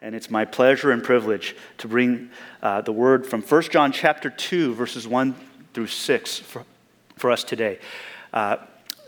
And 0.00 0.14
it's 0.14 0.30
my 0.30 0.44
pleasure 0.44 0.92
and 0.92 1.02
privilege 1.02 1.56
to 1.78 1.88
bring 1.88 2.30
uh, 2.62 2.82
the 2.82 2.92
word 2.92 3.26
from 3.26 3.42
1 3.42 3.62
John 3.62 3.90
chapter 3.90 4.30
2, 4.30 4.74
verses 4.74 5.08
1 5.08 5.34
through 5.74 5.88
6 5.88 6.38
for, 6.38 6.64
for 7.16 7.32
us 7.32 7.42
today. 7.42 7.80
Uh, 8.32 8.58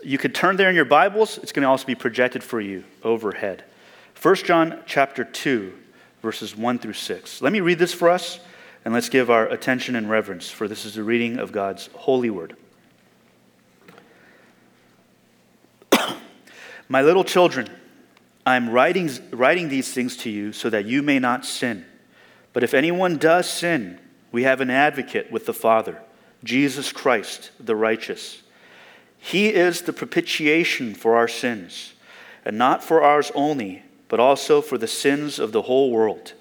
you 0.03 0.17
could 0.17 0.35
turn 0.35 0.57
there 0.57 0.69
in 0.69 0.75
your 0.75 0.85
Bibles. 0.85 1.37
It's 1.37 1.53
going 1.53 1.63
to 1.63 1.69
also 1.69 1.85
be 1.85 1.95
projected 1.95 2.43
for 2.43 2.59
you 2.59 2.83
overhead. 3.03 3.63
1 4.21 4.35
John 4.35 4.79
chapter 4.85 5.23
2, 5.23 5.73
verses 6.21 6.57
1 6.57 6.79
through 6.79 6.93
6. 6.93 7.41
Let 7.41 7.53
me 7.53 7.61
read 7.61 7.79
this 7.79 7.93
for 7.93 8.09
us, 8.09 8.39
and 8.83 8.93
let's 8.93 9.09
give 9.09 9.29
our 9.29 9.47
attention 9.47 9.95
and 9.95 10.09
reverence, 10.09 10.49
for 10.49 10.67
this 10.67 10.83
is 10.83 10.95
the 10.95 11.03
reading 11.03 11.37
of 11.37 11.53
God's 11.53 11.89
holy 11.93 12.29
word. 12.29 12.57
My 16.89 17.01
little 17.01 17.23
children, 17.23 17.69
I 18.45 18.55
am 18.55 18.69
writing, 18.69 19.09
writing 19.31 19.69
these 19.69 19.93
things 19.93 20.17
to 20.17 20.29
you 20.29 20.51
so 20.51 20.69
that 20.69 20.85
you 20.85 21.03
may 21.03 21.19
not 21.19 21.45
sin. 21.45 21.85
But 22.53 22.63
if 22.63 22.73
anyone 22.73 23.17
does 23.17 23.49
sin, 23.49 23.99
we 24.31 24.43
have 24.43 24.61
an 24.61 24.69
advocate 24.69 25.31
with 25.31 25.45
the 25.45 25.53
Father, 25.53 26.01
Jesus 26.43 26.91
Christ, 26.91 27.51
the 27.59 27.75
righteous. 27.75 28.41
He 29.17 29.49
is 29.49 29.83
the 29.83 29.93
propitiation 29.93 30.95
for 30.95 31.15
our 31.15 31.27
sins, 31.27 31.93
and 32.43 32.57
not 32.57 32.83
for 32.83 33.03
ours 33.03 33.31
only, 33.35 33.83
but 34.07 34.19
also 34.19 34.61
for 34.61 34.77
the 34.77 34.87
sins 34.87 35.37
of 35.37 35.51
the 35.51 35.63
whole 35.63 35.91
world. 35.91 36.33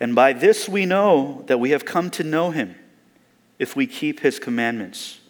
And 0.00 0.14
by 0.14 0.32
this 0.32 0.68
we 0.68 0.86
know 0.86 1.44
that 1.46 1.60
we 1.60 1.70
have 1.70 1.84
come 1.84 2.10
to 2.12 2.24
know 2.24 2.50
him, 2.50 2.76
if 3.58 3.76
we 3.76 3.86
keep 3.86 4.20
his 4.20 4.38
commandments. 4.38 5.20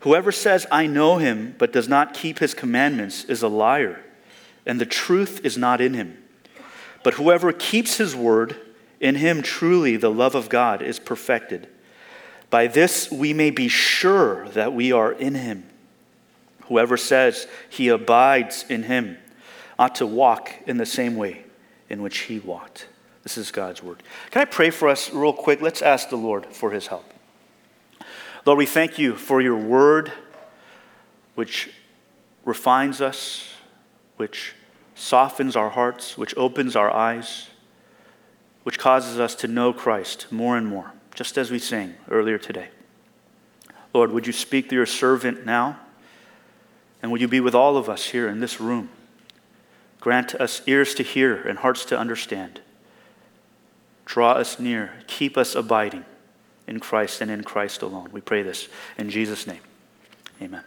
Whoever 0.00 0.32
says, 0.32 0.66
I 0.70 0.86
know 0.86 1.18
him, 1.18 1.54
but 1.58 1.72
does 1.72 1.88
not 1.88 2.14
keep 2.14 2.38
his 2.38 2.54
commandments, 2.54 3.24
is 3.24 3.42
a 3.42 3.48
liar 3.48 4.00
and 4.66 4.80
the 4.80 4.86
truth 4.86 5.40
is 5.44 5.58
not 5.58 5.80
in 5.80 5.94
him. 5.94 6.22
But 7.02 7.14
whoever 7.14 7.52
keeps 7.52 7.98
his 7.98 8.16
word, 8.16 8.56
in 9.00 9.16
him 9.16 9.42
truly 9.42 9.96
the 9.96 10.10
love 10.10 10.34
of 10.34 10.48
God 10.48 10.80
is 10.80 10.98
perfected. 10.98 11.68
By 12.50 12.66
this 12.66 13.10
we 13.10 13.32
may 13.32 13.50
be 13.50 13.68
sure 13.68 14.48
that 14.50 14.72
we 14.72 14.92
are 14.92 15.12
in 15.12 15.34
him. 15.34 15.64
Whoever 16.68 16.96
says 16.96 17.46
he 17.68 17.88
abides 17.88 18.64
in 18.68 18.84
him 18.84 19.18
ought 19.78 19.96
to 19.96 20.06
walk 20.06 20.50
in 20.66 20.78
the 20.78 20.86
same 20.86 21.16
way 21.16 21.44
in 21.90 22.00
which 22.00 22.18
he 22.20 22.38
walked. 22.38 22.86
This 23.22 23.36
is 23.36 23.50
God's 23.50 23.82
word. 23.82 24.02
Can 24.30 24.42
I 24.42 24.44
pray 24.46 24.70
for 24.70 24.88
us 24.88 25.12
real 25.12 25.32
quick? 25.32 25.60
Let's 25.60 25.82
ask 25.82 26.08
the 26.08 26.16
Lord 26.16 26.46
for 26.46 26.70
his 26.70 26.86
help. 26.86 27.04
Lord, 28.46 28.58
we 28.58 28.66
thank 28.66 28.98
you 28.98 29.16
for 29.16 29.40
your 29.40 29.56
word, 29.56 30.12
which 31.34 31.70
refines 32.44 33.00
us, 33.00 33.53
which 34.16 34.54
softens 34.94 35.56
our 35.56 35.70
hearts, 35.70 36.16
which 36.16 36.36
opens 36.36 36.76
our 36.76 36.90
eyes, 36.90 37.48
which 38.62 38.78
causes 38.78 39.18
us 39.18 39.34
to 39.36 39.48
know 39.48 39.72
Christ 39.72 40.26
more 40.30 40.56
and 40.56 40.66
more, 40.66 40.92
just 41.14 41.36
as 41.36 41.50
we 41.50 41.58
sang 41.58 41.94
earlier 42.10 42.38
today. 42.38 42.68
Lord, 43.92 44.10
would 44.10 44.26
you 44.26 44.32
speak 44.32 44.68
to 44.70 44.74
your 44.74 44.86
servant 44.86 45.46
now? 45.46 45.78
And 47.02 47.12
would 47.12 47.20
you 47.20 47.28
be 47.28 47.40
with 47.40 47.54
all 47.54 47.76
of 47.76 47.88
us 47.88 48.06
here 48.06 48.28
in 48.28 48.40
this 48.40 48.60
room? 48.60 48.88
Grant 50.00 50.34
us 50.34 50.62
ears 50.66 50.94
to 50.94 51.02
hear 51.02 51.36
and 51.36 51.58
hearts 51.58 51.84
to 51.86 51.98
understand. 51.98 52.60
Draw 54.04 54.32
us 54.32 54.58
near, 54.58 54.92
keep 55.06 55.36
us 55.36 55.54
abiding 55.54 56.04
in 56.66 56.80
Christ 56.80 57.20
and 57.20 57.30
in 57.30 57.42
Christ 57.42 57.82
alone. 57.82 58.10
We 58.12 58.20
pray 58.20 58.42
this 58.42 58.68
in 58.98 59.10
Jesus' 59.10 59.46
name. 59.46 59.60
Amen. 60.42 60.64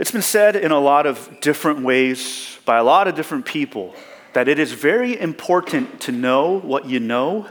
It's 0.00 0.10
been 0.10 0.22
said 0.22 0.56
in 0.56 0.70
a 0.72 0.80
lot 0.80 1.04
of 1.04 1.42
different 1.42 1.82
ways 1.82 2.58
by 2.64 2.78
a 2.78 2.82
lot 2.82 3.06
of 3.06 3.14
different 3.14 3.44
people 3.44 3.94
that 4.32 4.48
it 4.48 4.58
is 4.58 4.72
very 4.72 5.20
important 5.20 6.00
to 6.00 6.10
know 6.10 6.58
what 6.58 6.86
you 6.88 6.98
know 6.98 7.46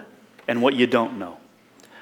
and 0.48 0.60
what 0.60 0.74
you 0.74 0.88
don't 0.88 1.20
know. 1.20 1.38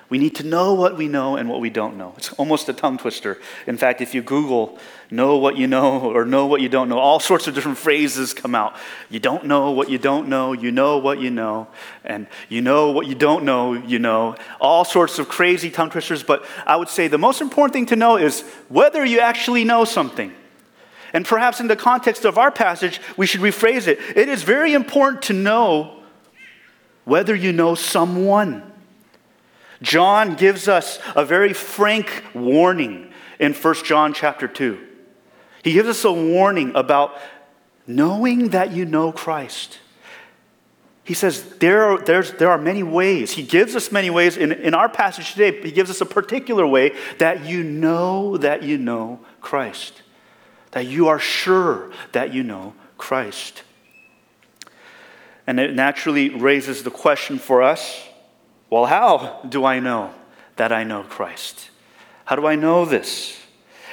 We 0.09 0.19
need 0.19 0.35
to 0.35 0.43
know 0.43 0.73
what 0.73 0.95
we 0.95 1.09
know 1.09 1.35
and 1.35 1.49
what 1.49 1.59
we 1.59 1.69
don't 1.69 1.97
know. 1.97 2.13
It's 2.17 2.31
almost 2.33 2.69
a 2.69 2.73
tongue 2.73 2.97
twister. 2.97 3.39
In 3.65 3.77
fact, 3.77 3.99
if 3.99 4.15
you 4.15 4.21
Google 4.21 4.79
know 5.11 5.37
what 5.37 5.57
you 5.57 5.67
know 5.67 5.99
or 5.99 6.23
know 6.23 6.45
what 6.45 6.61
you 6.61 6.69
don't 6.69 6.87
know, 6.87 6.97
all 6.97 7.19
sorts 7.19 7.45
of 7.47 7.53
different 7.53 7.77
phrases 7.87 8.33
come 8.33 8.55
out. 8.55 8.77
You 9.09 9.19
don't 9.19 9.45
know 9.45 9.71
what 9.71 9.89
you 9.89 9.97
don't 9.97 10.29
know, 10.29 10.53
you 10.53 10.71
know 10.71 10.97
what 10.97 11.19
you 11.19 11.29
know, 11.29 11.67
and 12.05 12.27
you 12.47 12.61
know 12.61 12.91
what 12.91 13.07
you 13.07 13.15
don't 13.15 13.43
know, 13.43 13.73
you 13.73 13.99
know. 13.99 14.37
All 14.61 14.85
sorts 14.85 15.19
of 15.19 15.27
crazy 15.27 15.69
tongue 15.69 15.89
twisters, 15.89 16.23
but 16.23 16.45
I 16.65 16.77
would 16.77 16.89
say 16.89 17.09
the 17.09 17.17
most 17.17 17.41
important 17.41 17.73
thing 17.73 17.87
to 17.87 17.97
know 17.97 18.15
is 18.15 18.41
whether 18.69 19.03
you 19.03 19.19
actually 19.19 19.65
know 19.65 19.83
something. 19.83 20.33
And 21.11 21.25
perhaps 21.25 21.59
in 21.59 21.67
the 21.67 21.75
context 21.75 22.23
of 22.23 22.37
our 22.37 22.51
passage, 22.51 23.01
we 23.17 23.25
should 23.25 23.41
rephrase 23.41 23.87
it. 23.87 23.99
It 24.15 24.29
is 24.29 24.43
very 24.43 24.73
important 24.73 25.23
to 25.23 25.33
know 25.33 26.01
whether 27.03 27.35
you 27.35 27.51
know 27.51 27.75
someone. 27.75 28.63
John 29.81 30.35
gives 30.35 30.67
us 30.67 30.99
a 31.15 31.23
very 31.23 31.53
frank 31.53 32.23
warning 32.33 33.11
in 33.39 33.53
1 33.53 33.75
John 33.83 34.13
chapter 34.13 34.47
2. 34.47 34.79
He 35.63 35.73
gives 35.73 35.89
us 35.89 36.03
a 36.05 36.11
warning 36.11 36.71
about 36.75 37.17
knowing 37.85 38.49
that 38.49 38.71
you 38.71 38.85
know 38.85 39.11
Christ. 39.11 39.79
He 41.03 41.13
says 41.13 41.57
there 41.59 41.83
are, 41.83 41.99
there 41.99 42.51
are 42.51 42.57
many 42.57 42.83
ways. 42.83 43.31
He 43.31 43.43
gives 43.43 43.75
us 43.75 43.91
many 43.91 44.09
ways. 44.09 44.35
In, 44.35 44.51
in 44.51 44.73
our 44.73 44.89
passage 44.89 45.33
today, 45.33 45.61
he 45.61 45.71
gives 45.71 45.89
us 45.89 46.01
a 46.01 46.05
particular 46.05 46.67
way 46.67 46.95
that 47.19 47.45
you 47.45 47.63
know 47.63 48.37
that 48.37 48.63
you 48.63 48.77
know 48.77 49.19
Christ, 49.39 50.01
that 50.71 50.85
you 50.85 51.07
are 51.07 51.19
sure 51.19 51.91
that 52.11 52.33
you 52.33 52.43
know 52.43 52.73
Christ. 52.97 53.63
And 55.45 55.59
it 55.61 55.73
naturally 55.73 56.29
raises 56.29 56.83
the 56.83 56.91
question 56.91 57.39
for 57.39 57.63
us 57.63 58.06
well, 58.69 58.85
how 58.85 59.41
do 59.47 59.65
I 59.65 59.79
know 59.79 60.13
that 60.57 60.71
I 60.71 60.83
know 60.83 61.03
Christ? 61.03 61.69
How 62.25 62.35
do 62.35 62.45
I 62.45 62.55
know 62.55 62.85
this? 62.85 63.37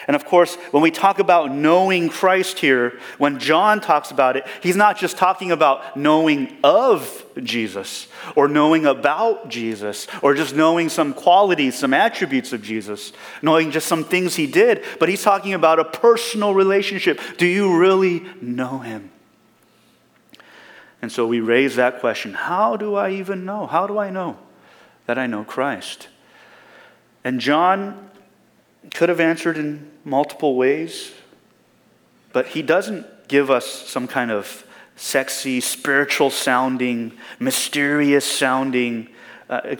And 0.06 0.14
of 0.14 0.26
course, 0.26 0.56
when 0.70 0.82
we 0.82 0.90
talk 0.90 1.18
about 1.18 1.50
knowing 1.50 2.08
Christ 2.08 2.58
here, 2.58 2.98
when 3.16 3.38
John 3.38 3.80
talks 3.80 4.10
about 4.10 4.36
it, 4.36 4.46
he's 4.62 4.76
not 4.76 4.98
just 4.98 5.16
talking 5.16 5.50
about 5.50 5.96
knowing 5.96 6.56
of 6.62 7.24
Jesus 7.42 8.08
or 8.36 8.48
knowing 8.48 8.84
about 8.84 9.48
Jesus 9.48 10.06
or 10.20 10.34
just 10.34 10.54
knowing 10.54 10.88
some 10.88 11.14
qualities, 11.14 11.78
some 11.78 11.94
attributes 11.94 12.52
of 12.52 12.62
Jesus, 12.62 13.12
knowing 13.40 13.70
just 13.70 13.86
some 13.86 14.04
things 14.04 14.36
he 14.36 14.46
did, 14.46 14.84
but 15.00 15.08
he's 15.08 15.22
talking 15.22 15.54
about 15.54 15.78
a 15.78 15.84
personal 15.84 16.52
relationship. 16.52 17.18
Do 17.38 17.46
you 17.46 17.78
really 17.78 18.26
know 18.42 18.80
him? 18.80 19.10
And 21.00 21.10
so 21.10 21.26
we 21.26 21.40
raise 21.40 21.76
that 21.76 22.00
question 22.00 22.34
How 22.34 22.76
do 22.76 22.94
I 22.94 23.10
even 23.10 23.44
know? 23.44 23.66
How 23.66 23.86
do 23.86 23.98
I 23.98 24.10
know 24.10 24.38
that 25.06 25.18
I 25.18 25.26
know 25.26 25.44
Christ? 25.44 26.08
And 27.24 27.40
John 27.40 28.10
could 28.92 29.08
have 29.08 29.20
answered 29.20 29.56
in 29.56 29.90
multiple 30.04 30.56
ways, 30.56 31.12
but 32.32 32.48
he 32.48 32.62
doesn't 32.62 33.06
give 33.28 33.50
us 33.50 33.66
some 33.66 34.06
kind 34.06 34.30
of 34.30 34.66
sexy, 34.96 35.60
spiritual 35.60 36.30
sounding, 36.30 37.12
mysterious 37.38 38.24
sounding 38.24 39.08
uh, 39.48 39.76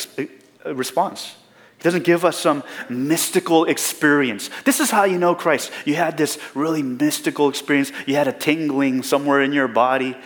uh, 0.64 0.74
response. 0.74 1.36
He 1.78 1.82
doesn't 1.84 2.04
give 2.04 2.24
us 2.24 2.38
some 2.38 2.62
mystical 2.88 3.66
experience. 3.66 4.48
This 4.64 4.80
is 4.80 4.90
how 4.90 5.04
you 5.04 5.18
know 5.18 5.34
Christ. 5.34 5.70
You 5.84 5.94
had 5.94 6.16
this 6.16 6.38
really 6.54 6.82
mystical 6.82 7.48
experience, 7.48 7.92
you 8.06 8.16
had 8.16 8.28
a 8.28 8.32
tingling 8.32 9.02
somewhere 9.02 9.42
in 9.42 9.52
your 9.52 9.68
body. 9.68 10.16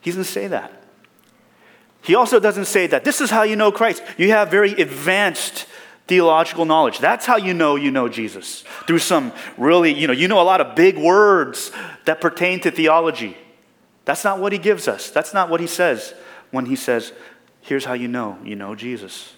He 0.00 0.10
doesn't 0.10 0.24
say 0.24 0.48
that. 0.48 0.72
He 2.02 2.14
also 2.14 2.40
doesn't 2.40 2.64
say 2.64 2.86
that 2.88 3.04
this 3.04 3.20
is 3.20 3.30
how 3.30 3.42
you 3.42 3.56
know 3.56 3.70
Christ. 3.70 4.02
You 4.16 4.30
have 4.30 4.50
very 4.50 4.72
advanced 4.72 5.66
theological 6.06 6.64
knowledge. 6.64 6.98
That's 6.98 7.26
how 7.26 7.36
you 7.36 7.54
know 7.54 7.76
you 7.76 7.90
know 7.90 8.08
Jesus. 8.08 8.62
Through 8.86 8.98
some 8.98 9.32
really, 9.56 9.92
you 9.92 10.06
know, 10.06 10.12
you 10.12 10.26
know 10.26 10.40
a 10.40 10.42
lot 10.42 10.60
of 10.60 10.74
big 10.74 10.98
words 10.98 11.70
that 12.06 12.20
pertain 12.20 12.60
to 12.60 12.70
theology. 12.70 13.36
That's 14.06 14.24
not 14.24 14.40
what 14.40 14.52
he 14.52 14.58
gives 14.58 14.88
us. 14.88 15.10
That's 15.10 15.32
not 15.32 15.50
what 15.50 15.60
he 15.60 15.66
says 15.66 16.14
when 16.50 16.66
he 16.66 16.74
says, 16.74 17.12
here's 17.60 17.84
how 17.84 17.92
you 17.92 18.08
know 18.08 18.38
you 18.44 18.56
know 18.56 18.74
Jesus. 18.74 19.34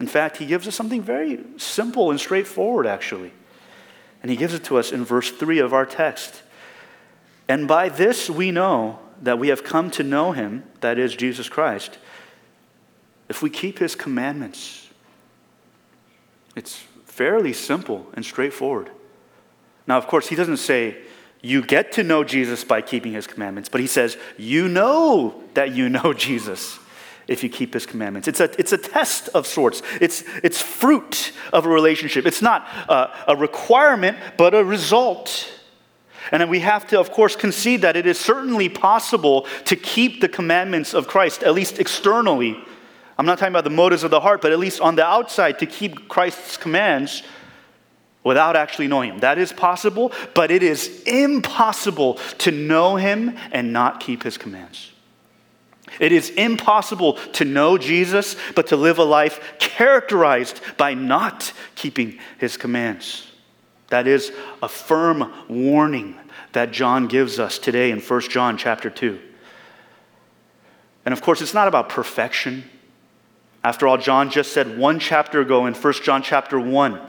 In 0.00 0.08
fact, 0.08 0.38
he 0.38 0.46
gives 0.46 0.66
us 0.66 0.74
something 0.74 1.02
very 1.02 1.44
simple 1.58 2.10
and 2.10 2.18
straightforward, 2.18 2.86
actually. 2.86 3.32
And 4.22 4.30
he 4.30 4.36
gives 4.36 4.54
it 4.54 4.64
to 4.64 4.78
us 4.78 4.90
in 4.90 5.04
verse 5.04 5.30
3 5.30 5.60
of 5.60 5.72
our 5.72 5.86
text. 5.86 6.42
And 7.48 7.68
by 7.68 7.88
this 7.88 8.30
we 8.30 8.50
know 8.50 8.98
that 9.22 9.38
we 9.38 9.48
have 9.48 9.64
come 9.64 9.90
to 9.92 10.02
know 10.02 10.32
him, 10.32 10.64
that 10.80 10.98
is 10.98 11.14
Jesus 11.14 11.48
Christ, 11.48 11.98
if 13.28 13.40
we 13.40 13.48
keep 13.48 13.78
his 13.78 13.94
commandments. 13.94 14.88
It's 16.54 16.76
fairly 17.06 17.52
simple 17.52 18.06
and 18.14 18.24
straightforward. 18.24 18.90
Now, 19.86 19.96
of 19.96 20.06
course, 20.06 20.28
he 20.28 20.36
doesn't 20.36 20.58
say 20.58 20.98
you 21.40 21.62
get 21.62 21.92
to 21.92 22.04
know 22.04 22.24
Jesus 22.24 22.62
by 22.64 22.82
keeping 22.82 23.12
his 23.12 23.26
commandments, 23.26 23.68
but 23.68 23.80
he 23.80 23.86
says 23.86 24.16
you 24.36 24.68
know 24.68 25.42
that 25.54 25.74
you 25.74 25.88
know 25.88 26.12
Jesus 26.16 26.78
if 27.28 27.42
you 27.42 27.48
keep 27.48 27.74
his 27.74 27.86
commandments. 27.86 28.28
It's 28.28 28.40
a, 28.40 28.50
it's 28.58 28.72
a 28.72 28.78
test 28.78 29.28
of 29.28 29.46
sorts, 29.46 29.82
it's, 30.00 30.24
it's 30.42 30.60
fruit 30.60 31.32
of 31.52 31.66
a 31.66 31.68
relationship. 31.68 32.26
It's 32.26 32.42
not 32.42 32.66
a, 32.88 33.32
a 33.32 33.36
requirement, 33.36 34.18
but 34.36 34.54
a 34.54 34.64
result. 34.64 35.50
And 36.30 36.48
we 36.48 36.60
have 36.60 36.86
to, 36.88 37.00
of 37.00 37.10
course, 37.10 37.34
concede 37.34 37.82
that 37.82 37.96
it 37.96 38.06
is 38.06 38.18
certainly 38.18 38.68
possible 38.68 39.46
to 39.64 39.76
keep 39.76 40.20
the 40.20 40.28
commandments 40.28 40.94
of 40.94 41.08
Christ, 41.08 41.42
at 41.42 41.54
least 41.54 41.78
externally. 41.78 42.56
I'm 43.18 43.26
not 43.26 43.38
talking 43.38 43.52
about 43.52 43.64
the 43.64 43.70
motives 43.70 44.04
of 44.04 44.10
the 44.10 44.20
heart, 44.20 44.40
but 44.40 44.52
at 44.52 44.58
least 44.58 44.80
on 44.80 44.94
the 44.94 45.04
outside, 45.04 45.58
to 45.58 45.66
keep 45.66 46.08
Christ's 46.08 46.56
commands 46.56 47.22
without 48.24 48.56
actually 48.56 48.88
knowing 48.88 49.10
Him. 49.10 49.18
That 49.18 49.38
is 49.38 49.52
possible, 49.52 50.12
but 50.34 50.50
it 50.50 50.62
is 50.62 51.02
impossible 51.02 52.14
to 52.38 52.50
know 52.50 52.96
Him 52.96 53.36
and 53.50 53.72
not 53.72 54.00
keep 54.00 54.22
His 54.22 54.38
commands. 54.38 54.92
It 56.00 56.12
is 56.12 56.30
impossible 56.30 57.14
to 57.14 57.44
know 57.44 57.76
Jesus, 57.76 58.36
but 58.54 58.68
to 58.68 58.76
live 58.76 58.98
a 58.98 59.04
life 59.04 59.58
characterized 59.58 60.60
by 60.76 60.94
not 60.94 61.52
keeping 61.74 62.18
His 62.38 62.56
commands. 62.56 63.31
That 63.92 64.06
is 64.06 64.32
a 64.62 64.68
firm 64.68 65.30
warning 65.50 66.16
that 66.52 66.72
John 66.72 67.08
gives 67.08 67.38
us 67.38 67.58
today 67.58 67.90
in 67.90 68.00
1 68.00 68.20
John 68.22 68.56
chapter 68.56 68.88
2. 68.88 69.20
And 71.04 71.12
of 71.12 71.20
course, 71.20 71.42
it's 71.42 71.52
not 71.52 71.68
about 71.68 71.90
perfection. 71.90 72.64
After 73.62 73.86
all, 73.86 73.98
John 73.98 74.30
just 74.30 74.54
said 74.54 74.78
one 74.78 74.98
chapter 74.98 75.42
ago 75.42 75.66
in 75.66 75.74
1 75.74 75.92
John 76.02 76.22
chapter 76.22 76.58
1 76.58 77.00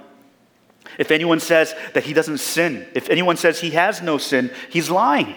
if 0.99 1.09
anyone 1.09 1.39
says 1.39 1.73
that 1.93 2.03
he 2.03 2.11
doesn't 2.11 2.39
sin, 2.39 2.85
if 2.93 3.09
anyone 3.09 3.37
says 3.37 3.61
he 3.61 3.69
has 3.69 4.01
no 4.01 4.17
sin, 4.17 4.51
he's 4.69 4.89
lying. 4.89 5.33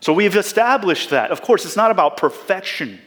So 0.00 0.12
we've 0.12 0.36
established 0.36 1.08
that. 1.10 1.30
Of 1.30 1.40
course, 1.40 1.64
it's 1.64 1.78
not 1.78 1.90
about 1.90 2.18
perfection. 2.18 3.00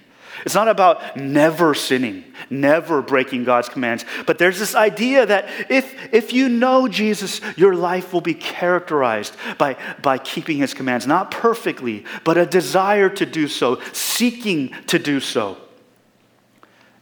It's 0.43 0.55
not 0.55 0.67
about 0.67 1.15
never 1.15 1.73
sinning, 1.73 2.25
never 2.49 3.01
breaking 3.01 3.43
God's 3.45 3.69
commands. 3.69 4.03
But 4.25 4.37
there's 4.37 4.59
this 4.59 4.75
idea 4.75 5.25
that 5.25 5.47
if, 5.69 6.13
if 6.13 6.33
you 6.33 6.49
know 6.49 6.87
Jesus, 6.87 7.41
your 7.55 7.75
life 7.75 8.11
will 8.11 8.21
be 8.21 8.33
characterized 8.33 9.35
by, 9.57 9.77
by 10.01 10.17
keeping 10.17 10.57
his 10.57 10.73
commands, 10.73 11.07
not 11.07 11.31
perfectly, 11.31 12.05
but 12.23 12.37
a 12.37 12.45
desire 12.45 13.09
to 13.09 13.25
do 13.25 13.47
so, 13.47 13.79
seeking 13.93 14.69
to 14.87 14.99
do 14.99 15.19
so. 15.19 15.57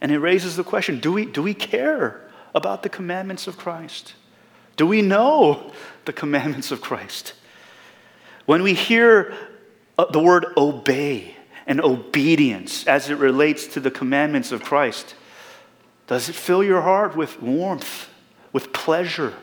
And 0.00 0.12
it 0.12 0.18
raises 0.18 0.56
the 0.56 0.64
question 0.64 1.00
do 1.00 1.12
we, 1.12 1.26
do 1.26 1.42
we 1.42 1.54
care 1.54 2.30
about 2.54 2.82
the 2.82 2.88
commandments 2.88 3.46
of 3.46 3.56
Christ? 3.56 4.14
Do 4.76 4.86
we 4.86 5.02
know 5.02 5.72
the 6.04 6.12
commandments 6.12 6.70
of 6.70 6.80
Christ? 6.80 7.34
When 8.46 8.62
we 8.62 8.74
hear 8.74 9.34
uh, 9.98 10.06
the 10.06 10.20
word 10.20 10.46
obey, 10.56 11.36
and 11.66 11.80
obedience 11.80 12.86
as 12.86 13.10
it 13.10 13.16
relates 13.16 13.66
to 13.68 13.80
the 13.80 13.90
commandments 13.90 14.52
of 14.52 14.62
Christ? 14.62 15.14
Does 16.06 16.28
it 16.28 16.34
fill 16.34 16.62
your 16.62 16.82
heart 16.82 17.16
with 17.16 17.40
warmth, 17.40 18.08
with 18.52 18.72
pleasure? 18.72 19.34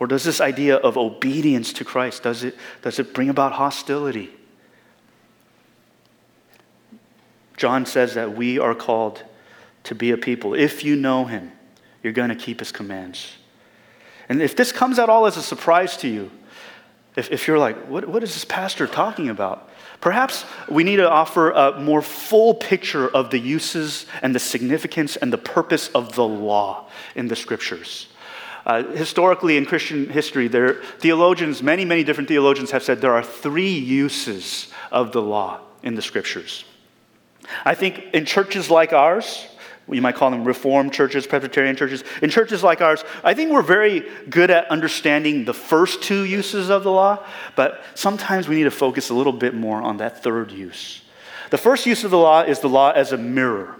Or 0.00 0.06
does 0.06 0.24
this 0.24 0.40
idea 0.40 0.76
of 0.76 0.96
obedience 0.96 1.72
to 1.74 1.84
Christ, 1.84 2.22
does 2.22 2.44
it, 2.44 2.56
does 2.82 2.98
it 2.98 3.14
bring 3.14 3.28
about 3.28 3.52
hostility? 3.52 4.30
John 7.56 7.86
says 7.86 8.14
that 8.14 8.36
we 8.36 8.58
are 8.58 8.74
called 8.74 9.24
to 9.84 9.94
be 9.94 10.12
a 10.12 10.16
people. 10.16 10.54
If 10.54 10.84
you 10.84 10.94
know 10.94 11.24
him, 11.24 11.50
you're 12.02 12.12
going 12.12 12.28
to 12.28 12.36
keep 12.36 12.60
his 12.60 12.70
commands. 12.70 13.32
And 14.28 14.40
if 14.40 14.54
this 14.54 14.70
comes 14.70 14.98
at 14.98 15.08
all 15.08 15.26
as 15.26 15.36
a 15.36 15.42
surprise 15.42 15.96
to 15.98 16.08
you, 16.08 16.30
if, 17.16 17.32
if 17.32 17.48
you're 17.48 17.58
like, 17.58 17.76
what, 17.88 18.06
what 18.06 18.22
is 18.22 18.34
this 18.34 18.44
pastor 18.44 18.86
talking 18.86 19.28
about? 19.28 19.67
Perhaps 20.00 20.44
we 20.68 20.84
need 20.84 20.96
to 20.96 21.10
offer 21.10 21.50
a 21.50 21.80
more 21.80 22.02
full 22.02 22.54
picture 22.54 23.08
of 23.08 23.30
the 23.30 23.38
uses 23.38 24.06
and 24.22 24.34
the 24.34 24.38
significance 24.38 25.16
and 25.16 25.32
the 25.32 25.38
purpose 25.38 25.88
of 25.88 26.14
the 26.14 26.26
law 26.26 26.88
in 27.16 27.26
the 27.28 27.36
scriptures. 27.36 28.08
Uh, 28.64 28.84
historically, 28.92 29.56
in 29.56 29.64
Christian 29.64 30.08
history, 30.08 30.46
there, 30.46 30.74
theologians, 30.98 31.62
many, 31.62 31.84
many 31.84 32.04
different 32.04 32.28
theologians 32.28 32.70
have 32.70 32.82
said 32.82 33.00
there 33.00 33.14
are 33.14 33.22
three 33.22 33.72
uses 33.72 34.68
of 34.92 35.12
the 35.12 35.22
law 35.22 35.60
in 35.82 35.94
the 35.94 36.02
scriptures. 36.02 36.64
I 37.64 37.74
think 37.74 38.12
in 38.12 38.24
churches 38.26 38.70
like 38.70 38.92
ours, 38.92 39.46
you 39.90 40.02
might 40.02 40.14
call 40.14 40.30
them 40.30 40.44
Reformed 40.44 40.92
churches, 40.92 41.26
Presbyterian 41.26 41.76
churches. 41.76 42.04
In 42.22 42.30
churches 42.30 42.62
like 42.62 42.80
ours, 42.80 43.04
I 43.24 43.34
think 43.34 43.50
we're 43.50 43.62
very 43.62 44.06
good 44.28 44.50
at 44.50 44.70
understanding 44.70 45.44
the 45.44 45.54
first 45.54 46.02
two 46.02 46.24
uses 46.24 46.70
of 46.70 46.84
the 46.84 46.92
law, 46.92 47.24
but 47.56 47.82
sometimes 47.94 48.48
we 48.48 48.56
need 48.56 48.64
to 48.64 48.70
focus 48.70 49.10
a 49.10 49.14
little 49.14 49.32
bit 49.32 49.54
more 49.54 49.80
on 49.80 49.98
that 49.98 50.22
third 50.22 50.52
use. 50.52 51.02
The 51.50 51.58
first 51.58 51.86
use 51.86 52.04
of 52.04 52.10
the 52.10 52.18
law 52.18 52.42
is 52.42 52.60
the 52.60 52.68
law 52.68 52.90
as 52.90 53.12
a 53.12 53.16
mirror. 53.16 53.76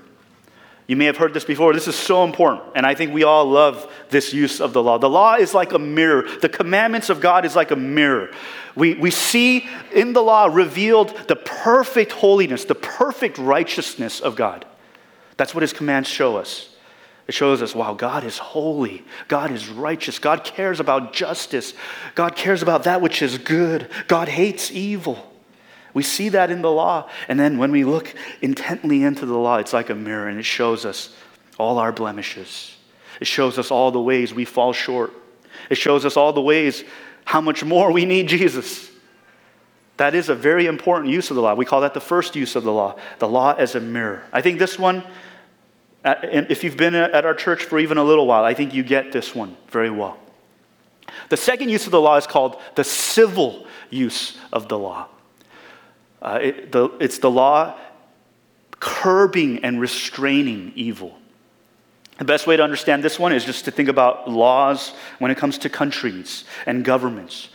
You 0.86 0.96
may 0.96 1.04
have 1.04 1.18
heard 1.18 1.34
this 1.34 1.44
before. 1.44 1.74
This 1.74 1.86
is 1.86 1.96
so 1.96 2.24
important, 2.24 2.62
and 2.74 2.86
I 2.86 2.94
think 2.94 3.12
we 3.12 3.22
all 3.22 3.44
love 3.44 3.92
this 4.08 4.32
use 4.32 4.58
of 4.58 4.72
the 4.72 4.82
law. 4.82 4.96
The 4.96 5.10
law 5.10 5.34
is 5.34 5.52
like 5.52 5.74
a 5.74 5.78
mirror, 5.78 6.26
the 6.40 6.48
commandments 6.48 7.10
of 7.10 7.20
God 7.20 7.44
is 7.44 7.54
like 7.54 7.70
a 7.70 7.76
mirror. 7.76 8.30
We, 8.74 8.94
we 8.94 9.10
see 9.10 9.68
in 9.92 10.14
the 10.14 10.22
law 10.22 10.46
revealed 10.46 11.14
the 11.28 11.36
perfect 11.36 12.12
holiness, 12.12 12.64
the 12.64 12.74
perfect 12.74 13.36
righteousness 13.36 14.20
of 14.20 14.34
God. 14.34 14.64
That's 15.38 15.54
what 15.54 15.62
his 15.62 15.72
commands 15.72 16.08
show 16.08 16.36
us. 16.36 16.68
It 17.26 17.34
shows 17.34 17.62
us, 17.62 17.74
wow, 17.74 17.94
God 17.94 18.24
is 18.24 18.38
holy. 18.38 19.04
God 19.28 19.50
is 19.50 19.68
righteous. 19.68 20.18
God 20.18 20.44
cares 20.44 20.80
about 20.80 21.12
justice. 21.12 21.74
God 22.14 22.36
cares 22.36 22.62
about 22.62 22.84
that 22.84 23.00
which 23.00 23.22
is 23.22 23.38
good. 23.38 23.88
God 24.08 24.28
hates 24.28 24.70
evil. 24.70 25.24
We 25.94 26.02
see 26.02 26.30
that 26.30 26.50
in 26.50 26.62
the 26.62 26.70
law. 26.70 27.08
And 27.28 27.38
then 27.38 27.58
when 27.58 27.70
we 27.70 27.84
look 27.84 28.14
intently 28.40 29.02
into 29.02 29.26
the 29.26 29.36
law, 29.36 29.56
it's 29.56 29.72
like 29.72 29.90
a 29.90 29.94
mirror 29.94 30.28
and 30.28 30.38
it 30.38 30.44
shows 30.44 30.84
us 30.84 31.14
all 31.58 31.78
our 31.78 31.92
blemishes. 31.92 32.74
It 33.20 33.26
shows 33.26 33.58
us 33.58 33.70
all 33.70 33.90
the 33.90 34.00
ways 34.00 34.32
we 34.32 34.44
fall 34.44 34.72
short. 34.72 35.12
It 35.70 35.76
shows 35.76 36.04
us 36.04 36.16
all 36.16 36.32
the 36.32 36.40
ways 36.40 36.82
how 37.24 37.40
much 37.40 37.62
more 37.62 37.92
we 37.92 38.06
need 38.06 38.28
Jesus. 38.28 38.90
That 39.98 40.14
is 40.14 40.28
a 40.28 40.34
very 40.34 40.66
important 40.66 41.12
use 41.12 41.30
of 41.30 41.36
the 41.36 41.42
law. 41.42 41.54
We 41.54 41.64
call 41.64 41.82
that 41.82 41.92
the 41.92 42.00
first 42.00 42.36
use 42.36 42.56
of 42.56 42.62
the 42.64 42.72
law, 42.72 42.96
the 43.18 43.28
law 43.28 43.52
as 43.52 43.74
a 43.74 43.80
mirror. 43.80 44.22
I 44.32 44.40
think 44.40 44.58
this 44.58 44.78
one 44.78 45.04
and 46.04 46.46
if 46.50 46.64
you've 46.64 46.76
been 46.76 46.94
at 46.94 47.24
our 47.24 47.34
church 47.34 47.64
for 47.64 47.78
even 47.78 47.98
a 47.98 48.04
little 48.04 48.26
while, 48.26 48.44
I 48.44 48.54
think 48.54 48.72
you 48.72 48.82
get 48.82 49.12
this 49.12 49.34
one 49.34 49.56
very 49.68 49.90
well. 49.90 50.18
The 51.28 51.36
second 51.36 51.68
use 51.68 51.86
of 51.86 51.92
the 51.92 52.00
law 52.00 52.16
is 52.16 52.26
called 52.26 52.60
the 52.74 52.84
civil 52.84 53.66
use 53.90 54.38
of 54.52 54.68
the 54.68 54.78
law. 54.78 55.08
Uh, 56.20 56.38
it, 56.42 56.72
the, 56.72 56.88
it's 57.00 57.18
the 57.18 57.30
law 57.30 57.76
curbing 58.80 59.64
and 59.64 59.80
restraining 59.80 60.72
evil. 60.74 61.18
The 62.18 62.24
best 62.24 62.46
way 62.46 62.56
to 62.56 62.62
understand 62.62 63.02
this 63.04 63.18
one 63.18 63.32
is 63.32 63.44
just 63.44 63.64
to 63.66 63.70
think 63.70 63.88
about 63.88 64.28
laws 64.28 64.92
when 65.18 65.30
it 65.30 65.36
comes 65.36 65.58
to 65.58 65.68
countries 65.68 66.44
and 66.66 66.84
governments, 66.84 67.48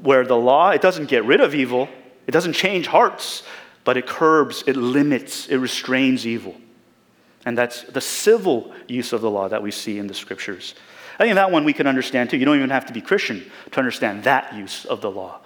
where 0.00 0.24
the 0.24 0.36
law, 0.36 0.70
it 0.70 0.82
doesn't 0.82 1.06
get 1.06 1.24
rid 1.24 1.40
of 1.40 1.54
evil, 1.54 1.88
it 2.26 2.32
doesn't 2.32 2.52
change 2.52 2.86
hearts, 2.86 3.42
but 3.84 3.96
it 3.96 4.06
curbs, 4.06 4.64
it 4.66 4.76
limits, 4.76 5.48
it 5.48 5.56
restrains 5.56 6.26
evil. 6.26 6.54
And 7.46 7.56
that's 7.56 7.82
the 7.84 8.00
civil 8.00 8.72
use 8.88 9.12
of 9.12 9.22
the 9.22 9.30
law 9.30 9.48
that 9.48 9.62
we 9.62 9.70
see 9.70 9.98
in 9.98 10.08
the 10.08 10.14
scriptures. 10.14 10.74
I 11.18 11.22
think 11.22 11.36
that 11.36 11.50
one 11.50 11.64
we 11.64 11.72
can 11.72 11.86
understand 11.86 12.28
too. 12.28 12.36
You 12.36 12.44
don't 12.44 12.56
even 12.56 12.70
have 12.70 12.86
to 12.86 12.92
be 12.92 13.00
Christian 13.00 13.50
to 13.70 13.78
understand 13.78 14.24
that 14.24 14.54
use 14.54 14.84
of 14.84 15.00
the 15.00 15.10
law. 15.10 15.40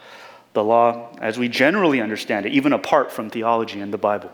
The 0.54 0.64
law, 0.64 1.16
as 1.21 1.38
we 1.38 1.49
generally 1.49 2.00
understand 2.00 2.47
it, 2.47 2.52
even 2.52 2.73
apart 2.73 3.12
from 3.12 3.30
theology 3.30 3.80
and 3.80 3.92
the 3.92 3.99
Bible. 3.99 4.33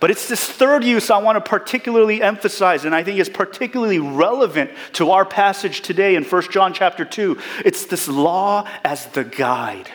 But 0.00 0.10
it's 0.10 0.28
this 0.28 0.44
third 0.44 0.84
use 0.84 1.10
I 1.10 1.18
want 1.18 1.42
to 1.42 1.48
particularly 1.48 2.20
emphasize, 2.20 2.84
and 2.84 2.94
I 2.94 3.02
think 3.02 3.18
is 3.18 3.28
particularly 3.28 3.98
relevant 3.98 4.70
to 4.94 5.10
our 5.12 5.24
passage 5.24 5.80
today 5.80 6.16
in 6.16 6.24
1 6.24 6.42
John 6.50 6.74
chapter 6.74 7.04
2. 7.04 7.38
It's 7.64 7.86
this 7.86 8.06
law 8.08 8.68
as 8.84 9.06
the 9.06 9.24
guide. 9.24 9.88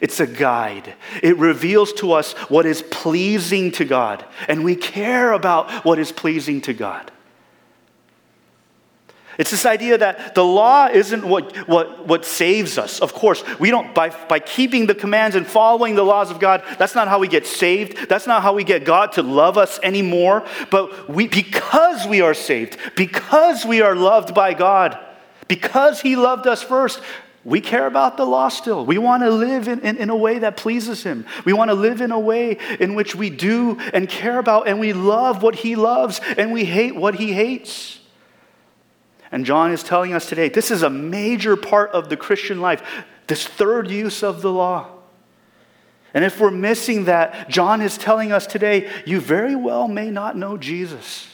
It's 0.00 0.20
a 0.20 0.26
guide. 0.26 0.94
It 1.22 1.36
reveals 1.36 1.92
to 1.94 2.12
us 2.12 2.32
what 2.48 2.66
is 2.66 2.82
pleasing 2.82 3.70
to 3.72 3.84
God, 3.84 4.24
and 4.48 4.64
we 4.64 4.76
care 4.76 5.32
about 5.32 5.70
what 5.84 5.98
is 5.98 6.10
pleasing 6.12 6.60
to 6.62 6.72
God. 6.72 7.10
It's 9.40 9.50
this 9.50 9.64
idea 9.64 9.96
that 9.96 10.34
the 10.34 10.44
law 10.44 10.88
isn't 10.88 11.26
what, 11.26 11.56
what, 11.66 12.06
what 12.06 12.26
saves 12.26 12.76
us. 12.76 13.00
Of 13.00 13.14
course, 13.14 13.42
we 13.58 13.70
don't, 13.70 13.94
by, 13.94 14.10
by 14.26 14.38
keeping 14.38 14.84
the 14.84 14.94
commands 14.94 15.34
and 15.34 15.46
following 15.46 15.94
the 15.94 16.02
laws 16.02 16.30
of 16.30 16.38
God, 16.38 16.62
that's 16.78 16.94
not 16.94 17.08
how 17.08 17.18
we 17.18 17.26
get 17.26 17.46
saved. 17.46 18.06
That's 18.10 18.26
not 18.26 18.42
how 18.42 18.52
we 18.52 18.64
get 18.64 18.84
God 18.84 19.12
to 19.12 19.22
love 19.22 19.56
us 19.56 19.80
anymore. 19.82 20.44
But 20.70 21.08
we, 21.08 21.26
because 21.26 22.06
we 22.06 22.20
are 22.20 22.34
saved, 22.34 22.76
because 22.96 23.64
we 23.64 23.80
are 23.80 23.96
loved 23.96 24.34
by 24.34 24.52
God, 24.52 24.98
because 25.48 26.02
He 26.02 26.16
loved 26.16 26.46
us 26.46 26.62
first, 26.62 27.00
we 27.44 27.60
care 27.62 27.86
about 27.86 28.16
the 28.18 28.26
law 28.26 28.48
still. 28.48 28.84
We 28.84 28.98
want 28.98 29.22
to 29.22 29.30
live 29.30 29.66
in, 29.66 29.80
in, 29.80 29.96
in, 29.96 30.10
a 30.10 30.16
way 30.16 30.40
that 30.40 30.58
pleases 30.58 31.02
Him. 31.02 31.24
We 31.46 31.54
want 31.54 31.70
to 31.70 31.74
live 31.74 32.02
in 32.02 32.10
a 32.10 32.20
way 32.20 32.58
in 32.78 32.94
which 32.94 33.14
we 33.14 33.30
do 33.30 33.78
and 33.94 34.08
care 34.08 34.38
about 34.38 34.68
and 34.68 34.78
we 34.78 34.92
love 34.92 35.42
what 35.42 35.54
He 35.54 35.74
loves 35.74 36.20
and 36.36 36.52
we 36.52 36.64
hate 36.66 36.94
what 36.94 37.14
He 37.14 37.32
hates. 37.32 37.98
And 39.32 39.46
John 39.46 39.72
is 39.72 39.82
telling 39.82 40.12
us 40.12 40.28
today 40.28 40.50
this 40.50 40.70
is 40.70 40.82
a 40.82 40.90
major 40.90 41.56
part 41.56 41.90
of 41.92 42.10
the 42.10 42.16
Christian 42.16 42.60
life, 42.60 42.82
this 43.26 43.46
third 43.46 43.90
use 43.90 44.22
of 44.22 44.42
the 44.42 44.52
law. 44.52 44.88
And 46.12 46.24
if 46.24 46.40
we're 46.40 46.50
missing 46.50 47.04
that, 47.04 47.48
John 47.48 47.80
is 47.80 47.96
telling 47.96 48.32
us 48.32 48.46
today 48.46 48.90
you 49.06 49.18
very 49.18 49.56
well 49.56 49.88
may 49.88 50.10
not 50.10 50.36
know 50.36 50.58
Jesus. 50.58 51.26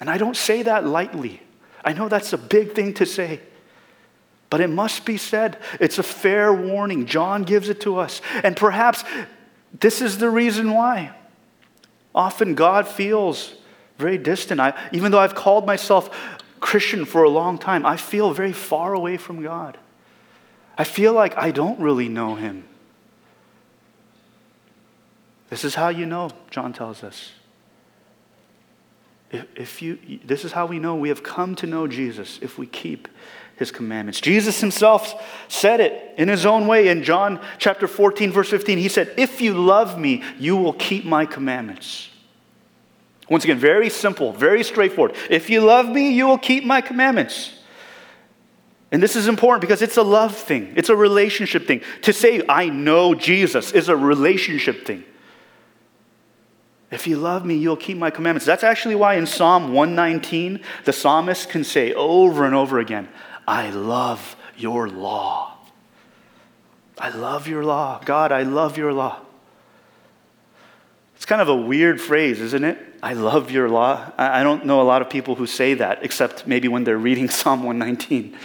And 0.00 0.08
I 0.08 0.16
don't 0.16 0.36
say 0.36 0.62
that 0.62 0.86
lightly. 0.86 1.42
I 1.84 1.92
know 1.92 2.08
that's 2.08 2.32
a 2.32 2.38
big 2.38 2.74
thing 2.74 2.94
to 2.94 3.04
say. 3.04 3.40
But 4.50 4.60
it 4.60 4.68
must 4.68 5.04
be 5.04 5.16
said. 5.16 5.58
It's 5.80 5.98
a 5.98 6.02
fair 6.02 6.52
warning. 6.52 7.06
John 7.06 7.42
gives 7.42 7.68
it 7.68 7.80
to 7.82 7.98
us. 7.98 8.20
And 8.42 8.56
perhaps 8.56 9.04
this 9.78 10.00
is 10.00 10.18
the 10.18 10.30
reason 10.30 10.72
why. 10.72 11.14
Often 12.14 12.54
God 12.54 12.86
feels 12.86 13.54
very 13.98 14.18
distant. 14.18 14.60
I, 14.60 14.74
even 14.92 15.10
though 15.10 15.18
I've 15.18 15.34
called 15.34 15.66
myself 15.66 16.10
Christian 16.60 17.04
for 17.04 17.24
a 17.24 17.28
long 17.28 17.58
time, 17.58 17.84
I 17.84 17.96
feel 17.96 18.32
very 18.32 18.52
far 18.52 18.94
away 18.94 19.16
from 19.16 19.42
God. 19.42 19.76
I 20.78 20.84
feel 20.84 21.12
like 21.12 21.36
I 21.36 21.50
don't 21.50 21.78
really 21.80 22.08
know 22.08 22.34
Him. 22.34 22.64
This 25.50 25.64
is 25.64 25.74
how 25.74 25.88
you 25.88 26.06
know, 26.06 26.30
John 26.50 26.72
tells 26.72 27.04
us. 27.04 27.32
If, 29.30 29.46
if 29.56 29.82
you, 29.82 29.98
this 30.24 30.44
is 30.44 30.52
how 30.52 30.66
we 30.66 30.78
know 30.78 30.94
we 30.94 31.08
have 31.08 31.22
come 31.22 31.54
to 31.56 31.66
know 31.66 31.86
Jesus 31.86 32.38
if 32.40 32.58
we 32.58 32.66
keep 32.66 33.08
his 33.56 33.70
commandments. 33.70 34.20
Jesus 34.20 34.60
himself 34.60 35.22
said 35.48 35.80
it 35.80 36.14
in 36.18 36.28
his 36.28 36.44
own 36.44 36.66
way 36.66 36.88
in 36.88 37.02
John 37.02 37.40
chapter 37.58 37.86
14, 37.86 38.32
verse 38.32 38.50
15. 38.50 38.78
He 38.78 38.88
said, 38.88 39.14
If 39.16 39.40
you 39.40 39.54
love 39.54 39.98
me, 39.98 40.22
you 40.38 40.56
will 40.56 40.72
keep 40.72 41.04
my 41.04 41.26
commandments. 41.26 42.10
Once 43.28 43.44
again, 43.44 43.58
very 43.58 43.88
simple, 43.88 44.32
very 44.32 44.62
straightforward. 44.62 45.16
If 45.30 45.48
you 45.48 45.60
love 45.60 45.88
me, 45.88 46.10
you 46.10 46.26
will 46.26 46.38
keep 46.38 46.64
my 46.64 46.80
commandments. 46.80 47.52
And 48.92 49.02
this 49.02 49.16
is 49.16 49.26
important 49.26 49.60
because 49.60 49.82
it's 49.82 49.96
a 49.96 50.02
love 50.02 50.36
thing, 50.36 50.72
it's 50.76 50.88
a 50.88 50.96
relationship 50.96 51.66
thing. 51.66 51.80
To 52.02 52.12
say, 52.12 52.42
I 52.48 52.68
know 52.68 53.14
Jesus, 53.14 53.72
is 53.72 53.88
a 53.88 53.96
relationship 53.96 54.86
thing. 54.86 55.04
If 56.90 57.08
you 57.08 57.16
love 57.16 57.44
me, 57.44 57.56
you'll 57.56 57.76
keep 57.76 57.98
my 57.98 58.10
commandments. 58.10 58.46
That's 58.46 58.62
actually 58.62 58.94
why 58.94 59.14
in 59.14 59.26
Psalm 59.26 59.72
119, 59.72 60.60
the 60.84 60.92
psalmist 60.92 61.48
can 61.48 61.64
say 61.64 61.92
over 61.92 62.44
and 62.44 62.54
over 62.54 62.78
again, 62.78 63.08
I 63.46 63.70
love 63.70 64.36
your 64.56 64.88
law. 64.88 65.56
I 66.98 67.10
love 67.10 67.48
your 67.48 67.64
law. 67.64 68.00
God, 68.04 68.32
I 68.32 68.42
love 68.42 68.78
your 68.78 68.92
law. 68.92 69.20
It's 71.16 71.26
kind 71.26 71.42
of 71.42 71.48
a 71.48 71.56
weird 71.56 72.00
phrase, 72.00 72.40
isn't 72.40 72.64
it? 72.64 72.78
I 73.02 73.14
love 73.14 73.50
your 73.50 73.68
law. 73.68 74.12
I 74.16 74.42
don't 74.42 74.66
know 74.66 74.80
a 74.80 74.84
lot 74.84 75.02
of 75.02 75.10
people 75.10 75.34
who 75.34 75.46
say 75.46 75.74
that, 75.74 76.02
except 76.02 76.46
maybe 76.46 76.68
when 76.68 76.84
they're 76.84 76.98
reading 76.98 77.28
Psalm 77.30 77.62
119. 77.62 78.36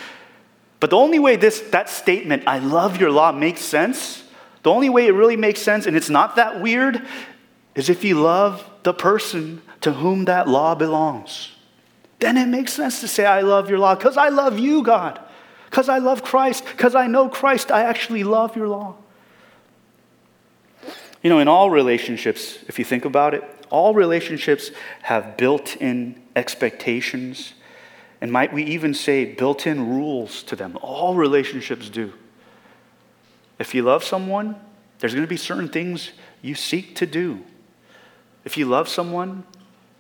But 0.80 0.90
the 0.90 0.96
only 0.96 1.20
way 1.20 1.36
this, 1.36 1.60
that 1.72 1.90
statement, 1.90 2.44
I 2.48 2.60
love 2.60 3.00
your 3.00 3.12
law, 3.12 3.32
makes 3.32 3.62
sense, 3.62 4.24
the 4.64 4.72
only 4.72 4.90
way 4.90 5.08
it 5.08 5.12
really 5.12 5.36
makes 5.36 5.62
sense, 5.62 5.86
and 5.86 5.96
it's 5.96 6.10
not 6.10 6.36
that 6.38 6.62
weird, 6.62 7.06
is 7.76 7.90
if 7.90 8.04
you 8.04 8.20
love 8.20 8.70
the 8.84 8.94
person 8.94 9.62
to 9.82 9.94
whom 9.94 10.26
that 10.26 10.48
law 10.48 10.76
belongs. 10.76 11.56
Then 12.20 12.38
it 12.38 12.48
makes 12.48 12.74
sense 12.74 13.00
to 13.02 13.08
say, 13.08 13.26
I 13.26 13.42
love 13.42 13.70
your 13.70 13.80
law, 13.80 13.96
because 13.96 14.18
I 14.18 14.30
love 14.30 14.60
you, 14.60 14.84
God. 14.84 15.20
Because 15.70 15.88
I 15.88 16.00
love 16.00 16.24
Christ, 16.24 16.66
because 16.66 16.96
I 16.96 17.08
know 17.08 17.30
Christ, 17.30 17.72
I 17.72 17.84
actually 17.84 18.24
love 18.24 18.56
your 18.56 18.68
law. 18.68 18.96
You 21.22 21.30
know, 21.30 21.40
in 21.40 21.48
all 21.48 21.70
relationships, 21.70 22.60
if 22.68 22.80
you 22.80 22.86
think 22.86 23.06
about 23.06 23.34
it, 23.34 23.44
all 23.70 23.94
relationships 23.94 24.72
have 25.04 25.38
built 25.38 25.76
in 25.76 26.22
expectations, 26.36 27.54
and 28.20 28.32
might 28.32 28.52
we 28.52 28.64
even 28.64 28.94
say 28.94 29.26
built 29.26 29.68
in 29.68 29.90
rules 29.90 30.44
to 30.44 30.56
them. 30.56 30.78
All 30.82 31.16
relationships 31.16 31.90
do. 31.90 32.14
If 33.60 33.76
you 33.76 33.84
love 33.84 34.04
someone, 34.04 34.56
there's 35.00 35.14
going 35.14 35.26
to 35.26 35.30
be 35.30 35.38
certain 35.38 35.70
things 35.70 36.12
you 36.42 36.56
seek 36.56 36.96
to 36.96 37.06
do. 37.06 37.44
If 38.44 38.58
you 38.58 38.66
love 38.66 38.90
someone, 38.90 39.44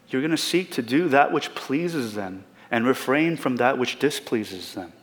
you're 0.10 0.22
going 0.22 0.32
to 0.32 0.38
seek 0.38 0.72
to 0.72 0.82
do 0.82 1.10
that 1.10 1.32
which 1.32 1.54
pleases 1.56 2.14
them 2.16 2.44
and 2.72 2.86
refrain 2.86 3.38
from 3.38 3.58
that 3.58 3.78
which 3.78 4.00
displeases 4.00 4.74
them. 4.74 4.94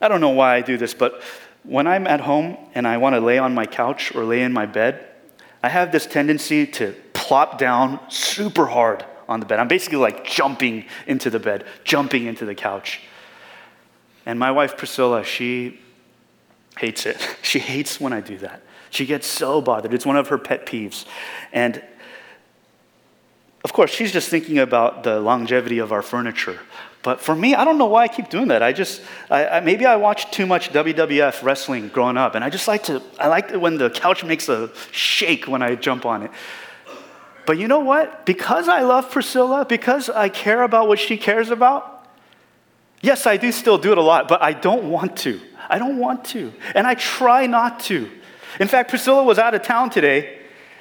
I 0.00 0.08
don't 0.08 0.20
know 0.20 0.30
why 0.30 0.56
I 0.56 0.60
do 0.60 0.76
this, 0.76 0.94
but 0.94 1.22
when 1.62 1.86
I'm 1.86 2.06
at 2.06 2.20
home 2.20 2.56
and 2.74 2.86
I 2.86 2.98
want 2.98 3.14
to 3.14 3.20
lay 3.20 3.38
on 3.38 3.54
my 3.54 3.66
couch 3.66 4.14
or 4.14 4.24
lay 4.24 4.42
in 4.42 4.52
my 4.52 4.66
bed, 4.66 5.06
I 5.62 5.68
have 5.68 5.90
this 5.90 6.06
tendency 6.06 6.66
to 6.66 6.94
plop 7.12 7.58
down 7.58 7.98
super 8.08 8.66
hard 8.66 9.04
on 9.28 9.40
the 9.40 9.46
bed. 9.46 9.58
I'm 9.58 9.68
basically 9.68 9.98
like 9.98 10.24
jumping 10.24 10.84
into 11.06 11.30
the 11.30 11.40
bed, 11.40 11.64
jumping 11.84 12.26
into 12.26 12.44
the 12.44 12.54
couch. 12.54 13.00
And 14.24 14.38
my 14.38 14.50
wife 14.50 14.76
Priscilla, 14.76 15.24
she 15.24 15.80
hates 16.78 17.06
it. 17.06 17.16
She 17.42 17.58
hates 17.60 18.00
when 18.00 18.12
I 18.12 18.20
do 18.20 18.38
that. 18.38 18.62
She 18.90 19.06
gets 19.06 19.26
so 19.26 19.60
bothered. 19.60 19.94
It's 19.94 20.06
one 20.06 20.16
of 20.16 20.28
her 20.28 20.38
pet 20.38 20.66
peeves. 20.66 21.04
And 21.52 21.82
of 23.66 23.72
course, 23.72 23.90
she's 23.90 24.12
just 24.12 24.28
thinking 24.28 24.60
about 24.60 25.02
the 25.02 25.18
longevity 25.18 25.80
of 25.80 25.90
our 25.90 26.00
furniture. 26.00 26.60
But 27.02 27.20
for 27.20 27.34
me, 27.34 27.56
I 27.56 27.64
don't 27.64 27.78
know 27.78 27.86
why 27.86 28.04
I 28.04 28.06
keep 28.06 28.28
doing 28.28 28.46
that. 28.46 28.62
I 28.62 28.72
just, 28.72 29.02
I, 29.28 29.44
I, 29.48 29.58
maybe 29.58 29.84
I 29.84 29.96
watched 29.96 30.30
too 30.30 30.46
much 30.46 30.70
WWF 30.70 31.42
wrestling 31.42 31.88
growing 31.88 32.16
up, 32.16 32.36
and 32.36 32.44
I 32.44 32.48
just 32.48 32.68
like 32.68 32.84
to, 32.84 33.02
I 33.18 33.26
like 33.26 33.50
when 33.50 33.76
the 33.76 33.90
couch 33.90 34.22
makes 34.22 34.48
a 34.48 34.70
shake 34.92 35.48
when 35.48 35.62
I 35.62 35.74
jump 35.74 36.06
on 36.06 36.22
it. 36.22 36.30
But 37.44 37.58
you 37.58 37.66
know 37.66 37.80
what? 37.80 38.24
Because 38.24 38.68
I 38.68 38.82
love 38.82 39.10
Priscilla, 39.10 39.64
because 39.64 40.08
I 40.08 40.28
care 40.28 40.62
about 40.62 40.86
what 40.86 41.00
she 41.00 41.16
cares 41.16 41.50
about, 41.50 42.06
yes, 43.00 43.26
I 43.26 43.36
do 43.36 43.50
still 43.50 43.78
do 43.78 43.90
it 43.90 43.98
a 43.98 44.02
lot, 44.12 44.28
but 44.28 44.42
I 44.42 44.52
don't 44.52 44.88
want 44.88 45.16
to. 45.26 45.40
I 45.68 45.80
don't 45.80 45.98
want 45.98 46.24
to. 46.26 46.52
And 46.76 46.86
I 46.86 46.94
try 46.94 47.48
not 47.48 47.80
to. 47.90 48.08
In 48.60 48.68
fact, 48.68 48.90
Priscilla 48.90 49.24
was 49.24 49.40
out 49.40 49.54
of 49.54 49.62
town 49.62 49.90
today, 49.90 50.38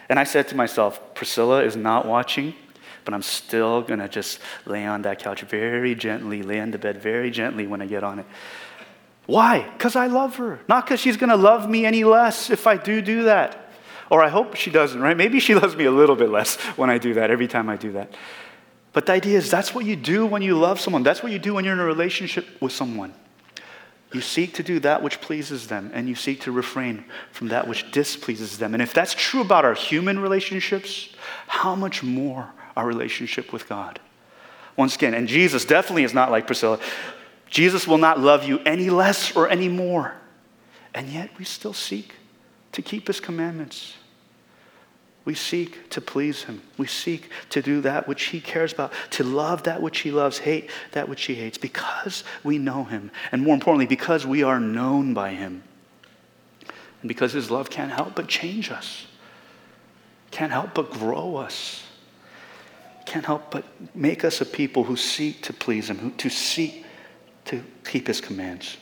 and 0.08 0.20
I 0.20 0.24
said 0.24 0.48
to 0.50 0.56
myself, 0.56 1.16
Priscilla 1.16 1.64
is 1.64 1.76
not 1.76 2.06
watching 2.06 2.54
but 3.06 3.14
I'm 3.14 3.22
still 3.22 3.82
going 3.84 4.00
to 4.00 4.10
just 4.10 4.40
lay 4.66 4.86
on 4.86 5.04
that 5.04 5.20
couch 5.20 5.42
very 5.42 5.96
gently, 5.96 6.42
lay 6.42 6.60
on 6.60 6.72
the 6.72 6.78
bed 6.78 7.02
very 7.02 7.32
gently 7.32 7.68
when 7.68 7.82
I 7.82 7.86
get 7.86 8.04
on 8.04 8.20
it. 8.20 8.26
Why? 9.28 9.62
Because 9.62 9.96
I 9.96 10.08
love 10.08 10.36
her. 10.38 10.60
Not 10.68 10.86
because 10.86 11.00
she's 11.00 11.18
going 11.18 11.30
to 11.30 11.36
love 11.36 11.70
me 11.70 11.86
any 11.86 12.04
less 12.04 12.50
if 12.50 12.68
I 12.68 12.78
do 12.78 13.02
do 13.02 13.24
that. 13.24 13.72
Or 14.10 14.24
I 14.24 14.30
hope 14.30 14.56
she 14.56 14.70
doesn't, 14.70 15.00
right? 15.00 15.18
Maybe 15.18 15.40
she 15.40 15.56
loves 15.62 15.76
me 15.76 15.86
a 15.86 15.92
little 15.92 16.16
bit 16.16 16.30
less 16.30 16.58
when 16.78 16.90
I 16.90 16.98
do 16.98 17.14
that, 17.16 17.32
every 17.32 17.48
time 17.48 17.70
I 17.70 17.78
do 17.78 17.94
that. 17.94 18.14
But 18.94 19.08
the 19.08 19.14
idea 19.14 19.38
is 19.38 19.52
that's 19.52 19.76
what 19.76 19.86
you 19.86 19.96
do 19.96 20.26
when 20.26 20.42
you 20.42 20.58
love 20.58 20.80
someone. 20.80 21.04
That's 21.04 21.22
what 21.22 21.32
you 21.32 21.40
do 21.40 21.56
when 21.56 21.66
you're 21.66 21.74
in 21.74 21.80
a 21.80 21.86
relationship 21.86 22.48
with 22.62 22.72
someone. 22.72 23.14
You 24.14 24.22
seek 24.22 24.54
to 24.54 24.64
do 24.64 24.80
that 24.80 25.04
which 25.04 25.20
pleases 25.20 25.68
them, 25.68 25.92
and 25.94 26.08
you 26.08 26.16
seek 26.16 26.42
to 26.42 26.52
refrain 26.52 27.04
from 27.32 27.50
that 27.50 27.68
which 27.68 27.92
displeases 27.92 28.58
them. 28.58 28.74
And 28.74 28.82
if 28.82 28.94
that's 28.94 29.14
true 29.14 29.42
about 29.42 29.66
our 29.66 29.74
human 29.74 30.20
relationships, 30.20 31.10
how 31.48 31.76
much 31.76 32.02
more 32.02 32.54
our 32.76 32.86
relationship 32.86 33.54
with 33.54 33.68
God. 33.70 34.00
Once 34.76 34.96
again, 34.96 35.14
and 35.14 35.28
Jesus 35.28 35.66
definitely 35.66 36.04
is 36.04 36.14
not 36.14 36.32
like 36.32 36.48
Priscilla. 36.48 36.80
Jesus 37.50 37.88
will 37.88 37.98
not 37.98 38.20
love 38.20 38.44
you 38.44 38.60
any 38.66 38.90
less 38.90 39.36
or 39.36 39.50
any 39.50 39.70
more. 39.70 40.16
And 40.94 41.10
yet 41.10 41.30
we 41.38 41.46
still 41.46 41.74
seek 41.74 42.14
to 42.74 42.82
keep 42.82 43.08
his 43.08 43.20
commandments. 43.20 43.96
We 45.24 45.34
seek 45.34 45.90
to 45.90 46.02
please 46.02 46.44
him. 46.44 46.62
We 46.78 46.88
seek 46.88 47.32
to 47.50 47.62
do 47.62 47.82
that 47.82 48.08
which 48.08 48.26
he 48.26 48.40
cares 48.40 48.74
about, 48.74 48.94
to 49.12 49.24
love 49.24 49.64
that 49.64 49.82
which 49.82 50.00
he 50.00 50.12
loves, 50.12 50.40
hate 50.40 50.70
that 50.92 51.10
which 51.10 51.24
he 51.26 51.36
hates, 51.36 51.58
because 51.58 52.24
we 52.44 52.58
know 52.58 52.84
him. 52.84 53.10
And 53.32 53.42
more 53.42 53.56
importantly, 53.56 53.88
because 53.88 54.26
we 54.26 54.44
are 54.44 54.60
known 54.60 55.14
by 55.14 55.32
him. 55.32 55.64
And 57.02 57.08
because 57.08 57.34
his 57.34 57.50
love 57.50 57.70
can't 57.70 57.92
help 57.92 58.16
but 58.16 58.28
change 58.28 58.70
us, 58.70 59.08
can't 60.32 60.52
help 60.52 60.74
but 60.74 60.92
grow 60.92 61.38
us 61.38 61.85
can't 63.06 63.26
help 63.26 63.52
but 63.52 63.66
make 63.96 64.24
us 64.24 64.42
a 64.42 64.46
people 64.46 64.84
who 64.84 64.96
seek 64.96 65.42
to 65.44 65.54
please 65.54 65.90
Him, 65.90 65.98
who, 65.98 66.12
to 66.12 66.30
seek 66.30 66.86
to 67.46 67.64
keep 67.86 68.08
His 68.08 68.20
commands. 68.20 68.78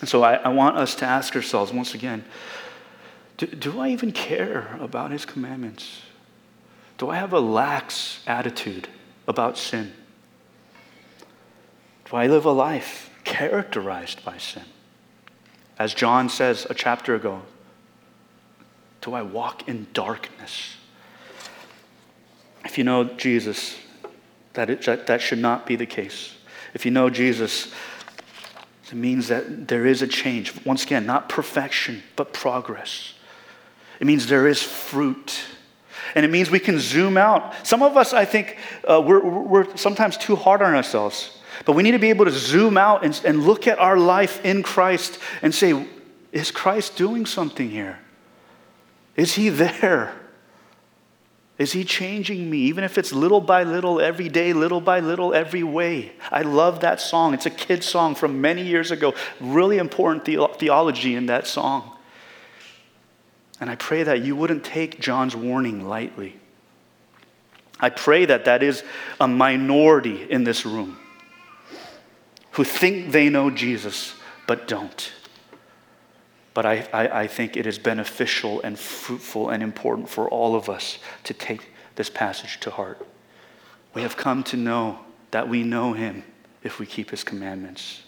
And 0.00 0.08
so 0.08 0.22
I, 0.22 0.34
I 0.34 0.48
want 0.48 0.76
us 0.76 0.94
to 0.96 1.04
ask 1.04 1.36
ourselves 1.36 1.72
once 1.72 1.94
again 1.94 2.24
do, 3.36 3.46
do 3.46 3.80
I 3.80 3.88
even 3.88 4.12
care 4.12 4.76
about 4.80 5.10
His 5.10 5.24
commandments? 5.24 6.02
Do 6.98 7.08
I 7.08 7.16
have 7.16 7.32
a 7.32 7.40
lax 7.40 8.20
attitude 8.26 8.88
about 9.26 9.56
sin? 9.56 9.92
Do 12.10 12.16
I 12.16 12.26
live 12.26 12.44
a 12.44 12.50
life 12.50 13.10
characterized 13.24 14.24
by 14.24 14.36
sin? 14.36 14.64
As 15.78 15.94
John 15.94 16.28
says 16.28 16.66
a 16.68 16.74
chapter 16.74 17.14
ago, 17.14 17.42
do 19.00 19.14
I 19.14 19.22
walk 19.22 19.66
in 19.66 19.86
darkness? 19.94 20.76
If 22.64 22.78
you 22.78 22.84
know 22.84 23.04
Jesus, 23.04 23.76
that, 24.54 24.70
it, 24.70 25.06
that, 25.06 25.20
should 25.20 25.38
not 25.38 25.66
be 25.66 25.76
the 25.76 25.86
case. 25.86 26.34
If 26.74 26.84
you 26.84 26.90
know 26.90 27.10
Jesus, 27.10 27.72
it 28.88 28.94
means 28.94 29.28
that 29.28 29.68
there 29.68 29.86
is 29.86 30.02
a 30.02 30.06
change. 30.06 30.64
Once 30.64 30.84
again, 30.84 31.06
not 31.06 31.28
perfection, 31.28 32.02
but 32.16 32.32
progress. 32.32 33.14
It 34.00 34.06
means 34.06 34.26
there 34.26 34.48
is 34.48 34.62
fruit. 34.62 35.40
And 36.14 36.24
it 36.24 36.28
means 36.28 36.50
we 36.50 36.58
can 36.58 36.78
zoom 36.78 37.16
out. 37.16 37.66
Some 37.66 37.82
of 37.82 37.96
us, 37.96 38.12
I 38.12 38.24
think, 38.24 38.56
uh, 38.88 39.00
we're, 39.00 39.20
we're 39.20 39.76
sometimes 39.76 40.16
too 40.16 40.36
hard 40.36 40.62
on 40.62 40.74
ourselves. 40.74 41.38
But 41.64 41.72
we 41.72 41.82
need 41.82 41.92
to 41.92 41.98
be 41.98 42.10
able 42.10 42.24
to 42.24 42.30
zoom 42.30 42.76
out 42.76 43.04
and, 43.04 43.20
and 43.24 43.44
look 43.44 43.66
at 43.66 43.78
our 43.78 43.96
life 43.96 44.44
in 44.44 44.62
Christ 44.62 45.18
and 45.42 45.54
say, 45.54 45.86
is 46.32 46.50
Christ 46.50 46.96
doing 46.96 47.26
something 47.26 47.70
here? 47.70 47.98
Is 49.16 49.34
he 49.34 49.48
there? 49.50 50.19
Is 51.60 51.72
he 51.72 51.84
changing 51.84 52.48
me, 52.48 52.56
even 52.60 52.84
if 52.84 52.96
it's 52.96 53.12
little 53.12 53.42
by 53.42 53.64
little, 53.64 54.00
every 54.00 54.30
day, 54.30 54.54
little 54.54 54.80
by 54.80 55.00
little, 55.00 55.34
every 55.34 55.62
way? 55.62 56.12
I 56.30 56.40
love 56.40 56.80
that 56.80 57.02
song. 57.02 57.34
It's 57.34 57.44
a 57.44 57.50
kid's 57.50 57.84
song 57.84 58.14
from 58.14 58.40
many 58.40 58.62
years 58.62 58.90
ago. 58.90 59.14
Really 59.40 59.76
important 59.76 60.24
the- 60.24 60.48
theology 60.56 61.14
in 61.14 61.26
that 61.26 61.46
song. 61.46 61.98
And 63.60 63.68
I 63.68 63.74
pray 63.74 64.04
that 64.04 64.22
you 64.22 64.34
wouldn't 64.34 64.64
take 64.64 65.00
John's 65.00 65.36
warning 65.36 65.86
lightly. 65.86 66.40
I 67.78 67.90
pray 67.90 68.24
that 68.24 68.46
that 68.46 68.62
is 68.62 68.82
a 69.20 69.28
minority 69.28 70.30
in 70.30 70.44
this 70.44 70.64
room 70.64 70.96
who 72.52 72.64
think 72.64 73.12
they 73.12 73.28
know 73.28 73.50
Jesus 73.50 74.14
but 74.46 74.66
don't. 74.66 75.12
But 76.60 76.66
I, 76.66 76.88
I, 76.92 77.20
I, 77.22 77.26
think 77.26 77.56
it 77.56 77.66
is 77.66 77.78
beneficial 77.78 78.60
and 78.60 78.78
fruitful 78.78 79.48
and 79.48 79.62
important 79.62 80.10
for 80.10 80.28
all 80.28 80.54
of 80.54 80.68
us 80.68 80.98
to 81.24 81.32
take 81.32 81.72
this 81.94 82.10
passage 82.10 82.60
to 82.60 82.70
heart. 82.70 83.00
We 83.94 84.02
have 84.02 84.18
come 84.18 84.42
to 84.42 84.58
know 84.58 84.98
that 85.30 85.48
we 85.48 85.62
know 85.62 85.94
him 85.94 86.22
if 86.62 86.78
we 86.78 86.84
keep 86.84 87.12
his 87.12 87.24
commandments. 87.24 88.02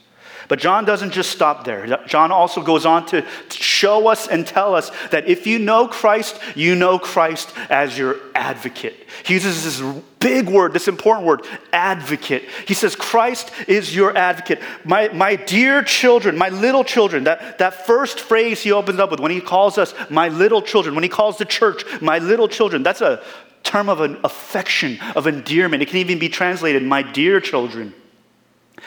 But 0.49 0.59
John 0.59 0.85
doesn't 0.85 1.13
just 1.13 1.31
stop 1.31 1.65
there. 1.65 1.99
John 2.07 2.33
also 2.33 2.63
goes 2.63 2.85
on 2.87 3.07
to 3.07 3.25
show 3.51 4.09
us 4.09 4.29
and 4.29 4.47
tell 4.47 4.75
us 4.75 4.91
that 5.11 5.29
if 5.29 5.47
you 5.47 5.59
know 5.59 5.89
Christ, 5.89 6.39
you 6.55 6.75
know 6.75 6.99
Christ 6.99 7.53
as 7.71 7.97
your 7.97 8.17
advocate. 8.35 8.97
He 9.25 9.35
uses 9.35 9.65
this 9.65 10.03
big 10.19 10.49
word, 10.49 10.73
this 10.73 10.89
important 10.89 11.27
word, 11.27 11.47
advocate. 11.73 12.49
He 12.67 12.75
says, 12.75 12.97
Christ 12.97 13.51
is 13.69 13.95
your 13.95 14.17
advocate. 14.17 14.61
My, 14.85 15.09
my 15.09 15.37
dear 15.37 15.83
children, 15.83 16.37
my 16.39 16.49
little 16.49 16.85
children, 16.85 17.25
that, 17.25 17.59
that 17.59 17.87
first 17.87 18.21
phrase 18.21 18.63
he 18.63 18.73
opens 18.73 18.99
up 18.99 19.11
with 19.11 19.21
when 19.21 19.33
he 19.33 19.41
calls 19.41 19.79
us 19.79 19.95
my 20.11 20.29
little 20.29 20.63
children, 20.63 20.95
when 20.95 21.05
he 21.05 21.11
calls 21.11 21.39
the 21.39 21.45
church 21.45 21.85
my 22.01 22.19
little 22.19 22.49
children, 22.49 22.83
that's 22.83 23.01
a 23.01 23.23
term 23.63 23.89
of 23.89 24.01
an 24.01 24.19
affection, 24.25 24.99
of 25.15 25.27
endearment. 25.27 25.83
It 25.83 25.89
can 25.89 25.99
even 25.99 26.19
be 26.19 26.29
translated, 26.29 26.83
my 26.83 27.03
dear 27.03 27.41
children. 27.41 27.95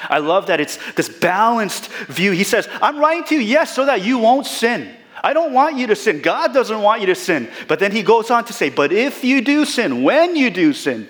I 0.04 0.20
love 0.20 0.48
that 0.48 0.60
it's 0.60 0.78
this 0.94 1.10
balanced 1.10 1.90
view. 2.08 2.32
He 2.32 2.44
says, 2.44 2.68
I'm 2.82 3.00
writing 3.00 3.24
to 3.26 3.36
you, 3.36 3.42
yes, 3.42 3.74
so 3.74 3.86
that 3.86 4.04
you 4.04 4.18
won't 4.18 4.46
sin. 4.46 4.96
I 5.24 5.34
don't 5.34 5.54
want 5.54 5.78
you 5.78 5.88
to 5.88 5.96
sin. 5.96 6.22
God 6.22 6.54
doesn't 6.54 6.82
want 6.82 7.02
you 7.02 7.08
to 7.08 7.16
sin. 7.16 7.50
But 7.68 7.80
then 7.80 7.92
he 7.92 8.04
goes 8.04 8.30
on 8.30 8.46
to 8.46 8.54
say, 8.54 8.70
But 8.70 8.92
if 8.92 9.24
you 9.24 9.42
do 9.42 9.66
sin, 9.66 10.04
when 10.04 10.36
you 10.36 10.52
do 10.52 10.74
sin, 10.74 11.08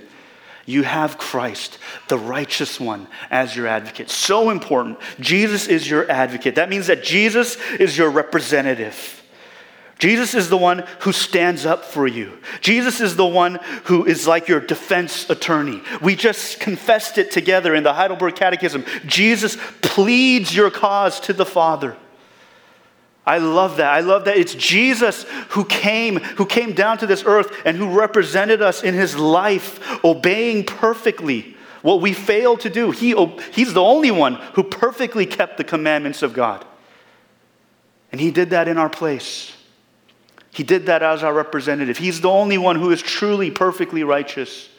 you 0.65 0.83
have 0.83 1.17
Christ, 1.17 1.77
the 2.07 2.17
righteous 2.17 2.79
one, 2.79 3.07
as 3.29 3.55
your 3.55 3.67
advocate. 3.67 4.09
So 4.09 4.49
important. 4.49 4.99
Jesus 5.19 5.67
is 5.67 5.89
your 5.89 6.09
advocate. 6.09 6.55
That 6.55 6.69
means 6.69 6.87
that 6.87 7.03
Jesus 7.03 7.57
is 7.73 7.97
your 7.97 8.09
representative. 8.09 9.21
Jesus 9.97 10.33
is 10.33 10.49
the 10.49 10.57
one 10.57 10.83
who 10.99 11.13
stands 11.13 11.65
up 11.65 11.85
for 11.85 12.05
you. 12.05 12.37
Jesus 12.59 12.99
is 12.99 13.15
the 13.15 13.25
one 13.25 13.59
who 13.85 14.05
is 14.05 14.27
like 14.27 14.47
your 14.47 14.59
defense 14.59 15.29
attorney. 15.29 15.81
We 16.01 16.15
just 16.15 16.59
confessed 16.59 17.17
it 17.17 17.31
together 17.31 17.73
in 17.73 17.83
the 17.83 17.93
Heidelberg 17.93 18.35
Catechism. 18.35 18.83
Jesus 19.05 19.57
pleads 19.81 20.53
your 20.53 20.69
cause 20.69 21.19
to 21.21 21.33
the 21.33 21.45
Father. 21.45 21.95
I 23.25 23.39
love 23.39 23.77
that. 23.77 23.91
I 23.91 24.01
love 24.01 24.25
that 24.25 24.37
it's 24.37 24.53
Jesus 24.53 25.23
who 25.49 25.65
came, 25.65 26.17
who 26.17 26.45
came 26.45 26.73
down 26.73 26.97
to 26.99 27.07
this 27.07 27.23
earth 27.25 27.51
and 27.65 27.75
who 27.75 27.97
represented 27.97 28.61
us 28.61 28.83
in 28.83 28.93
his 28.93 29.17
life, 29.17 30.03
obeying 30.03 30.65
perfectly 30.65 31.55
what 31.81 32.01
we 32.01 32.13
failed 32.13 32.59
to 32.61 32.69
do. 32.69 32.91
He, 32.91 33.15
he's 33.53 33.73
the 33.73 33.81
only 33.81 34.11
one 34.11 34.35
who 34.53 34.63
perfectly 34.63 35.25
kept 35.25 35.57
the 35.57 35.63
commandments 35.63 36.21
of 36.21 36.33
God. 36.33 36.65
And 38.11 38.21
he 38.21 38.29
did 38.29 38.51
that 38.51 38.67
in 38.67 38.77
our 38.77 38.89
place. 38.89 39.54
He 40.55 40.63
did 40.63 40.85
that 40.85 41.03
as 41.03 41.21
our 41.21 41.33
representative. 41.33 41.97
He's 41.97 42.21
the 42.21 42.29
only 42.29 42.57
one 42.57 42.77
who 42.77 42.89
is 42.91 43.01
truly 43.01 43.51
perfectly 43.51 44.05
righteous. 44.05 44.69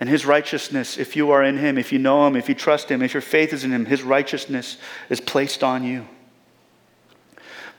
And 0.00 0.08
his 0.08 0.26
righteousness, 0.26 0.98
if 0.98 1.14
you 1.14 1.30
are 1.30 1.44
in 1.44 1.56
him, 1.56 1.78
if 1.78 1.92
you 1.92 2.00
know 2.00 2.26
him, 2.26 2.34
if 2.34 2.48
you 2.48 2.56
trust 2.56 2.90
him, 2.90 3.00
if 3.00 3.14
your 3.14 3.20
faith 3.20 3.52
is 3.52 3.62
in 3.62 3.70
him, 3.70 3.86
his 3.86 4.02
righteousness 4.02 4.76
is 5.08 5.20
placed 5.20 5.62
on 5.62 5.84
you. 5.84 6.04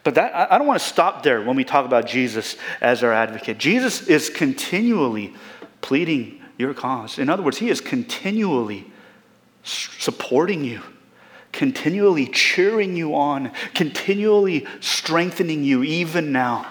But 0.06 0.15
that, 0.15 0.50
I 0.50 0.58
don't 0.58 0.65
want 0.65 0.80
to 0.80 0.88
stop 0.88 1.24
there 1.24 1.42
when 1.42 1.58
we 1.58 1.65
talk 1.65 1.86
about 1.86 2.08
Jesus 2.08 2.56
as 2.80 3.03
our 3.03 3.12
advocate. 3.12 3.58
Jesus 3.58 4.08
is 4.08 4.30
continually 4.30 5.34
pleading 5.81 6.42
your 6.57 6.74
cause. 6.74 7.20
In 7.20 7.29
other 7.29 7.44
words, 7.44 7.57
he 7.57 7.70
is 7.70 7.81
continually 7.81 8.90
supporting 9.64 10.64
you 10.64 10.81
continually 11.53 12.27
cheering 12.27 12.98
you 12.98 13.16
on, 13.16 13.51
continually 13.74 14.66
strengthening 14.81 15.63
you 15.63 15.83
even 15.83 16.33
now. 16.33 16.68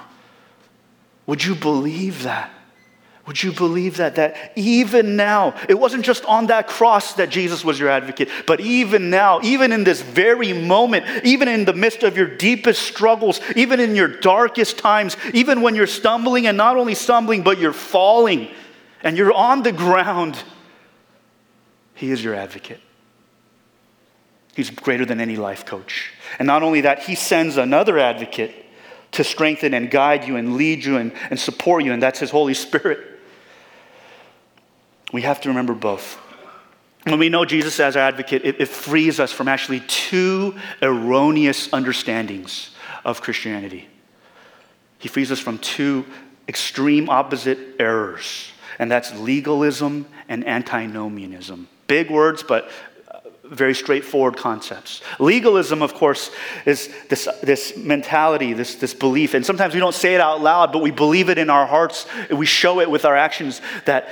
Would 1.27 1.42
you 1.42 1.55
believe 1.55 2.25
that? 2.25 2.53
Would 3.27 3.40
you 3.40 3.53
believe 3.53 3.99
that? 3.99 4.16
That 4.16 4.53
even 4.57 5.14
now, 5.14 5.55
it 5.68 5.79
wasn't 5.79 6.05
just 6.05 6.25
on 6.25 6.49
that 6.49 6.66
cross 6.66 7.14
that 7.14 7.31
Jesus 7.31 7.64
was 7.64 7.79
your 7.79 7.88
advocate, 7.88 8.29
but 8.49 8.61
even 8.61 9.11
now, 9.11 9.40
even 9.42 9.71
in 9.71 9.85
this 9.85 10.03
very 10.03 10.53
moment, 10.53 11.25
even 11.25 11.47
in 11.47 11.64
the 11.64 11.73
midst 11.73 12.03
of 12.03 12.16
your 12.16 12.27
deepest 12.27 12.83
struggles, 12.83 13.40
even 13.55 13.79
in 13.79 13.95
your 13.95 14.09
darkest 14.09 14.77
times, 14.77 15.16
even 15.33 15.62
when 15.62 15.77
you're 15.77 15.87
stumbling 15.87 16.49
and 16.49 16.57
not 16.57 16.77
only 16.77 16.97
stumbling, 16.97 17.42
but 17.42 17.59
you're 17.59 17.73
falling 17.73 18.49
and 19.05 19.16
you're 19.16 19.33
on 19.33 19.62
the 19.62 19.73
ground, 19.73 20.37
He 21.95 22.11
is 22.11 22.23
your 22.25 22.35
advocate. 22.35 22.81
He's 24.55 24.71
greater 24.71 25.05
than 25.05 25.21
any 25.21 25.37
life 25.37 25.65
coach. 25.65 26.12
And 26.38 26.47
not 26.47 26.62
only 26.62 26.83
that, 26.83 27.01
he 27.01 27.15
sends 27.15 27.57
another 27.57 27.99
advocate 27.99 28.55
to 29.12 29.25
strengthen 29.25 29.75
and 29.75 29.91
guide 29.91 30.27
you 30.27 30.37
and 30.37 30.57
lead 30.57 30.85
you 30.85 30.97
and, 30.97 31.12
and 31.31 31.38
support 31.38 31.85
you, 31.85 31.93
and 31.93 32.03
that's 32.03 32.19
his 32.19 32.31
Holy 32.31 32.55
Spirit. 32.55 32.99
We 35.12 35.23
have 35.23 35.41
to 35.43 35.49
remember 35.49 35.75
both. 35.75 36.19
When 37.05 37.19
we 37.19 37.29
know 37.29 37.45
Jesus 37.45 37.79
as 37.81 37.97
our 37.97 38.03
advocate, 38.03 38.43
it, 38.45 38.61
it 38.61 38.69
frees 38.69 39.21
us 39.21 39.33
from 39.33 39.49
actually 39.49 39.81
two 39.81 40.57
erroneous 40.81 41.73
understandings 41.73 42.71
of 43.05 43.21
Christianity. 43.21 43.88
He 44.99 45.09
frees 45.09 45.33
us 45.33 45.41
from 45.41 45.59
two 45.59 46.07
extreme 46.49 47.11
opposite 47.11 47.59
errors, 47.79 48.51
and 48.79 48.91
that's 48.91 49.12
legalism 49.19 50.07
and 50.29 50.47
antinomianism. 50.47 51.69
Big 51.88 52.11
words, 52.11 52.43
but 52.43 52.71
very 53.53 53.75
straightforward 53.75 54.37
concepts. 54.37 55.03
Legalism, 55.19 55.83
of 55.83 55.95
course, 55.95 56.31
is 56.65 56.88
this, 57.09 57.29
this 57.43 57.77
mentality, 57.77 58.55
this, 58.55 58.77
this 58.77 58.95
belief, 58.95 59.35
and 59.35 59.45
sometimes 59.45 59.75
we 59.75 59.81
don't 59.81 59.95
say 59.95 60.15
it 60.15 60.21
out 60.21 60.41
loud, 60.41 60.73
but 60.73 60.81
we 60.81 60.91
believe 60.91 61.29
it 61.29 61.37
in 61.37 61.51
our 61.51 61.67
hearts. 61.67 62.07
We 62.31 62.47
show 62.47 62.81
it 62.81 62.91
with 62.91 63.05
our 63.05 63.17
actions 63.17 63.61
that 63.85 64.09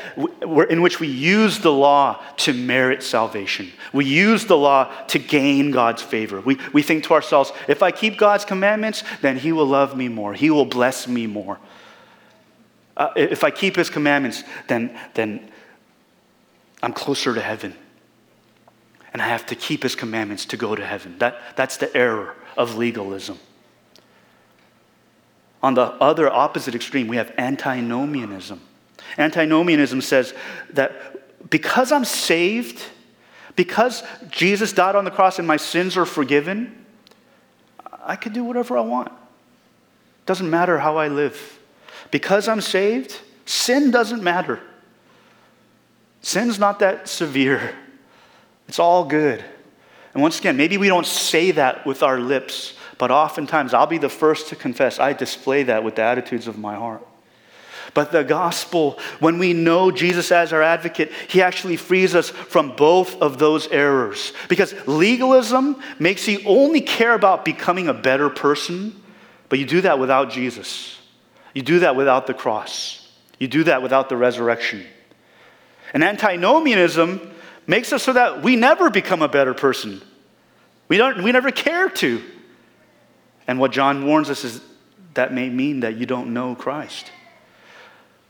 in 0.69 0.83
which 0.83 1.01
we 1.01 1.09
use 1.09 1.59
the 1.59 1.73
law 1.73 2.23
to 2.39 2.53
merit 2.53 3.03
salvation. 3.03 3.73
We 3.93 4.05
use 4.05 4.45
the 4.45 4.59
law 4.59 4.93
to 5.07 5.19
gain 5.19 5.71
God's 5.71 6.03
favor. 6.03 6.41
We, 6.41 6.59
we 6.73 6.83
think 6.83 7.05
to 7.05 7.15
ourselves, 7.15 7.53
if 7.67 7.83
I 7.83 7.91
keep 7.91 8.19
God's 8.19 8.45
commandments, 8.45 9.03
then 9.23 9.39
He 9.39 9.53
will 9.53 9.67
love 9.67 9.97
me 9.97 10.09
more, 10.09 10.35
He 10.35 10.51
will 10.51 10.67
bless 10.67 11.09
me 11.09 11.27
more. 11.27 11.59
Uh, 12.97 13.09
if 13.17 13.43
I 13.43 13.51
keep 13.51 13.77
His 13.77 13.89
commandments, 13.89 14.45
then, 14.69 14.99
then 15.15 15.51
I'm 16.83 16.93
closer 16.93 17.35
to 17.35 17.41
heaven 17.41 17.75
and 19.13 19.21
I 19.21 19.29
have 19.29 19.47
to 19.47 19.55
keep 19.55 19.83
his 19.83 19.95
commandments 19.95 20.45
to 20.47 20.57
go 20.57 20.75
to 20.75 20.85
heaven. 20.85 21.19
That, 21.19 21.41
that's 21.57 21.77
the 21.77 21.95
error 21.97 22.37
of 22.57 22.77
legalism. 22.77 23.39
On 25.63 25.75
the 25.75 25.83
other 25.83 26.31
opposite 26.31 26.75
extreme, 26.75 27.09
we 27.09 27.17
have 27.17 27.33
antinomianism. 27.37 28.61
Antinomianism 29.19 30.01
says 30.01 30.33
that 30.73 31.51
because 31.51 31.93
I'm 31.93 32.05
saved, 32.05 32.83
because 33.57 34.03
Jesus 34.31 34.73
died 34.73 34.95
on 34.95 35.05
the 35.05 35.11
cross 35.11 35.39
and 35.39 35.47
my 35.47 35.57
sins 35.57 35.97
are 35.97 36.07
forgiven, 36.07 36.85
I 38.03 38.17
can 38.17 38.33
do 38.33 38.45
whatever 38.45 38.79
I 38.79 38.81
want. 38.81 39.13
Doesn't 40.27 40.49
matter 40.49 40.79
how 40.79 40.97
I 40.97 41.09
live. 41.09 41.59
Because 42.11 42.49
I'm 42.49 42.61
saved, 42.61 43.19
sin 43.45 43.91
doesn't 43.91 44.23
matter. 44.23 44.61
Sin's 46.23 46.59
not 46.59 46.79
that 46.79 47.09
severe. 47.09 47.75
It's 48.71 48.79
all 48.79 49.05
good. 49.05 49.45
And 50.15 50.23
once 50.23 50.39
again, 50.39 50.57
maybe 50.57 50.79
we 50.79 50.87
don't 50.87 51.05
say 51.05 51.51
that 51.51 51.85
with 51.85 52.05
our 52.05 52.21
lips, 52.21 52.75
but 52.99 53.11
oftentimes 53.11 53.75
I'll 53.75 53.89
be 53.89 53.99
the 53.99 54.09
first 54.09 54.51
to 54.51 54.55
confess 54.55 55.01
I 55.01 55.13
display 55.13 55.65
that 55.65 55.83
with 55.83 55.97
the 55.97 56.03
attitudes 56.03 56.47
of 56.47 56.57
my 56.57 56.77
heart. 56.77 57.05
But 57.95 58.13
the 58.13 58.23
gospel, 58.23 58.97
when 59.19 59.41
we 59.41 59.55
know 59.55 59.91
Jesus 59.91 60.31
as 60.31 60.53
our 60.53 60.63
advocate, 60.63 61.11
he 61.27 61.43
actually 61.43 61.77
frees 61.77 62.15
us 62.15 62.31
from 62.31 62.77
both 62.77 63.21
of 63.21 63.41
those 63.41 63.67
errors. 63.67 64.33
Because 64.49 64.73
legalism 64.87 65.83
makes 65.99 66.29
you 66.29 66.39
only 66.47 66.81
care 66.81 67.15
about 67.15 67.45
becoming 67.45 67.89
a 67.89 67.93
better 67.93 68.31
person, 68.31 69.03
but 69.49 69.59
you 69.59 69.67
do 69.67 69.81
that 69.81 69.99
without 69.99 70.31
Jesus. 70.31 70.97
You 71.55 71.63
do 71.63 71.81
that 71.81 71.97
without 71.97 72.29
the 72.29 72.35
cross. 72.35 73.05
You 73.41 73.49
do 73.49 73.65
that 73.65 73.83
without 73.83 74.09
the 74.09 74.17
resurrection. 74.17 74.87
And 75.93 76.05
antinomianism 76.05 77.30
makes 77.71 77.93
us 77.93 78.03
so 78.03 78.13
that 78.13 78.43
we 78.43 78.57
never 78.57 78.91
become 78.91 79.23
a 79.23 79.29
better 79.29 79.55
person. 79.55 80.03
We, 80.89 80.97
don't, 80.97 81.23
we 81.23 81.31
never 81.31 81.53
care 81.53 81.89
to. 81.89 82.21
And 83.47 83.61
what 83.61 83.71
John 83.71 84.05
warns 84.05 84.29
us 84.29 84.43
is 84.43 84.61
that 85.15 85.33
may 85.33 85.49
mean 85.49 85.81
that 85.81 85.97
you 85.97 86.05
don't 86.05 86.35
know 86.35 86.57
Christ. 86.57 87.13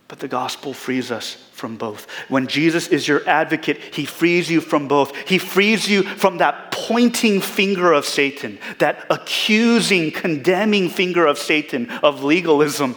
But 0.08 0.18
the 0.18 0.28
gospel 0.28 0.74
frees 0.74 1.10
us 1.10 1.34
from 1.52 1.76
both. 1.76 2.06
When 2.28 2.48
Jesus 2.48 2.88
is 2.88 3.08
your 3.08 3.26
advocate, 3.26 3.78
he 3.94 4.04
frees 4.04 4.50
you 4.50 4.60
from 4.60 4.88
both. 4.88 5.16
He 5.26 5.38
frees 5.38 5.88
you 5.88 6.02
from 6.02 6.38
that 6.38 6.70
pointing 6.70 7.40
finger 7.40 7.94
of 7.94 8.04
Satan, 8.04 8.58
that 8.78 9.06
accusing, 9.08 10.10
condemning 10.10 10.90
finger 10.90 11.26
of 11.26 11.38
Satan 11.38 11.88
of 12.02 12.22
legalism. 12.22 12.94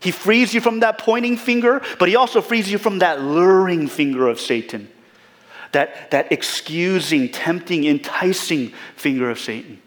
He 0.00 0.10
frees 0.10 0.54
you 0.54 0.60
from 0.60 0.80
that 0.80 0.98
pointing 0.98 1.36
finger, 1.36 1.82
but 2.00 2.08
he 2.08 2.16
also 2.16 2.40
frees 2.40 2.68
you 2.68 2.78
from 2.78 2.98
that 2.98 3.20
luring 3.20 3.86
finger 3.86 4.26
of 4.26 4.40
Satan, 4.40 4.88
that, 5.72 6.10
that 6.10 6.32
excusing, 6.32 7.30
tempting, 7.30 7.84
enticing 7.84 8.72
finger 8.96 9.30
of 9.30 9.38
Satan. 9.38 9.80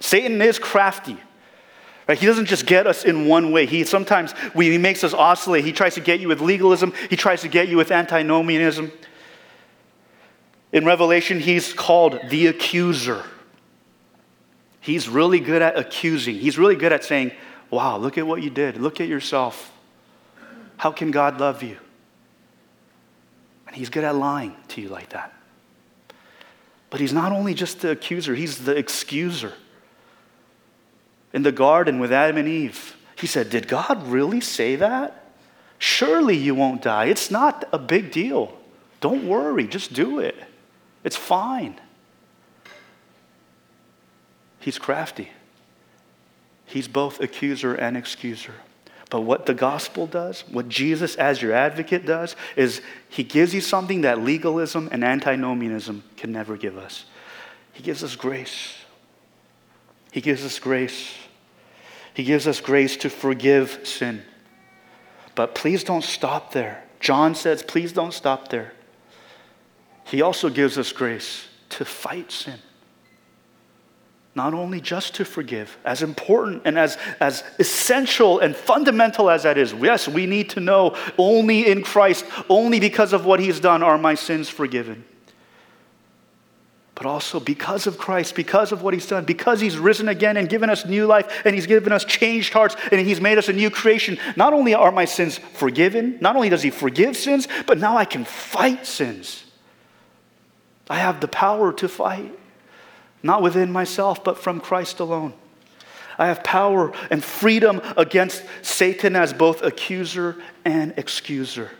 Satan 0.00 0.40
is 0.42 0.58
crafty. 0.58 1.16
Right? 2.06 2.18
He 2.18 2.26
doesn't 2.26 2.46
just 2.46 2.66
get 2.66 2.86
us 2.86 3.04
in 3.04 3.26
one 3.26 3.52
way. 3.52 3.66
He 3.66 3.84
sometimes 3.84 4.34
we, 4.54 4.70
he 4.70 4.78
makes 4.78 5.02
us 5.02 5.14
oscillate. 5.14 5.64
He 5.64 5.72
tries 5.72 5.94
to 5.94 6.00
get 6.00 6.20
you 6.20 6.28
with 6.28 6.40
legalism. 6.40 6.92
He 7.08 7.16
tries 7.16 7.40
to 7.40 7.48
get 7.48 7.68
you 7.68 7.76
with 7.76 7.90
antinomianism. 7.90 8.92
In 10.72 10.84
Revelation, 10.84 11.40
he's 11.40 11.72
called 11.72 12.18
the 12.28 12.48
accuser. 12.48 13.24
He's 14.80 15.08
really 15.08 15.40
good 15.40 15.62
at 15.62 15.78
accusing. 15.78 16.34
He's 16.34 16.58
really 16.58 16.76
good 16.76 16.92
at 16.92 17.04
saying, 17.04 17.32
Wow, 17.70 17.96
look 17.96 18.18
at 18.18 18.26
what 18.26 18.42
you 18.42 18.50
did. 18.50 18.76
Look 18.76 19.00
at 19.00 19.08
yourself. 19.08 19.72
How 20.76 20.92
can 20.92 21.10
God 21.10 21.40
love 21.40 21.62
you? 21.62 21.78
And 23.74 23.80
he's 23.80 23.90
good 23.90 24.04
at 24.04 24.14
lying 24.14 24.54
to 24.68 24.80
you 24.80 24.88
like 24.88 25.08
that. 25.08 25.34
But 26.90 27.00
he's 27.00 27.12
not 27.12 27.32
only 27.32 27.54
just 27.54 27.80
the 27.80 27.90
accuser, 27.90 28.36
he's 28.36 28.58
the 28.58 28.72
excuser 28.72 29.52
in 31.32 31.42
the 31.42 31.50
garden 31.50 31.98
with 31.98 32.12
Adam 32.12 32.36
and 32.36 32.46
Eve. 32.46 32.96
He 33.16 33.26
said, 33.26 33.50
Did 33.50 33.66
God 33.66 34.06
really 34.06 34.40
say 34.40 34.76
that? 34.76 35.32
Surely 35.80 36.36
you 36.36 36.54
won't 36.54 36.82
die. 36.82 37.06
It's 37.06 37.32
not 37.32 37.68
a 37.72 37.78
big 37.80 38.12
deal. 38.12 38.56
Don't 39.00 39.26
worry, 39.26 39.66
just 39.66 39.92
do 39.92 40.20
it. 40.20 40.36
It's 41.02 41.16
fine. 41.16 41.74
He's 44.60 44.78
crafty. 44.78 45.30
He's 46.64 46.86
both 46.86 47.20
accuser 47.20 47.74
and 47.74 47.96
excuser. 47.96 48.54
But 49.10 49.20
what 49.20 49.46
the 49.46 49.54
gospel 49.54 50.06
does, 50.06 50.42
what 50.50 50.68
Jesus 50.68 51.14
as 51.16 51.40
your 51.40 51.52
advocate 51.52 52.06
does, 52.06 52.36
is 52.56 52.80
he 53.08 53.22
gives 53.22 53.54
you 53.54 53.60
something 53.60 54.00
that 54.00 54.20
legalism 54.20 54.88
and 54.90 55.04
antinomianism 55.04 56.02
can 56.16 56.32
never 56.32 56.56
give 56.56 56.76
us. 56.76 57.04
He 57.72 57.82
gives 57.82 58.02
us 58.02 58.16
grace. 58.16 58.74
He 60.10 60.20
gives 60.20 60.44
us 60.44 60.58
grace. 60.58 61.12
He 62.14 62.24
gives 62.24 62.46
us 62.46 62.60
grace 62.60 62.96
to 62.98 63.10
forgive 63.10 63.80
sin. 63.84 64.22
But 65.34 65.54
please 65.54 65.84
don't 65.84 66.04
stop 66.04 66.52
there. 66.52 66.84
John 67.00 67.34
says, 67.34 67.62
please 67.62 67.92
don't 67.92 68.14
stop 68.14 68.48
there. 68.48 68.72
He 70.04 70.22
also 70.22 70.48
gives 70.48 70.78
us 70.78 70.92
grace 70.92 71.48
to 71.70 71.84
fight 71.84 72.30
sin. 72.30 72.60
Not 74.34 74.52
only 74.52 74.80
just 74.80 75.14
to 75.16 75.24
forgive, 75.24 75.76
as 75.84 76.02
important 76.02 76.62
and 76.64 76.76
as, 76.76 76.98
as 77.20 77.44
essential 77.58 78.40
and 78.40 78.56
fundamental 78.56 79.30
as 79.30 79.44
that 79.44 79.56
is. 79.56 79.72
Yes, 79.72 80.08
we 80.08 80.26
need 80.26 80.50
to 80.50 80.60
know 80.60 80.96
only 81.16 81.70
in 81.70 81.82
Christ, 81.82 82.24
only 82.48 82.80
because 82.80 83.12
of 83.12 83.24
what 83.24 83.38
He's 83.38 83.60
done, 83.60 83.82
are 83.82 83.96
my 83.96 84.14
sins 84.14 84.48
forgiven 84.48 85.04
but 86.94 87.06
also 87.06 87.40
because 87.40 87.86
of 87.86 87.98
Christ, 87.98 88.34
because 88.34 88.70
of 88.70 88.82
what 88.82 88.94
He's 88.94 89.06
done, 89.06 89.24
because 89.24 89.60
He's 89.60 89.76
risen 89.76 90.08
again 90.08 90.36
and 90.36 90.48
given 90.48 90.70
us 90.70 90.86
new 90.86 91.06
life, 91.06 91.42
and 91.44 91.54
He's 91.54 91.66
given 91.66 91.92
us 91.92 92.04
changed 92.04 92.52
hearts, 92.52 92.76
and 92.92 93.00
He's 93.00 93.20
made 93.20 93.36
us 93.38 93.48
a 93.48 93.52
new 93.52 93.70
creation. 93.70 94.18
Not 94.36 94.52
only 94.52 94.74
are 94.74 94.92
my 94.92 95.04
sins 95.04 95.38
forgiven, 95.38 96.18
not 96.20 96.36
only 96.36 96.48
does 96.48 96.62
He 96.62 96.70
forgive 96.70 97.16
sins, 97.16 97.48
but 97.66 97.78
now 97.78 97.96
I 97.96 98.04
can 98.04 98.24
fight 98.24 98.86
sins. 98.86 99.44
I 100.88 100.96
have 100.96 101.20
the 101.20 101.28
power 101.28 101.72
to 101.74 101.88
fight, 101.88 102.38
not 103.24 103.42
within 103.42 103.72
myself, 103.72 104.22
but 104.22 104.38
from 104.38 104.60
Christ 104.60 105.00
alone. 105.00 105.32
I 106.18 106.26
have 106.26 106.44
power 106.44 106.92
and 107.10 107.24
freedom 107.24 107.80
against 107.96 108.44
Satan 108.62 109.16
as 109.16 109.32
both 109.32 109.62
accuser 109.62 110.36
and 110.64 110.94
excuser. 110.96 111.70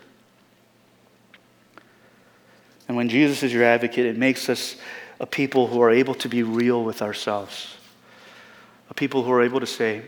And 2.87 2.97
when 2.97 3.09
Jesus 3.09 3.43
is 3.43 3.53
your 3.53 3.63
advocate, 3.63 4.05
it 4.05 4.17
makes 4.17 4.49
us 4.49 4.75
a 5.19 5.25
people 5.25 5.67
who 5.67 5.79
are 5.81 5.91
able 5.91 6.15
to 6.15 6.27
be 6.27 6.43
real 6.43 6.83
with 6.83 7.01
ourselves, 7.01 7.77
a 8.89 8.93
people 8.93 9.23
who 9.23 9.31
are 9.31 9.43
able 9.43 9.59
to 9.59 9.67
say, 9.67 10.01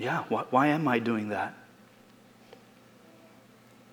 Yeah, 0.00 0.24
why, 0.28 0.44
why 0.50 0.66
am 0.68 0.88
I 0.88 0.98
doing 0.98 1.28
that? 1.28 1.54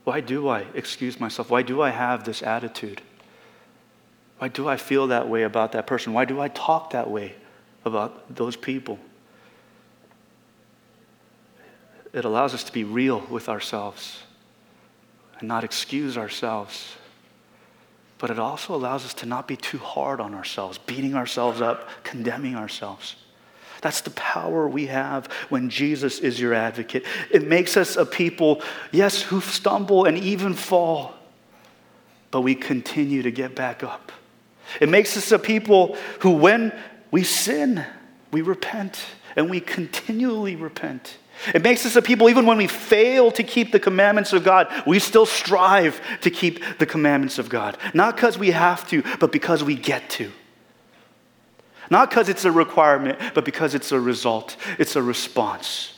Why 0.05 0.21
do 0.21 0.47
I 0.47 0.65
excuse 0.73 1.19
myself? 1.19 1.49
Why 1.49 1.61
do 1.61 1.81
I 1.81 1.89
have 1.89 2.23
this 2.23 2.41
attitude? 2.41 3.01
Why 4.39 4.47
do 4.47 4.67
I 4.67 4.77
feel 4.77 5.07
that 5.07 5.27
way 5.27 5.43
about 5.43 5.71
that 5.71 5.87
person? 5.87 6.13
Why 6.13 6.25
do 6.25 6.39
I 6.39 6.47
talk 6.49 6.91
that 6.91 7.09
way 7.09 7.33
about 7.85 8.35
those 8.35 8.55
people? 8.55 8.99
It 12.13 12.23
allows 12.25 12.53
us 12.53 12.63
to 12.65 12.71
be 12.71 12.83
real 12.83 13.21
with 13.29 13.49
ourselves 13.49 14.21
and 15.39 15.47
not 15.47 15.63
excuse 15.63 16.17
ourselves 16.17 16.95
but 18.19 18.29
it 18.29 18.39
also 18.39 18.73
allows 18.73 19.05
us 19.05 19.13
to 19.15 19.25
not 19.25 19.47
be 19.47 19.55
too 19.55 19.77
hard 19.77 20.19
on 20.19 20.33
ourselves, 20.33 20.77
beating 20.77 21.15
ourselves 21.15 21.61
up, 21.61 21.87
condemning 22.03 22.55
ourselves. 22.55 23.15
That's 23.81 24.01
the 24.01 24.09
power 24.11 24.67
we 24.67 24.87
have 24.87 25.27
when 25.49 25.69
Jesus 25.69 26.19
is 26.19 26.39
your 26.39 26.53
advocate. 26.53 27.05
It 27.29 27.47
makes 27.47 27.77
us 27.77 27.95
a 27.95 28.05
people, 28.05 28.63
yes, 28.91 29.21
who 29.21 29.39
stumble 29.39 30.05
and 30.05 30.17
even 30.17 30.55
fall, 30.55 31.13
but 32.31 32.41
we 32.41 32.55
continue 32.55 33.21
to 33.21 33.31
get 33.31 33.55
back 33.55 33.83
up. 33.83 34.11
It 34.81 34.89
makes 34.89 35.15
us 35.17 35.31
a 35.31 35.39
people 35.39 35.97
who, 36.19 36.31
when 36.31 36.73
we 37.11 37.23
sin, 37.23 37.85
we 38.31 38.41
repent 38.41 39.05
and 39.35 39.49
we 39.49 39.59
continually 39.59 40.55
repent. 40.55 41.17
It 41.53 41.61
makes 41.61 41.85
us 41.85 41.95
a 41.95 42.01
people, 42.01 42.29
even 42.29 42.45
when 42.45 42.57
we 42.57 42.67
fail 42.67 43.31
to 43.31 43.43
keep 43.43 43.71
the 43.71 43.79
commandments 43.79 44.33
of 44.33 44.43
God, 44.43 44.67
we 44.87 44.99
still 44.99 45.25
strive 45.25 46.01
to 46.21 46.31
keep 46.31 46.61
the 46.79 46.85
commandments 46.85 47.37
of 47.37 47.47
God. 47.47 47.77
Not 47.93 48.15
because 48.15 48.37
we 48.37 48.51
have 48.51 48.87
to, 48.89 49.03
but 49.19 49.31
because 49.31 49.63
we 49.63 49.75
get 49.75 50.09
to. 50.11 50.31
Not 51.89 52.09
because 52.09 52.27
it's 52.27 52.43
a 52.43 52.51
requirement, 52.51 53.19
but 53.33 53.45
because 53.45 53.75
it's 53.75 53.91
a 53.91 53.99
result, 53.99 54.57
it's 54.77 54.95
a 54.95 55.01
response. 55.01 55.93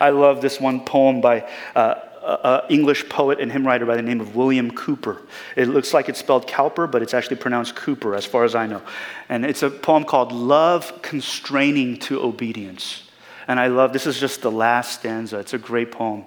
I 0.00 0.10
love 0.10 0.40
this 0.40 0.60
one 0.60 0.84
poem 0.84 1.20
by 1.20 1.48
uh, 1.74 1.96
an 2.28 2.60
English 2.68 3.08
poet 3.08 3.40
and 3.40 3.50
hymn 3.50 3.66
writer 3.66 3.86
by 3.86 3.96
the 3.96 4.02
name 4.02 4.20
of 4.20 4.36
William 4.36 4.70
Cooper. 4.70 5.22
It 5.56 5.68
looks 5.68 5.94
like 5.94 6.08
it's 6.08 6.18
spelled 6.18 6.46
Cowper, 6.46 6.86
but 6.86 7.02
it's 7.02 7.14
actually 7.14 7.36
pronounced 7.36 7.74
Cooper, 7.74 8.14
as 8.14 8.26
far 8.26 8.44
as 8.44 8.54
I 8.54 8.66
know. 8.66 8.82
And 9.28 9.44
it's 9.44 9.62
a 9.62 9.70
poem 9.70 10.04
called 10.04 10.32
Love 10.32 11.00
Constraining 11.02 11.98
to 12.00 12.22
Obedience. 12.22 13.04
And 13.46 13.58
I 13.58 13.68
love 13.68 13.92
this 13.92 14.06
is 14.06 14.20
just 14.20 14.42
the 14.42 14.50
last 14.50 15.00
stanza. 15.00 15.38
It's 15.38 15.54
a 15.54 15.58
great 15.58 15.90
poem. 15.90 16.24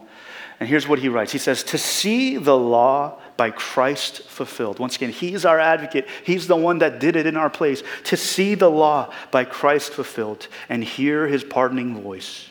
And 0.59 0.67
here's 0.69 0.87
what 0.87 0.99
he 0.99 1.09
writes 1.09 1.31
He 1.31 1.37
says, 1.37 1.63
To 1.65 1.77
see 1.77 2.37
the 2.37 2.57
law 2.57 3.19
by 3.37 3.51
Christ 3.51 4.23
fulfilled. 4.23 4.79
Once 4.79 4.95
again, 4.95 5.11
He's 5.11 5.45
our 5.45 5.59
advocate. 5.59 6.07
He's 6.23 6.47
the 6.47 6.55
one 6.55 6.79
that 6.79 6.99
did 6.99 7.15
it 7.15 7.25
in 7.25 7.37
our 7.37 7.49
place. 7.49 7.83
To 8.05 8.17
see 8.17 8.55
the 8.55 8.69
law 8.69 9.13
by 9.31 9.45
Christ 9.45 9.91
fulfilled 9.91 10.47
and 10.67 10.83
hear 10.83 11.27
His 11.27 11.43
pardoning 11.43 12.01
voice 12.01 12.49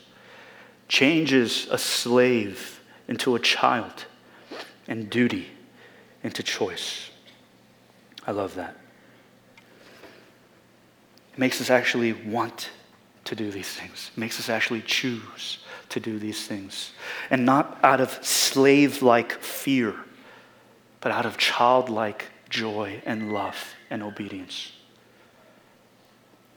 changes 0.89 1.69
a 1.71 1.79
slave 1.79 2.80
into 3.11 3.35
a 3.35 3.39
child 3.41 4.07
and 4.89 5.11
duty 5.11 5.49
into 6.23 6.43
choice. 6.43 7.11
I 8.27 8.31
love 8.31 8.55
that. 8.55 8.77
It 11.33 11.39
makes 11.39 11.61
us 11.61 11.69
actually 11.69 12.13
want 12.13 12.71
to 13.25 13.35
do 13.35 13.51
these 13.51 13.69
things. 13.69 14.11
It 14.15 14.19
makes 14.19 14.39
us 14.39 14.49
actually 14.49 14.83
choose 14.83 15.59
to 15.91 16.01
do 16.01 16.19
these 16.19 16.47
things. 16.47 16.93
And 17.31 17.45
not 17.45 17.79
out 17.83 18.01
of 18.01 18.25
slave 18.25 19.03
like 19.03 19.33
fear, 19.33 19.95
but 21.01 21.13
out 21.13 21.27
of 21.27 21.37
childlike 21.37 22.27
joy 22.49 23.03
and 23.05 23.33
love 23.33 23.75
and 23.91 24.03
obedience. 24.03 24.73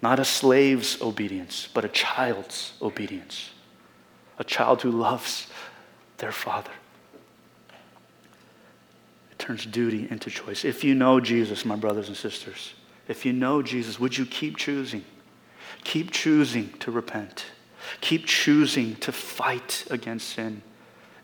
Not 0.02 0.20
a 0.20 0.26
slave's 0.26 1.02
obedience, 1.02 1.68
but 1.74 1.86
a 1.86 1.90
child's 1.90 2.74
obedience. 2.82 3.52
A 4.38 4.44
child 4.44 4.82
who 4.82 4.92
loves 4.92 5.48
their 6.24 6.32
father. 6.32 6.72
It 9.30 9.40
turns 9.40 9.66
duty 9.66 10.08
into 10.10 10.30
choice. 10.30 10.64
If 10.64 10.82
you 10.82 10.96
know 10.96 11.20
Jesus, 11.20 11.66
my 11.66 11.76
brothers 11.76 12.08
and 12.08 12.16
sisters, 12.16 12.76
if 13.10 13.26
you 13.26 13.34
know 13.34 13.62
Jesus, 13.62 14.00
would 14.00 14.18
you 14.18 14.26
keep 14.26 14.56
choosing? 14.56 15.04
Keep 15.84 16.12
choosing 16.12 16.72
to 16.80 16.92
repent. 16.92 17.44
Keep 18.00 18.26
choosing 18.26 18.96
to 18.98 19.12
fight 19.12 19.84
against 19.90 20.30
sin, 20.30 20.62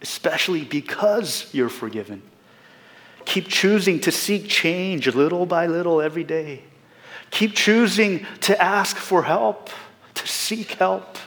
especially 0.01 0.65
because 0.65 1.49
you're 1.53 1.69
forgiven. 1.69 2.21
Keep 3.23 3.47
choosing 3.47 4.01
to 4.01 4.11
seek 4.11 4.49
change 4.49 5.07
little 5.07 5.45
by 5.45 5.67
little 5.67 6.01
every 6.01 6.25
day. 6.25 6.63
Keep 7.31 7.53
choosing 7.53 8.25
to 8.41 8.61
ask 8.61 8.97
for 8.97 9.23
help, 9.23 9.69
to 10.15 10.27
seek 10.27 10.71
help. 10.71 11.17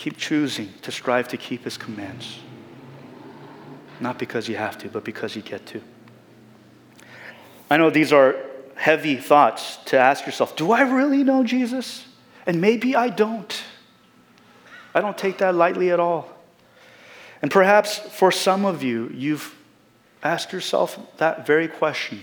Keep 0.00 0.16
choosing 0.16 0.72
to 0.80 0.90
strive 0.90 1.28
to 1.28 1.36
keep 1.36 1.62
his 1.64 1.76
commands. 1.76 2.40
Not 4.00 4.18
because 4.18 4.48
you 4.48 4.56
have 4.56 4.78
to, 4.78 4.88
but 4.88 5.04
because 5.04 5.36
you 5.36 5.42
get 5.42 5.66
to. 5.66 5.82
I 7.70 7.76
know 7.76 7.90
these 7.90 8.10
are 8.10 8.34
heavy 8.76 9.16
thoughts 9.16 9.76
to 9.84 9.98
ask 9.98 10.24
yourself 10.24 10.56
do 10.56 10.72
I 10.72 10.80
really 10.80 11.22
know 11.22 11.44
Jesus? 11.44 12.06
And 12.46 12.62
maybe 12.62 12.96
I 12.96 13.10
don't. 13.10 13.62
I 14.94 15.02
don't 15.02 15.18
take 15.18 15.36
that 15.38 15.54
lightly 15.54 15.90
at 15.90 16.00
all. 16.00 16.30
And 17.42 17.50
perhaps 17.50 17.98
for 17.98 18.32
some 18.32 18.64
of 18.64 18.82
you, 18.82 19.10
you've 19.12 19.54
asked 20.22 20.50
yourself 20.50 20.98
that 21.18 21.46
very 21.46 21.68
question. 21.68 22.22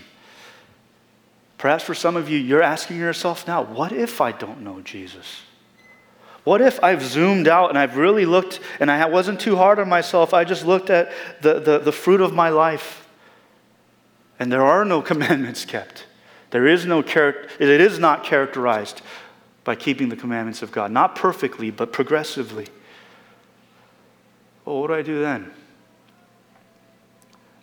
Perhaps 1.58 1.84
for 1.84 1.94
some 1.94 2.16
of 2.16 2.28
you, 2.28 2.38
you're 2.38 2.62
asking 2.62 2.96
yourself 2.98 3.46
now, 3.46 3.62
what 3.62 3.92
if 3.92 4.20
I 4.20 4.32
don't 4.32 4.62
know 4.62 4.80
Jesus? 4.80 5.42
What 6.48 6.62
if 6.62 6.82
I've 6.82 7.02
zoomed 7.04 7.46
out 7.46 7.68
and 7.68 7.78
I've 7.78 7.98
really 7.98 8.24
looked 8.24 8.60
and 8.80 8.90
I 8.90 9.04
wasn't 9.04 9.38
too 9.38 9.56
hard 9.56 9.78
on 9.78 9.86
myself? 9.86 10.32
I 10.32 10.44
just 10.44 10.64
looked 10.64 10.88
at 10.88 11.12
the, 11.42 11.60
the, 11.60 11.78
the 11.78 11.92
fruit 11.92 12.22
of 12.22 12.32
my 12.32 12.48
life 12.48 13.06
and 14.38 14.50
there 14.50 14.64
are 14.64 14.82
no 14.86 15.02
commandments 15.12 15.66
kept. 15.66 16.06
There 16.48 16.66
is 16.66 16.86
no 16.86 17.02
character, 17.02 17.50
it 17.62 17.82
is 17.82 17.98
not 17.98 18.24
characterized 18.24 19.02
by 19.62 19.74
keeping 19.74 20.08
the 20.08 20.16
commandments 20.16 20.62
of 20.62 20.72
God. 20.72 20.90
Not 20.90 21.16
perfectly, 21.16 21.70
but 21.70 21.92
progressively. 21.92 22.68
Well, 24.64 24.80
what 24.80 24.86
do 24.86 24.94
I 24.94 25.02
do 25.02 25.20
then? 25.20 25.50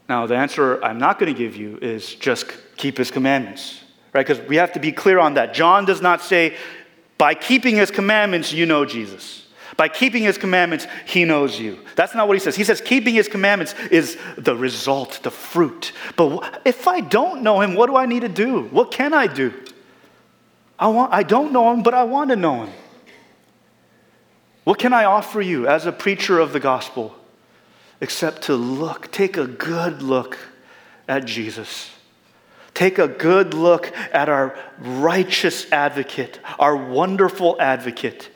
Now, 0.08 0.28
the 0.28 0.36
answer 0.36 0.80
I'm 0.86 1.00
not 1.00 1.18
going 1.18 1.34
to 1.34 1.38
give 1.38 1.56
you 1.56 1.80
is 1.82 2.14
just 2.14 2.46
keep 2.78 3.00
his 3.00 3.10
commandments, 3.10 3.82
right? 4.14 4.28
Because 4.28 4.48
we 4.48 4.58
have 4.58 4.74
to 4.74 4.80
be 4.80 4.92
clear 4.92 5.18
on 5.18 5.34
that. 5.34 5.56
John 5.56 5.86
does 5.86 6.04
not 6.04 6.22
say, 6.22 6.56
by 7.18 7.34
keeping 7.34 7.76
his 7.76 7.92
commandments, 7.92 8.52
you 8.52 8.66
know 8.66 8.86
Jesus. 8.86 9.46
By 9.78 9.90
keeping 9.90 10.24
his 10.24 10.38
commandments, 10.38 10.88
he 11.06 11.26
knows 11.26 11.60
you. 11.60 11.80
That's 11.96 12.16
not 12.16 12.28
what 12.28 12.36
he 12.36 12.40
says. 12.40 12.56
He 12.56 12.64
says 12.64 12.80
keeping 12.80 13.14
his 13.14 13.28
commandments 13.28 13.76
is 13.92 14.18
the 14.38 14.56
result, 14.56 15.20
the 15.24 15.32
fruit. 15.32 15.92
But 16.16 16.62
if 16.66 16.88
I 16.88 17.02
don't 17.02 17.42
know 17.42 17.62
him, 17.62 17.76
what 17.76 17.88
do 17.88 17.96
I 17.96 18.06
need 18.06 18.22
to 18.22 18.30
do? 18.30 18.64
What 18.64 18.92
can 18.92 19.14
I 19.14 19.28
do? 19.28 19.54
I, 20.80 20.88
want, 20.88 21.14
I 21.14 21.24
don't 21.24 21.52
know 21.52 21.74
him, 21.74 21.84
but 21.84 21.94
I 21.94 22.04
want 22.04 22.30
to 22.30 22.36
know 22.36 22.66
him. 22.66 22.74
What 24.64 24.80
can 24.80 24.94
I 24.94 25.06
offer 25.06 25.42
you 25.42 25.68
as 25.68 25.86
a 25.86 25.92
preacher 25.92 26.40
of 26.40 26.54
the 26.54 26.60
gospel 26.60 27.16
except 28.02 28.44
to 28.44 28.56
look, 28.56 29.12
take 29.12 29.38
a 29.38 29.48
good 29.48 30.02
look 30.02 30.38
at 31.08 31.26
Jesus? 31.26 31.92
Take 32.76 33.00
a 33.00 33.08
good 33.08 33.54
look 33.54 33.92
at 34.14 34.30
our 34.30 34.56
righteous 34.78 35.72
advocate, 35.72 36.40
our 36.60 36.76
wonderful 36.76 37.56
advocate, 37.60 38.30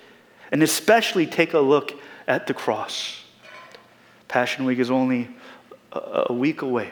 and 0.52 0.64
especially 0.64 1.28
take 1.28 1.54
a 1.54 1.60
look 1.60 1.94
at 2.26 2.48
the 2.48 2.54
cross. 2.54 3.22
Passion 4.30 4.64
Week 4.64 4.80
is 4.80 4.90
only 4.90 5.30
a 5.92 6.34
week 6.34 6.62
away. 6.62 6.92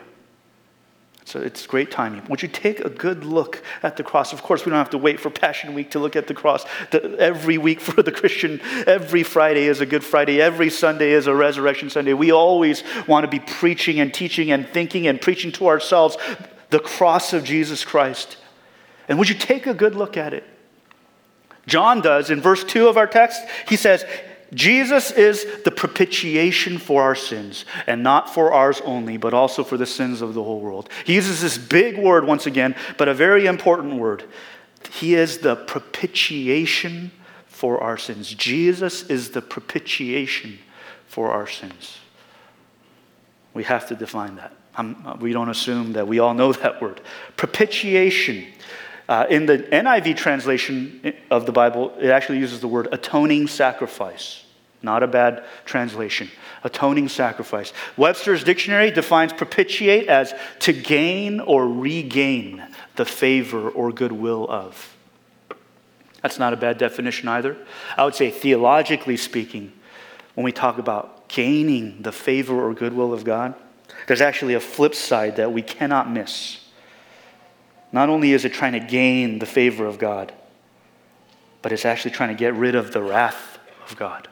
So 1.24 1.42
it's 1.42 1.68
great 1.68 1.90
timing. 1.92 2.24
Would 2.30 2.42
you 2.42 2.48
take 2.48 2.80
a 2.82 2.90
good 2.90 3.24
look 3.24 3.62
at 3.84 3.98
the 3.98 4.04
cross? 4.04 4.34
Of 4.34 4.44
course, 4.44 4.66
we 4.66 4.70
don't 4.70 4.80
have 4.80 4.90
to 4.92 4.98
wait 4.98 5.20
for 5.20 5.30
Passion 5.30 5.74
Week 5.74 5.92
to 5.92 6.00
look 6.00 6.16
at 6.16 6.28
the 6.28 6.34
cross. 6.34 6.66
The, 6.92 7.18
every 7.18 7.58
week 7.58 7.82
for 7.82 8.02
the 8.02 8.14
Christian, 8.14 8.62
every 8.86 9.24
Friday 9.24 9.66
is 9.66 9.82
a 9.82 9.86
Good 9.86 10.06
Friday. 10.06 10.42
Every 10.42 10.70
Sunday 10.70 11.12
is 11.12 11.28
a 11.28 11.36
Resurrection 11.36 11.90
Sunday. 11.90 12.14
We 12.14 12.32
always 12.32 12.84
want 13.08 13.26
to 13.26 13.30
be 13.30 13.40
preaching 13.40 14.00
and 14.00 14.14
teaching 14.14 14.52
and 14.52 14.68
thinking 14.68 15.08
and 15.08 15.20
preaching 15.20 15.52
to 15.54 15.68
ourselves 15.68 16.18
the 16.70 16.80
cross 16.80 17.34
of 17.34 17.44
Jesus 17.44 17.86
Christ. 17.86 18.38
And 19.08 19.18
would 19.18 19.30
you 19.30 19.36
take 19.36 19.68
a 19.68 19.74
good 19.74 19.96
look 19.96 20.18
at 20.18 20.34
it? 20.34 20.44
John 21.66 22.02
does 22.02 22.30
in 22.30 22.42
verse 22.42 22.64
2 22.64 22.88
of 22.88 22.98
our 22.98 23.08
text. 23.08 23.42
He 23.68 23.76
says, 23.76 24.06
Jesus 24.54 25.12
is 25.12 25.46
the 25.64 25.72
propitiation 25.72 26.78
for 26.78 27.04
our 27.04 27.16
sins, 27.16 27.66
and 27.86 28.02
not 28.02 28.34
for 28.34 28.54
ours 28.54 28.82
only, 28.86 29.18
but 29.18 29.34
also 29.34 29.64
for 29.64 29.76
the 29.76 29.86
sins 29.86 30.22
of 30.22 30.34
the 30.34 30.44
whole 30.44 30.62
world. 30.62 30.90
He 31.04 31.16
uses 31.16 31.42
this 31.42 31.58
big 31.58 31.98
word 31.98 32.26
once 32.26 32.46
again, 32.46 32.76
but 32.98 33.10
a 33.10 33.14
very 33.14 33.46
important 33.46 33.96
word. 33.96 34.24
He 34.90 35.16
is 35.16 35.40
the 35.40 35.58
propitiation 35.58 37.12
for 37.48 37.84
our 37.84 37.98
sins. 37.98 38.34
Jesus 38.34 39.04
is 39.10 39.32
the 39.32 39.42
propitiation 39.42 40.60
for 41.08 41.32
our 41.32 41.48
sins. 41.48 41.98
We 43.54 43.64
have 43.64 43.88
to 43.90 43.96
define 43.96 44.38
that. 44.38 44.54
I'm, 44.78 45.20
we 45.20 45.34
don't 45.34 45.50
assume 45.50 45.94
that 45.94 46.08
we 46.08 46.20
all 46.20 46.34
know 46.34 46.54
that 46.54 46.82
word. 46.82 47.02
Propitiation. 47.36 48.46
Uh, 49.10 49.26
in 49.30 49.46
the 49.46 49.60
NIV 49.60 50.18
translation 50.18 51.14
of 51.32 51.46
the 51.46 51.52
Bible, 51.54 51.94
it 51.98 52.10
actually 52.10 52.40
uses 52.40 52.60
the 52.60 52.68
word 52.68 52.90
atoning 52.92 53.48
sacrifice. 53.48 54.44
Not 54.82 55.02
a 55.02 55.08
bad 55.08 55.46
translation. 55.66 56.30
Atoning 56.64 57.08
sacrifice. 57.08 57.72
Webster's 57.96 58.44
dictionary 58.44 58.92
defines 58.92 59.32
propitiate 59.32 60.08
as 60.08 60.34
to 60.60 60.74
gain 60.74 61.40
or 61.40 61.68
regain 61.68 62.64
the 62.96 63.06
favor 63.06 63.70
or 63.70 63.92
goodwill 63.92 64.46
of. 64.50 64.96
That's 66.22 66.38
not 66.38 66.52
a 66.52 66.58
bad 66.58 66.78
definition 66.78 67.30
either. 67.30 67.56
I 67.96 68.04
would 68.04 68.16
say, 68.16 68.30
theologically 68.30 69.18
speaking, 69.18 69.72
when 70.36 70.44
we 70.44 70.52
talk 70.52 70.78
about 70.78 71.30
gaining 71.30 72.02
the 72.02 72.12
favor 72.12 72.62
or 72.62 72.74
goodwill 72.74 73.14
of 73.14 73.24
God, 73.24 73.56
there's 74.08 74.22
actually 74.22 74.56
a 74.56 74.60
flip 74.60 74.96
side 74.96 75.36
that 75.36 75.54
we 75.54 75.62
cannot 75.62 76.10
miss. 76.10 76.66
Not 77.92 78.10
only 78.10 78.34
is 78.34 78.46
it 78.46 78.54
trying 78.54 78.74
to 78.74 78.80
gain 78.80 79.40
the 79.40 79.46
favor 79.46 79.86
of 79.86 80.00
God, 80.00 80.34
but 81.62 81.72
it's 81.72 81.86
actually 81.86 82.12
trying 82.12 82.30
to 82.30 82.36
get 82.36 82.54
rid 82.56 82.76
of 82.76 82.94
the 82.94 83.04
wrath 83.04 83.60
of 83.88 83.98
God. 83.98 84.28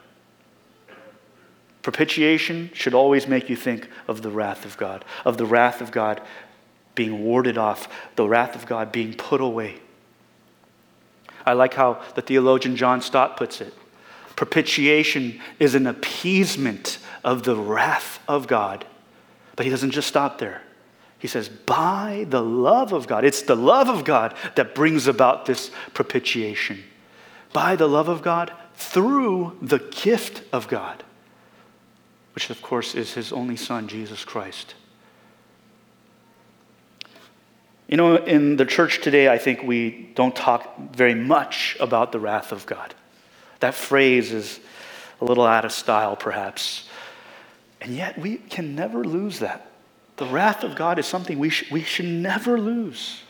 Propitiation 1.82 2.72
should 2.74 2.94
always 2.94 3.28
make 3.28 3.50
you 3.50 3.56
think 3.56 3.90
of 4.08 4.22
the 4.22 4.32
wrath 4.32 4.66
of 4.66 4.78
God, 4.78 5.06
of 5.24 5.38
the 5.38 5.46
wrath 5.46 5.82
of 5.82 5.92
God 5.92 6.22
being 6.96 7.24
warded 7.24 7.58
off, 7.58 7.90
the 8.16 8.28
wrath 8.28 8.56
of 8.56 8.66
God 8.66 8.92
being 8.92 9.14
put 9.14 9.42
away. 9.42 9.76
I 11.46 11.54
like 11.54 11.74
how 11.74 12.02
the 12.16 12.22
theologian 12.22 12.76
John 12.76 13.02
Stott 13.02 13.38
puts 13.38 13.62
it. 13.62 13.74
Propitiation 14.36 15.40
is 15.60 15.76
an 15.76 15.86
appeasement 15.86 16.98
of 17.24 17.44
the 17.44 17.56
wrath 17.56 18.20
of 18.28 18.48
God. 18.48 18.86
But 19.56 19.65
he 19.65 19.70
doesn't 19.70 19.91
just 19.91 20.08
stop 20.08 20.38
there. 20.38 20.62
He 21.18 21.28
says, 21.28 21.50
by 21.50 22.26
the 22.30 22.41
love 22.41 22.94
of 22.94 23.08
God. 23.08 23.24
It's 23.24 23.41
the 23.41 23.56
love 23.56 23.89
of 23.89 24.04
God 24.04 24.36
that 24.56 24.76
brings 24.76 25.08
about 25.08 25.46
this 25.46 25.72
propitiation. 25.94 26.84
By 27.54 27.76
the 27.76 27.88
love 27.88 28.10
of 28.10 28.22
God, 28.22 28.52
through 28.76 29.58
the 29.62 29.80
gift 29.80 30.44
of 30.52 30.68
God, 30.68 31.04
which 32.36 32.50
of 32.50 32.62
course 32.62 32.96
is 32.96 33.13
his 33.13 33.32
only 33.32 33.56
Son, 33.56 33.88
Jesus 33.88 34.26
Christ. 34.26 34.76
You 37.88 37.98
know, 37.98 38.18
in 38.18 38.58
the 38.58 38.65
church 38.65 39.02
today, 39.02 39.30
I 39.30 39.38
think 39.38 39.63
we 39.63 40.10
don't 40.15 40.36
talk 40.36 40.78
very 40.91 41.15
much 41.15 41.78
about 41.80 42.12
the 42.12 42.20
wrath 42.20 42.52
of 42.52 42.65
God. 42.65 42.94
That 43.62 43.74
phrase 43.74 44.34
is 44.34 44.60
a 45.22 45.26
little 45.26 45.46
out 45.46 45.63
of 45.65 45.72
style, 45.72 46.15
perhaps. 46.15 46.89
And 47.86 47.95
yet, 47.95 48.17
we 48.17 48.38
can 48.38 48.74
never 48.74 49.04
lose 49.04 49.39
that. 49.39 49.69
The 50.17 50.26
wrath 50.26 50.63
of 50.63 50.76
God 50.76 50.98
is 50.98 51.06
something 51.06 51.38
we, 51.38 51.52
sh- 51.52 51.71
we 51.71 51.84
should 51.84 52.08
never 52.08 52.60
lose 52.60 53.21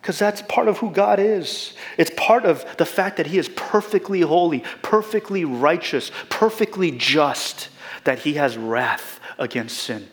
because 0.00 0.18
that's 0.18 0.42
part 0.42 0.66
of 0.66 0.78
who 0.78 0.90
God 0.90 1.20
is. 1.20 1.74
It's 1.96 2.10
part 2.16 2.44
of 2.44 2.66
the 2.78 2.84
fact 2.84 3.18
that 3.18 3.28
He 3.28 3.38
is 3.38 3.48
perfectly 3.50 4.22
holy, 4.22 4.64
perfectly 4.82 5.44
righteous, 5.44 6.10
perfectly 6.30 6.90
just, 6.90 7.68
that 8.02 8.18
He 8.18 8.34
has 8.34 8.58
wrath 8.58 9.20
against 9.38 9.78
sin. 9.78 10.08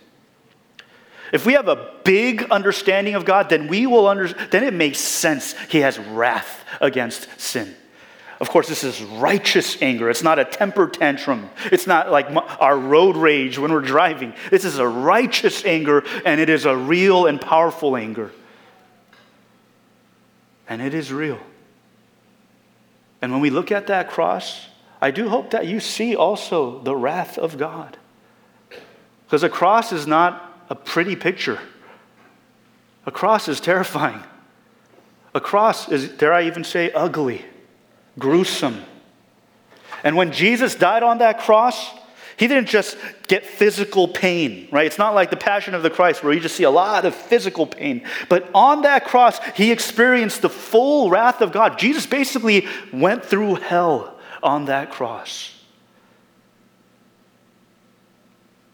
If 1.34 1.48
we 1.48 1.54
have 1.54 1.68
a 1.68 1.96
big 2.04 2.44
understanding 2.52 3.16
of 3.16 3.26
God, 3.26 3.50
then 3.50 3.68
we 3.68 3.88
will 3.88 4.06
under, 4.06 4.28
then 4.28 4.64
it 4.64 4.74
makes 4.76 5.00
sense 5.00 5.54
He 5.70 5.80
has 5.80 5.98
wrath 5.98 6.64
against 6.80 7.28
sin. 7.42 7.76
Of 8.40 8.50
course, 8.50 8.70
this 8.70 8.86
is 8.86 9.02
righteous 9.02 9.82
anger. 9.82 10.10
It's 10.10 10.24
not 10.24 10.40
a 10.40 10.46
temper 10.46 10.88
tantrum. 10.88 11.50
It's 11.66 11.86
not 11.86 12.10
like 12.10 12.28
our 12.60 12.78
road 12.78 13.18
rage 13.18 13.58
when 13.58 13.72
we're 13.72 13.82
driving. 13.82 14.34
This 14.50 14.64
is 14.64 14.80
a 14.80 14.88
righteous 14.88 15.66
anger, 15.66 16.06
and 16.24 16.40
it 16.40 16.50
is 16.50 16.66
a 16.66 16.76
real 16.76 17.26
and 17.26 17.42
powerful 17.42 17.98
anger. 17.98 18.32
And 20.70 20.82
it 20.82 20.94
is 20.94 21.12
real. 21.12 21.40
And 23.22 23.34
when 23.34 23.42
we 23.42 23.50
look 23.50 23.72
at 23.74 23.88
that 23.88 24.10
cross, 24.10 24.68
I 25.02 25.12
do 25.12 25.28
hope 25.28 25.52
that 25.52 25.68
you 25.68 25.82
see 25.82 26.16
also 26.16 26.80
the 26.80 26.96
wrath 26.96 27.38
of 27.38 27.58
God. 27.58 27.98
Because 29.26 29.44
a 29.44 29.50
cross 29.50 29.92
is 29.92 30.08
not 30.08 30.64
a 30.70 30.76
pretty 30.76 31.16
picture, 31.16 31.60
a 33.06 33.12
cross 33.12 33.50
is 33.50 33.60
terrifying. 33.60 34.24
A 35.36 35.42
cross 35.42 35.90
is, 35.90 36.10
dare 36.10 36.34
I 36.34 36.48
even 36.48 36.64
say, 36.64 36.92
ugly 36.92 37.46
gruesome. 38.20 38.84
And 40.04 40.16
when 40.16 40.32
Jesus 40.32 40.76
died 40.76 41.04
on 41.04 41.18
that 41.20 41.40
cross, 41.40 41.92
he 42.38 42.48
didn't 42.48 42.70
just 42.70 42.98
get 43.28 43.46
physical 43.46 44.08
pain, 44.08 44.70
right? 44.72 44.86
It's 44.86 44.98
not 44.98 45.14
like 45.14 45.30
the 45.30 45.36
Passion 45.36 45.74
of 45.74 45.84
the 45.84 45.90
Christ 45.90 46.24
where 46.24 46.32
you 46.32 46.40
just 46.40 46.56
see 46.56 46.64
a 46.64 46.72
lot 46.72 47.04
of 47.04 47.14
physical 47.14 47.68
pain. 47.68 48.06
But 48.30 48.50
on 48.56 48.84
that 48.84 49.06
cross, 49.06 49.40
he 49.56 49.74
experienced 49.74 50.42
the 50.42 50.50
full 50.50 51.10
wrath 51.10 51.42
of 51.42 51.52
God. 51.52 51.78
Jesus 51.78 52.06
basically 52.06 52.66
went 52.94 53.26
through 53.26 53.56
hell 53.56 54.18
on 54.42 54.66
that 54.66 54.90
cross. 54.90 55.54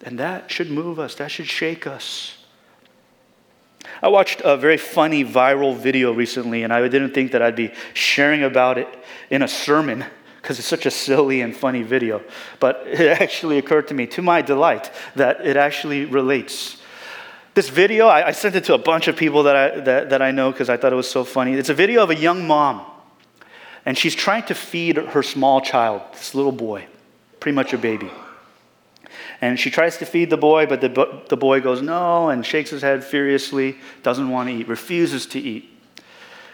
And 0.04 0.20
that 0.20 0.52
should 0.52 0.70
move 0.70 1.00
us, 1.00 1.16
that 1.16 1.32
should 1.32 1.48
shake 1.48 1.88
us. 1.88 2.35
I 4.02 4.10
watched 4.10 4.42
a 4.44 4.58
very 4.58 4.78
funny 4.78 5.24
viral 5.24 5.76
video 5.76 6.14
recently, 6.14 6.64
and 6.64 6.72
I 6.74 6.88
didn't 6.88 7.14
think 7.14 7.32
that 7.32 7.42
I'd 7.42 7.56
be 7.56 7.72
sharing 7.94 8.44
about 8.44 8.78
it 8.78 8.88
in 9.30 9.42
a 9.42 9.48
sermon 9.48 10.06
because 10.42 10.60
it's 10.60 10.68
such 10.68 10.86
a 10.86 10.92
silly 10.92 11.42
and 11.42 11.56
funny 11.56 11.82
video. 11.82 12.22
But 12.60 12.84
it 12.88 13.22
actually 13.22 13.58
occurred 13.58 13.88
to 13.88 13.94
me, 13.94 14.08
to 14.08 14.22
my 14.22 14.42
delight, 14.42 14.92
that 15.16 15.46
it 15.46 15.58
actually 15.58 16.06
relates. 16.06 16.82
This 17.56 17.70
video, 17.70 18.08
I, 18.08 18.28
I 18.28 18.32
sent 18.32 18.56
it 18.56 18.66
to 18.66 18.74
a 18.74 18.78
bunch 18.78 19.08
of 19.08 19.16
people 19.16 19.44
that 19.44 19.56
I, 19.56 19.80
that, 19.80 20.10
that 20.10 20.22
I 20.22 20.32
know 20.32 20.52
because 20.52 20.70
I 20.70 20.78
thought 20.78 20.92
it 20.92 20.98
was 20.98 21.10
so 21.10 21.24
funny. 21.24 21.54
It's 21.54 21.70
a 21.70 21.74
video 21.74 22.04
of 22.04 22.10
a 22.10 22.16
young 22.16 22.46
mom, 22.46 22.86
and 23.86 23.98
she's 23.98 24.14
trying 24.14 24.44
to 24.44 24.56
feed 24.56 24.98
her 24.98 25.24
small 25.24 25.62
child, 25.62 26.02
this 26.12 26.36
little 26.36 26.52
boy, 26.52 26.86
pretty 27.40 27.56
much 27.56 27.74
a 27.74 27.78
baby. 27.78 28.12
And 29.46 29.60
she 29.60 29.70
tries 29.70 29.98
to 29.98 30.08
feed 30.08 30.32
the 30.32 30.38
boy, 30.38 30.66
but 30.66 30.82
the, 30.82 31.22
the 31.30 31.38
boy 31.38 31.62
goes 31.62 31.80
no 31.80 32.30
and 32.30 32.44
shakes 32.44 32.72
his 32.72 32.82
head 32.82 33.04
furiously, 33.04 33.78
doesn't 34.02 34.28
want 34.28 34.50
to 34.50 34.56
eat, 34.56 34.68
refuses 34.68 35.28
to 35.28 35.40
eat. 35.40 35.70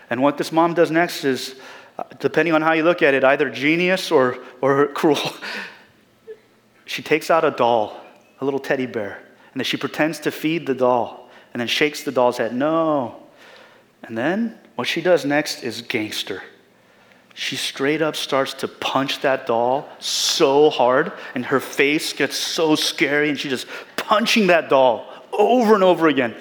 And 0.10 0.22
what 0.22 0.38
this 0.38 0.52
mom 0.52 0.74
does 0.74 0.92
next 0.92 1.24
is, 1.24 1.56
uh, 1.98 2.04
depending 2.20 2.54
on 2.54 2.62
how 2.62 2.74
you 2.74 2.84
look 2.84 3.02
at 3.02 3.14
it, 3.14 3.24
either 3.24 3.50
genius 3.50 4.12
or, 4.12 4.40
or 4.60 4.88
cruel. 4.94 5.34
she 6.86 7.02
takes 7.02 7.32
out 7.32 7.46
a 7.46 7.52
doll, 7.52 7.98
a 8.42 8.44
little 8.44 8.60
teddy 8.60 8.88
bear, 8.88 9.24
and 9.54 9.62
then 9.62 9.64
she 9.64 9.78
pretends 9.78 10.20
to 10.20 10.30
feed 10.30 10.68
the 10.68 10.76
doll 10.76 11.30
and 11.54 11.62
then 11.62 11.68
shakes 11.70 12.04
the 12.04 12.12
doll's 12.12 12.40
head, 12.40 12.54
no. 12.54 13.24
And 14.04 14.18
then 14.18 14.60
what 14.76 14.90
she 14.90 15.00
does 15.00 15.24
next 15.24 15.64
is 15.64 15.82
gangster 15.82 16.44
she 17.34 17.56
straight 17.56 18.02
up 18.02 18.16
starts 18.16 18.54
to 18.56 18.68
punch 18.68 19.22
that 19.22 19.48
doll 19.48 19.88
so 20.00 20.70
hard, 20.70 21.14
and 21.34 21.46
her 21.46 21.60
face 21.60 22.14
gets 22.14 22.36
so 22.36 22.76
scary, 22.76 23.30
and 23.30 23.40
she's 23.40 23.52
just 23.52 23.68
punching 23.96 24.48
that 24.48 24.70
doll 24.70 25.08
over 25.32 25.74
and 25.74 25.84
over 25.84 26.08
again. 26.08 26.36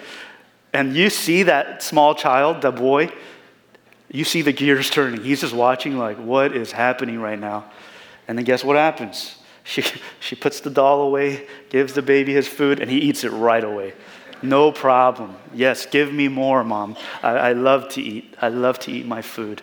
And 0.72 0.94
you 0.94 1.10
see 1.10 1.44
that 1.44 1.82
small 1.82 2.14
child, 2.14 2.62
the 2.62 2.72
boy, 2.72 3.12
you 4.10 4.24
see 4.24 4.42
the 4.42 4.52
gears 4.52 4.90
turning. 4.90 5.22
He's 5.22 5.40
just 5.40 5.54
watching, 5.54 5.96
like, 5.96 6.18
what 6.18 6.56
is 6.56 6.72
happening 6.72 7.20
right 7.20 7.38
now? 7.38 7.70
And 8.26 8.36
then 8.36 8.44
guess 8.44 8.64
what 8.64 8.76
happens? 8.76 9.36
She, 9.62 9.84
she 10.18 10.34
puts 10.34 10.60
the 10.60 10.70
doll 10.70 11.02
away, 11.02 11.46
gives 11.68 11.92
the 11.92 12.02
baby 12.02 12.32
his 12.32 12.48
food, 12.48 12.80
and 12.80 12.90
he 12.90 12.98
eats 12.98 13.22
it 13.22 13.28
right 13.30 13.62
away. 13.62 13.92
No 14.42 14.72
problem. 14.72 15.36
Yes, 15.54 15.86
give 15.86 16.12
me 16.12 16.26
more, 16.26 16.64
mom. 16.64 16.96
I, 17.22 17.30
I 17.30 17.52
love 17.52 17.88
to 17.90 18.02
eat. 18.02 18.34
I 18.40 18.48
love 18.48 18.78
to 18.80 18.90
eat 18.90 19.06
my 19.06 19.22
food. 19.22 19.62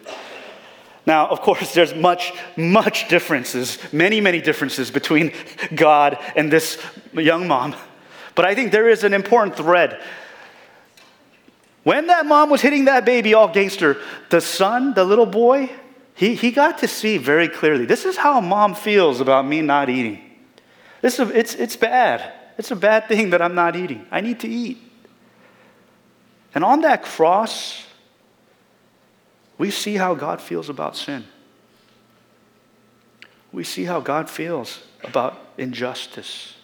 Now, 1.08 1.28
of 1.28 1.40
course, 1.40 1.74
there's 1.74 1.96
much, 1.96 2.34
much 2.58 3.08
differences, 3.08 3.80
many, 3.94 4.20
many 4.20 4.42
differences 4.42 4.92
between 4.92 5.32
God 5.74 6.20
and 6.36 6.52
this 6.52 6.78
young 7.14 7.48
mom. 7.48 7.76
But 8.36 8.44
I 8.44 8.54
think 8.54 8.74
there 8.74 8.90
is 8.90 9.06
an 9.06 9.14
important 9.14 9.56
thread. 9.56 10.04
When 11.84 12.08
that 12.08 12.26
mom 12.26 12.50
was 12.50 12.60
hitting 12.60 12.86
that 12.86 13.06
baby 13.06 13.34
all 13.34 13.48
gangster, 13.48 14.02
the 14.30 14.42
son, 14.42 14.94
the 14.96 15.06
little 15.06 15.26
boy, 15.26 15.72
he, 16.14 16.36
he 16.36 16.52
got 16.52 16.80
to 16.80 16.90
see 16.90 17.18
very 17.18 17.48
clearly 17.48 17.86
this 17.86 18.04
is 18.04 18.18
how 18.18 18.42
mom 18.42 18.76
feels 18.76 19.22
about 19.22 19.48
me 19.48 19.62
not 19.62 19.90
eating. 19.90 20.22
This 21.02 21.20
is, 21.20 21.30
it's, 21.30 21.56
it's 21.56 21.78
bad. 21.78 22.34
It's 22.58 22.72
a 22.72 22.76
bad 22.76 23.08
thing 23.08 23.30
that 23.30 23.42
I'm 23.42 23.56
not 23.56 23.78
eating. 23.78 24.06
I 24.12 24.20
need 24.20 24.42
to 24.42 24.50
eat. 24.50 24.78
And 26.54 26.66
on 26.66 26.82
that 26.82 27.02
cross, 27.02 27.87
we 29.58 29.72
see 29.72 29.96
how 29.96 30.14
God 30.14 30.42
feels 30.42 30.70
about 30.70 30.96
sin. 30.96 31.26
We 33.52 33.64
see 33.64 33.86
how 33.86 34.00
God 34.00 34.30
feels 34.30 34.84
about 35.04 35.40
injustice. 35.58 36.56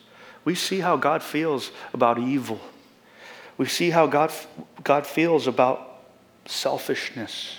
We 0.46 0.56
see 0.56 0.80
how 0.80 0.98
God 0.98 1.24
feels 1.24 1.72
about 1.94 2.20
evil. 2.20 2.60
We 3.58 3.66
see 3.66 3.90
how 3.90 4.08
God, 4.08 4.32
God 4.84 5.08
feels 5.08 5.48
about 5.48 6.02
selfishness. 6.46 7.58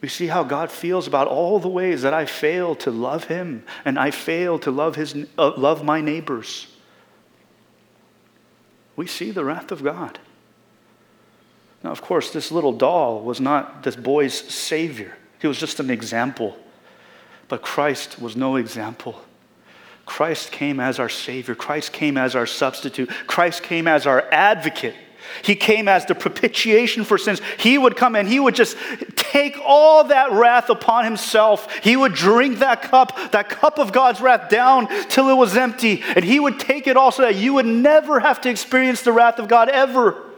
We 0.00 0.08
see 0.08 0.26
how 0.26 0.44
God 0.44 0.70
feels 0.70 1.06
about 1.06 1.28
all 1.28 1.58
the 1.58 1.68
ways 1.68 2.02
that 2.02 2.14
I 2.14 2.24
fail 2.24 2.74
to 2.76 2.90
love 2.90 3.24
Him 3.24 3.64
and 3.84 3.98
I 3.98 4.10
fail 4.10 4.58
to 4.60 4.70
love, 4.70 4.96
his, 4.96 5.14
uh, 5.38 5.52
love 5.56 5.84
my 5.84 6.00
neighbors. 6.00 6.66
We 8.96 9.06
see 9.06 9.30
the 9.30 9.44
wrath 9.44 9.70
of 9.70 9.84
God. 9.84 10.18
Now, 11.82 11.90
of 11.90 12.02
course, 12.02 12.30
this 12.30 12.52
little 12.52 12.72
doll 12.72 13.20
was 13.22 13.40
not 13.40 13.82
this 13.82 13.96
boy's 13.96 14.34
savior, 14.34 15.16
he 15.40 15.46
was 15.46 15.58
just 15.58 15.80
an 15.80 15.90
example. 15.90 16.56
But 17.48 17.62
Christ 17.62 18.20
was 18.20 18.36
no 18.36 18.54
example. 18.54 19.20
Christ 20.06 20.52
came 20.52 20.78
as 20.78 21.00
our 21.00 21.08
Savior. 21.08 21.56
Christ 21.56 21.92
came 21.92 22.16
as 22.16 22.36
our 22.36 22.46
substitute. 22.46 23.10
Christ 23.26 23.64
came 23.64 23.88
as 23.88 24.06
our 24.06 24.24
advocate. 24.30 24.94
He 25.42 25.54
came 25.56 25.88
as 25.88 26.06
the 26.06 26.14
propitiation 26.14 27.04
for 27.04 27.18
sins. 27.18 27.40
He 27.58 27.76
would 27.76 27.96
come 27.96 28.16
and 28.16 28.28
he 28.28 28.40
would 28.40 28.54
just 28.54 28.76
take 29.16 29.56
all 29.64 30.04
that 30.04 30.32
wrath 30.32 30.70
upon 30.70 31.04
himself. 31.04 31.72
He 31.78 31.96
would 31.96 32.14
drink 32.14 32.58
that 32.58 32.82
cup, 32.82 33.16
that 33.32 33.48
cup 33.48 33.78
of 33.78 33.92
God's 33.92 34.20
wrath 34.20 34.48
down 34.48 34.88
till 35.08 35.28
it 35.28 35.34
was 35.34 35.56
empty. 35.56 36.02
And 36.14 36.24
he 36.24 36.40
would 36.40 36.60
take 36.60 36.86
it 36.86 36.96
all 36.96 37.12
so 37.12 37.22
that 37.22 37.36
you 37.36 37.54
would 37.54 37.66
never 37.66 38.20
have 38.20 38.40
to 38.42 38.48
experience 38.48 39.02
the 39.02 39.12
wrath 39.12 39.38
of 39.38 39.48
God 39.48 39.68
ever. 39.68 40.29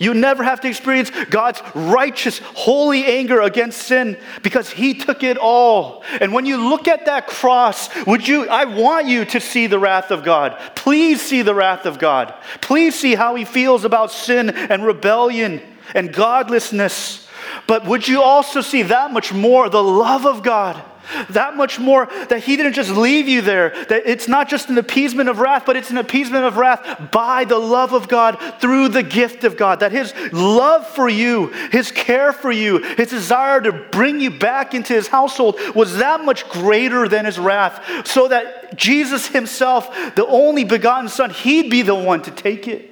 You 0.00 0.14
never 0.14 0.42
have 0.42 0.62
to 0.62 0.68
experience 0.68 1.10
God's 1.28 1.60
righteous, 1.74 2.38
holy 2.38 3.04
anger 3.04 3.42
against 3.42 3.82
sin 3.82 4.16
because 4.42 4.70
He 4.70 4.94
took 4.94 5.22
it 5.22 5.36
all. 5.36 6.02
And 6.22 6.32
when 6.32 6.46
you 6.46 6.56
look 6.56 6.88
at 6.88 7.04
that 7.04 7.26
cross, 7.26 7.94
would 8.06 8.26
you, 8.26 8.48
I 8.48 8.64
want 8.64 9.08
you 9.08 9.26
to 9.26 9.40
see 9.40 9.66
the 9.66 9.78
wrath 9.78 10.10
of 10.10 10.24
God. 10.24 10.58
Please 10.74 11.20
see 11.20 11.42
the 11.42 11.54
wrath 11.54 11.84
of 11.84 11.98
God. 11.98 12.32
Please 12.62 12.98
see 12.98 13.14
how 13.14 13.34
He 13.34 13.44
feels 13.44 13.84
about 13.84 14.10
sin 14.10 14.48
and 14.48 14.86
rebellion 14.86 15.60
and 15.94 16.14
godlessness. 16.14 17.28
But 17.66 17.84
would 17.84 18.08
you 18.08 18.22
also 18.22 18.62
see 18.62 18.82
that 18.84 19.12
much 19.12 19.34
more 19.34 19.68
the 19.68 19.82
love 19.82 20.24
of 20.24 20.42
God? 20.42 20.82
That 21.30 21.56
much 21.56 21.78
more 21.78 22.06
that 22.28 22.44
he 22.44 22.56
didn't 22.56 22.74
just 22.74 22.90
leave 22.90 23.28
you 23.28 23.42
there, 23.42 23.70
that 23.86 24.02
it's 24.06 24.28
not 24.28 24.48
just 24.48 24.68
an 24.68 24.78
appeasement 24.78 25.28
of 25.28 25.38
wrath, 25.38 25.64
but 25.66 25.76
it's 25.76 25.90
an 25.90 25.98
appeasement 25.98 26.44
of 26.44 26.56
wrath 26.56 27.10
by 27.10 27.44
the 27.44 27.58
love 27.58 27.92
of 27.92 28.08
God 28.08 28.38
through 28.60 28.88
the 28.88 29.02
gift 29.02 29.44
of 29.44 29.56
God. 29.56 29.80
That 29.80 29.92
his 29.92 30.14
love 30.32 30.86
for 30.86 31.08
you, 31.08 31.48
his 31.70 31.90
care 31.90 32.32
for 32.32 32.52
you, 32.52 32.78
his 32.78 33.10
desire 33.10 33.60
to 33.60 33.72
bring 33.72 34.20
you 34.20 34.30
back 34.30 34.74
into 34.74 34.92
his 34.92 35.08
household 35.08 35.58
was 35.74 35.96
that 35.98 36.24
much 36.24 36.48
greater 36.48 37.08
than 37.08 37.24
his 37.24 37.38
wrath, 37.38 38.06
so 38.06 38.28
that 38.28 38.76
Jesus 38.76 39.26
himself, 39.28 40.14
the 40.14 40.26
only 40.26 40.64
begotten 40.64 41.08
Son, 41.08 41.30
he'd 41.30 41.70
be 41.70 41.82
the 41.82 41.94
one 41.94 42.22
to 42.22 42.30
take 42.30 42.68
it. 42.68 42.90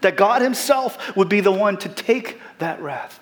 That 0.00 0.16
God 0.16 0.42
himself 0.42 1.16
would 1.16 1.28
be 1.28 1.40
the 1.40 1.52
one 1.52 1.76
to 1.78 1.88
take 1.88 2.40
that 2.58 2.80
wrath. 2.80 3.20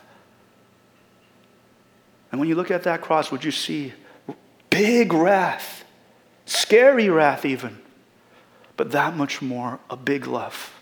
And 2.30 2.40
when 2.40 2.48
you 2.48 2.54
look 2.54 2.70
at 2.70 2.82
that 2.82 3.00
cross, 3.00 3.30
would 3.30 3.44
you 3.44 3.50
see 3.50 3.94
big 4.76 5.12
wrath, 5.14 5.84
scary 6.44 7.08
wrath, 7.08 7.46
even, 7.46 7.78
but 8.76 8.90
that 8.90 9.16
much 9.16 9.40
more 9.40 9.80
a 9.88 9.96
big 9.96 10.26
love, 10.26 10.78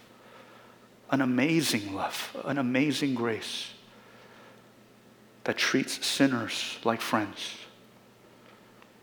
an 1.10 1.20
amazing 1.20 1.94
love, 1.94 2.36
an 2.44 2.58
amazing 2.58 3.14
grace 3.14 3.70
that 5.44 5.56
treats 5.56 6.04
sinners 6.04 6.78
like 6.82 7.00
friends, 7.00 7.54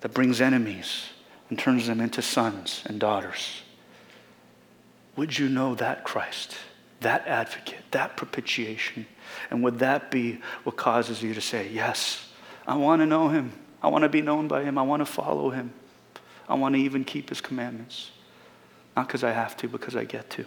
that 0.01 0.13
brings 0.13 0.41
enemies 0.41 1.05
and 1.49 1.57
turns 1.57 1.87
them 1.87 2.01
into 2.01 2.21
sons 2.21 2.83
and 2.85 2.99
daughters. 2.99 3.61
Would 5.15 5.39
you 5.39 5.47
know 5.47 5.73
that 5.75 6.03
Christ, 6.03 6.57
that 6.99 7.25
advocate, 7.27 7.83
that 7.91 8.17
propitiation? 8.17 9.05
And 9.49 9.63
would 9.63 9.79
that 9.79 10.11
be 10.11 10.41
what 10.63 10.75
causes 10.75 11.21
you 11.23 11.33
to 11.33 11.41
say, 11.41 11.69
Yes, 11.69 12.27
I 12.67 12.75
want 12.75 13.01
to 13.01 13.05
know 13.05 13.29
him? 13.29 13.53
I 13.83 13.87
want 13.87 14.03
to 14.03 14.09
be 14.09 14.21
known 14.21 14.47
by 14.47 14.63
him. 14.63 14.77
I 14.77 14.83
want 14.83 15.01
to 15.01 15.05
follow 15.05 15.49
him. 15.49 15.73
I 16.47 16.55
want 16.55 16.75
to 16.75 16.81
even 16.81 17.03
keep 17.03 17.29
his 17.29 17.41
commandments. 17.41 18.11
Not 18.95 19.07
because 19.07 19.23
I 19.23 19.31
have 19.31 19.55
to, 19.57 19.67
because 19.67 19.95
I 19.95 20.03
get 20.03 20.29
to. 20.31 20.45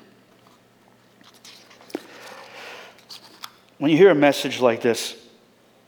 When 3.79 3.91
you 3.91 3.97
hear 3.97 4.11
a 4.11 4.15
message 4.15 4.61
like 4.61 4.83
this, 4.83 5.17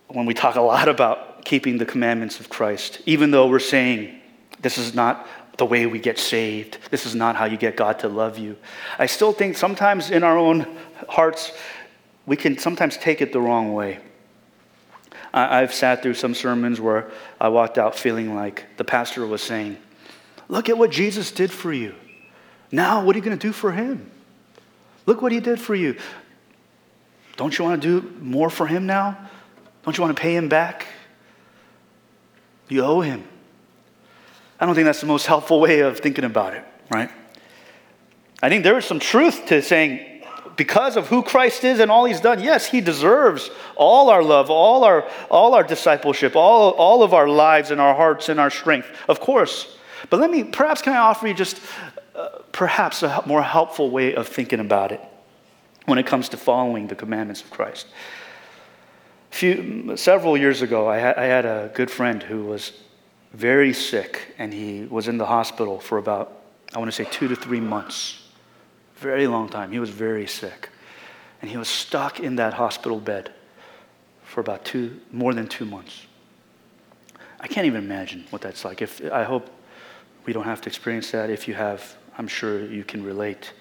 when 0.09 0.26
we 0.26 0.34
talk 0.34 0.57
a 0.57 0.61
lot 0.61 0.88
about 0.88 1.44
keeping 1.44 1.78
the 1.78 1.86
commandments 1.86 2.40
of 2.40 2.49
Christ, 2.49 3.01
even 3.07 3.30
though 3.30 3.47
we're 3.47 3.59
saying 3.59 4.20
this 4.61 4.78
is 4.78 4.94
not 4.94 5.26
the 5.59 5.64
way 5.64 5.86
we 5.86 5.99
get 5.99 6.18
saved, 6.18 6.78
this 6.90 7.07
is 7.07 7.14
not 7.14 7.36
how 7.36 7.44
you 7.44 7.57
get 7.57 7.76
God 7.76 7.99
to 8.01 8.09
love 8.09 8.38
you, 8.38 8.57
I 8.99 9.07
still 9.07 9.32
think 9.32 9.57
sometimes 9.57 10.11
in 10.11 10.24
our 10.24 10.36
own 10.36 10.66
hearts, 11.09 11.53
we 12.26 12.36
can 12.36 12.59
sometimes 12.59 12.97
take 12.97 13.20
it 13.20 13.32
the 13.32 13.40
wrong 13.40 13.72
way. 13.72 14.01
I, 15.37 15.61
have 15.61 15.74
sat 15.74 16.03
through 16.03 16.14
some 16.14 16.34
sermons 16.34 16.80
where 16.80 17.11
I 17.39 17.49
walked 17.49 17.76
out 17.76 17.95
feeling 17.95 18.34
like 18.34 18.64
the 18.78 18.84
pastor 18.84 19.26
was 19.26 19.43
saying, 19.43 19.76
Look 20.49 20.70
at 20.70 20.78
what 20.78 20.91
Jesus 20.91 21.30
did 21.30 21.51
for 21.51 21.72
you. 21.72 21.95
Now, 22.72 23.05
what 23.05 23.14
are 23.14 23.18
you 23.18 23.24
going 23.24 23.39
to 23.39 23.47
do 23.47 23.53
for 23.53 23.72
him? 23.72 24.11
Look 25.05 25.20
what 25.20 25.32
he 25.32 25.41
did 25.41 25.61
for 25.61 25.74
you. 25.74 25.97
Don't 27.37 27.57
you 27.59 27.64
want 27.64 27.82
to 27.82 28.01
do 28.01 28.16
more 28.20 28.49
for 28.49 28.66
him 28.66 28.87
now? 28.87 29.18
Don't 29.82 29.97
you 29.97 30.03
want 30.03 30.16
to 30.16 30.20
pay 30.20 30.34
him 30.34 30.49
back? 30.49 30.87
You 32.68 32.82
owe 32.82 33.01
him. 33.01 33.26
I 34.59 34.64
don't 34.64 34.74
think 34.74 34.87
that's 34.87 35.01
the 35.01 35.07
most 35.07 35.26
helpful 35.26 35.61
way 35.61 35.80
of 35.80 36.01
thinking 36.01 36.24
about 36.24 36.55
it, 36.55 36.64
right? 36.91 37.11
I 38.43 38.49
think 38.49 38.64
there 38.64 38.78
is 38.78 38.84
some 38.84 39.01
truth 39.01 39.47
to 39.47 39.61
saying, 39.61 40.16
because 40.57 40.96
of 40.96 41.09
who 41.09 41.22
Christ 41.22 41.64
is 41.64 41.80
and 41.80 41.90
all 41.90 42.07
he's 42.07 42.20
done, 42.20 42.42
yes, 42.42 42.66
he 42.66 42.80
deserves 42.80 43.50
all 43.76 44.09
our 44.11 44.22
love, 44.22 44.50
all 44.50 44.84
our, 44.84 45.09
all 45.30 45.54
our 45.54 45.62
discipleship, 45.62 46.34
all, 46.34 46.70
all 46.70 47.02
of 47.02 47.12
our 47.12 47.28
lives 47.28 47.70
and 47.70 47.80
our 47.80 47.94
hearts 47.94 48.28
and 48.28 48.40
our 48.40 48.50
strength, 48.50 48.88
of 49.09 49.20
course. 49.20 49.76
But 50.11 50.20
let 50.20 50.30
me, 50.30 50.44
perhaps, 50.44 50.82
can 50.82 50.92
I 50.92 50.98
offer 50.98 51.26
you 51.26 51.34
just 51.34 51.61
uh, 52.14 52.28
perhaps 52.52 53.02
a 53.02 53.22
more 53.26 53.42
helpful 53.42 53.90
way 53.90 54.14
of 54.14 54.26
thinking 54.28 54.61
about 54.61 54.92
it 54.92 55.00
when 55.84 55.98
it 55.98 56.07
comes 56.07 56.30
to 56.30 56.36
following 56.36 56.86
the 56.86 56.94
commandments 56.94 57.42
of 57.42 57.50
Christ? 57.50 57.86
Few, 59.30 59.96
several 59.96 60.36
years 60.36 60.62
ago, 60.62 60.88
I 60.88 60.96
had, 60.98 61.16
I 61.16 61.24
had 61.24 61.44
a 61.44 61.70
good 61.74 61.90
friend 61.90 62.22
who 62.22 62.44
was 62.44 62.72
very 63.34 63.74
sick, 63.74 64.34
and 64.38 64.54
he 64.54 64.84
was 64.84 65.09
in 65.09 65.18
the 65.18 65.26
hospital 65.26 65.78
for 65.78 65.98
about, 65.98 66.40
I 66.74 66.78
want 66.78 66.90
to 66.90 66.96
say, 66.96 67.09
two 67.11 67.28
to 67.28 67.36
three 67.36 67.61
months. 67.61 68.26
Very 68.97 69.26
long 69.26 69.49
time. 69.49 69.72
He 69.72 69.78
was 69.78 69.90
very 69.90 70.26
sick. 70.26 70.70
And 71.40 71.51
he 71.51 71.57
was 71.57 71.68
stuck 71.68 72.18
in 72.20 72.36
that 72.36 72.55
hospital 72.55 72.99
bed 72.99 73.32
for 74.24 74.40
about 74.40 74.64
two, 74.64 75.01
more 75.12 75.34
than 75.34 75.47
two 75.47 75.64
months. 75.64 76.07
I 77.38 77.47
can't 77.47 77.66
even 77.66 77.84
imagine 77.84 78.24
what 78.30 78.42
that's 78.42 78.64
like. 78.64 78.82
If, 78.82 79.03
I 79.12 79.24
hope 79.24 79.49
we 80.24 80.32
don't 80.32 80.44
have 80.44 80.61
to 80.62 80.68
experience 80.68 81.11
that. 81.12 81.30
If 81.30 81.47
you 81.47 81.55
have, 81.55 81.97
I'm 82.18 82.26
sure 82.26 82.64
you 82.64 82.84
can 82.84 83.05
relate. 83.05 83.53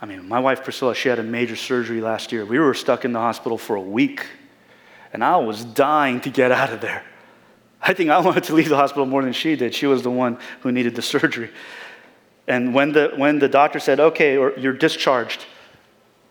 I 0.00 0.06
mean, 0.06 0.28
my 0.28 0.38
wife 0.38 0.62
Priscilla, 0.62 0.94
she 0.94 1.08
had 1.08 1.18
a 1.18 1.22
major 1.22 1.56
surgery 1.56 2.00
last 2.00 2.30
year. 2.30 2.44
We 2.44 2.58
were 2.58 2.74
stuck 2.74 3.04
in 3.04 3.12
the 3.12 3.18
hospital 3.18 3.56
for 3.56 3.76
a 3.76 3.80
week, 3.80 4.26
and 5.12 5.24
I 5.24 5.38
was 5.38 5.64
dying 5.64 6.20
to 6.20 6.30
get 6.30 6.52
out 6.52 6.72
of 6.72 6.80
there. 6.80 7.04
I 7.80 7.94
think 7.94 8.10
I 8.10 8.18
wanted 8.20 8.44
to 8.44 8.54
leave 8.54 8.68
the 8.68 8.76
hospital 8.76 9.06
more 9.06 9.22
than 9.22 9.32
she 9.32 9.56
did. 9.56 9.74
She 9.74 9.86
was 9.86 10.02
the 10.02 10.10
one 10.10 10.38
who 10.60 10.72
needed 10.72 10.94
the 10.94 11.02
surgery. 11.14 11.50
And 12.46 12.74
when 12.74 12.92
the, 12.92 13.12
when 13.16 13.38
the 13.38 13.48
doctor 13.48 13.78
said, 13.78 14.00
okay, 14.00 14.34
you're 14.34 14.72
discharged, 14.74 15.46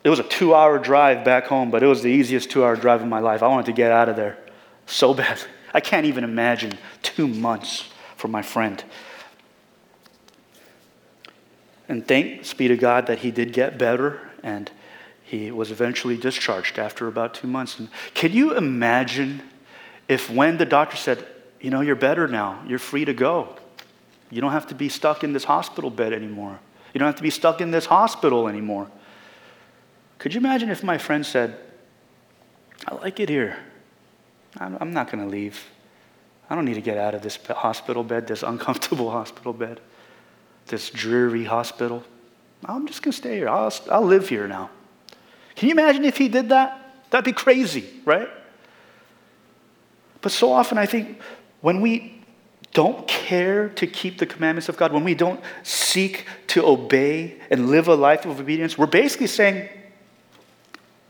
it 0.03 0.09
was 0.09 0.20
a 0.20 0.24
two 0.24 0.53
hour 0.53 0.78
drive 0.78 1.24
back 1.24 1.47
home, 1.47 1.72
but 1.72 1.82
it 1.82 1.88
was 1.88 2.03
the 2.03 2.09
easiest 2.09 2.51
two 2.51 2.64
hour 2.64 2.76
drive 2.76 3.01
of 3.01 3.07
my 3.07 3.20
life. 3.20 3.41
I 3.41 3.47
wanted 3.47 3.68
to 3.68 3.74
get 3.74 3.91
out 3.91 4.09
of 4.09 4.16
there 4.16 4.38
so 4.86 5.14
bad. 5.14 5.39
I 5.74 5.80
can't 5.80 6.05
even 6.05 6.24
imagine 6.24 6.78
two 7.01 7.28
months 7.28 7.89
for 8.16 8.28
my 8.28 8.41
friend. 8.41 8.84
And 11.89 12.07
thanks 12.07 12.53
be 12.53 12.68
to 12.68 12.78
God 12.78 13.07
that 13.07 13.20
he 13.20 13.32
did 13.32 13.53
get 13.53 13.78
better 13.78 14.30
and 14.41 14.72
he 15.24 15.51
was 15.51 15.72
eventually 15.72 16.18
discharged 16.18 16.78
after 16.78 17.07
about 17.07 17.34
two 17.34 17.47
months. 17.47 17.80
And 17.80 17.89
can 18.14 18.32
you 18.32 18.55
imagine 18.55 19.41
if 20.07 20.30
when 20.30 20.57
the 20.57 20.66
doctor 20.66 20.95
said, 20.95 21.26
you 21.59 21.70
know, 21.70 21.82
you're 21.82 21.95
better 21.95 22.28
now, 22.28 22.61
you're 22.68 22.80
free 22.80 23.05
to 23.05 23.14
go, 23.14 23.55
you 24.34 24.42
don't 24.42 24.52
have 24.52 24.68
to 24.68 24.76
be 24.76 24.90
stuck 24.90 25.24
in 25.24 25.32
this 25.32 25.44
hospital 25.44 25.92
bed 25.92 26.12
anymore. 26.12 26.60
You 26.94 27.00
don't 27.00 27.06
have 27.06 27.16
to 27.18 27.24
be 27.24 27.30
stuck 27.30 27.62
in 27.62 27.70
this 27.70 27.86
hospital 27.86 28.48
anymore. 28.48 28.90
Could 30.18 30.34
you 30.34 30.40
imagine 30.40 30.70
if 30.70 30.84
my 30.84 30.98
friend 30.98 31.24
said, 31.24 31.56
I 32.88 32.96
like 32.96 33.20
it 33.20 33.30
here. 33.30 33.58
I'm 34.58 34.92
not 34.92 35.12
going 35.12 35.24
to 35.24 35.30
leave. 35.30 35.64
I 36.50 36.56
don't 36.56 36.66
need 36.66 36.76
to 36.76 36.82
get 36.82 36.98
out 36.98 37.14
of 37.14 37.22
this 37.22 37.38
hospital 37.48 38.04
bed, 38.04 38.28
this 38.28 38.42
uncomfortable 38.44 39.12
hospital 39.20 39.54
bed, 39.54 39.80
this 40.68 40.90
dreary 40.90 41.46
hospital. 41.46 42.04
I'm 42.66 42.88
just 42.88 43.02
going 43.04 43.12
to 43.12 43.18
stay 43.18 43.38
here. 43.38 43.50
I'll, 43.50 43.74
I'll 43.92 44.06
live 44.06 44.30
here 44.30 44.48
now. 44.48 44.70
Can 45.56 45.70
you 45.70 45.74
imagine 45.74 46.06
if 46.06 46.18
he 46.18 46.28
did 46.28 46.50
that? 46.50 46.80
That'd 47.12 47.26
be 47.26 47.34
crazy, 47.34 47.88
right? 48.06 48.30
But 50.22 50.32
so 50.32 50.52
often 50.52 50.80
I 50.80 50.88
think 50.88 51.20
when 51.62 51.82
we 51.82 52.12
don't 52.74 53.07
care 53.07 53.69
to 53.69 53.88
keep 53.88 54.17
the 54.17 54.26
commandments 54.26 54.67
of 54.67 54.78
God, 54.78 54.91
when 54.91 55.03
we 55.03 55.15
don't 55.15 55.39
seek 55.61 56.26
to 56.47 56.65
obey 56.65 57.39
and 57.49 57.69
live 57.69 57.88
a 57.88 57.95
life 57.95 58.26
of 58.26 58.39
obedience, 58.39 58.78
we're 58.78 58.88
basically 58.88 59.28
saying, 59.28 59.69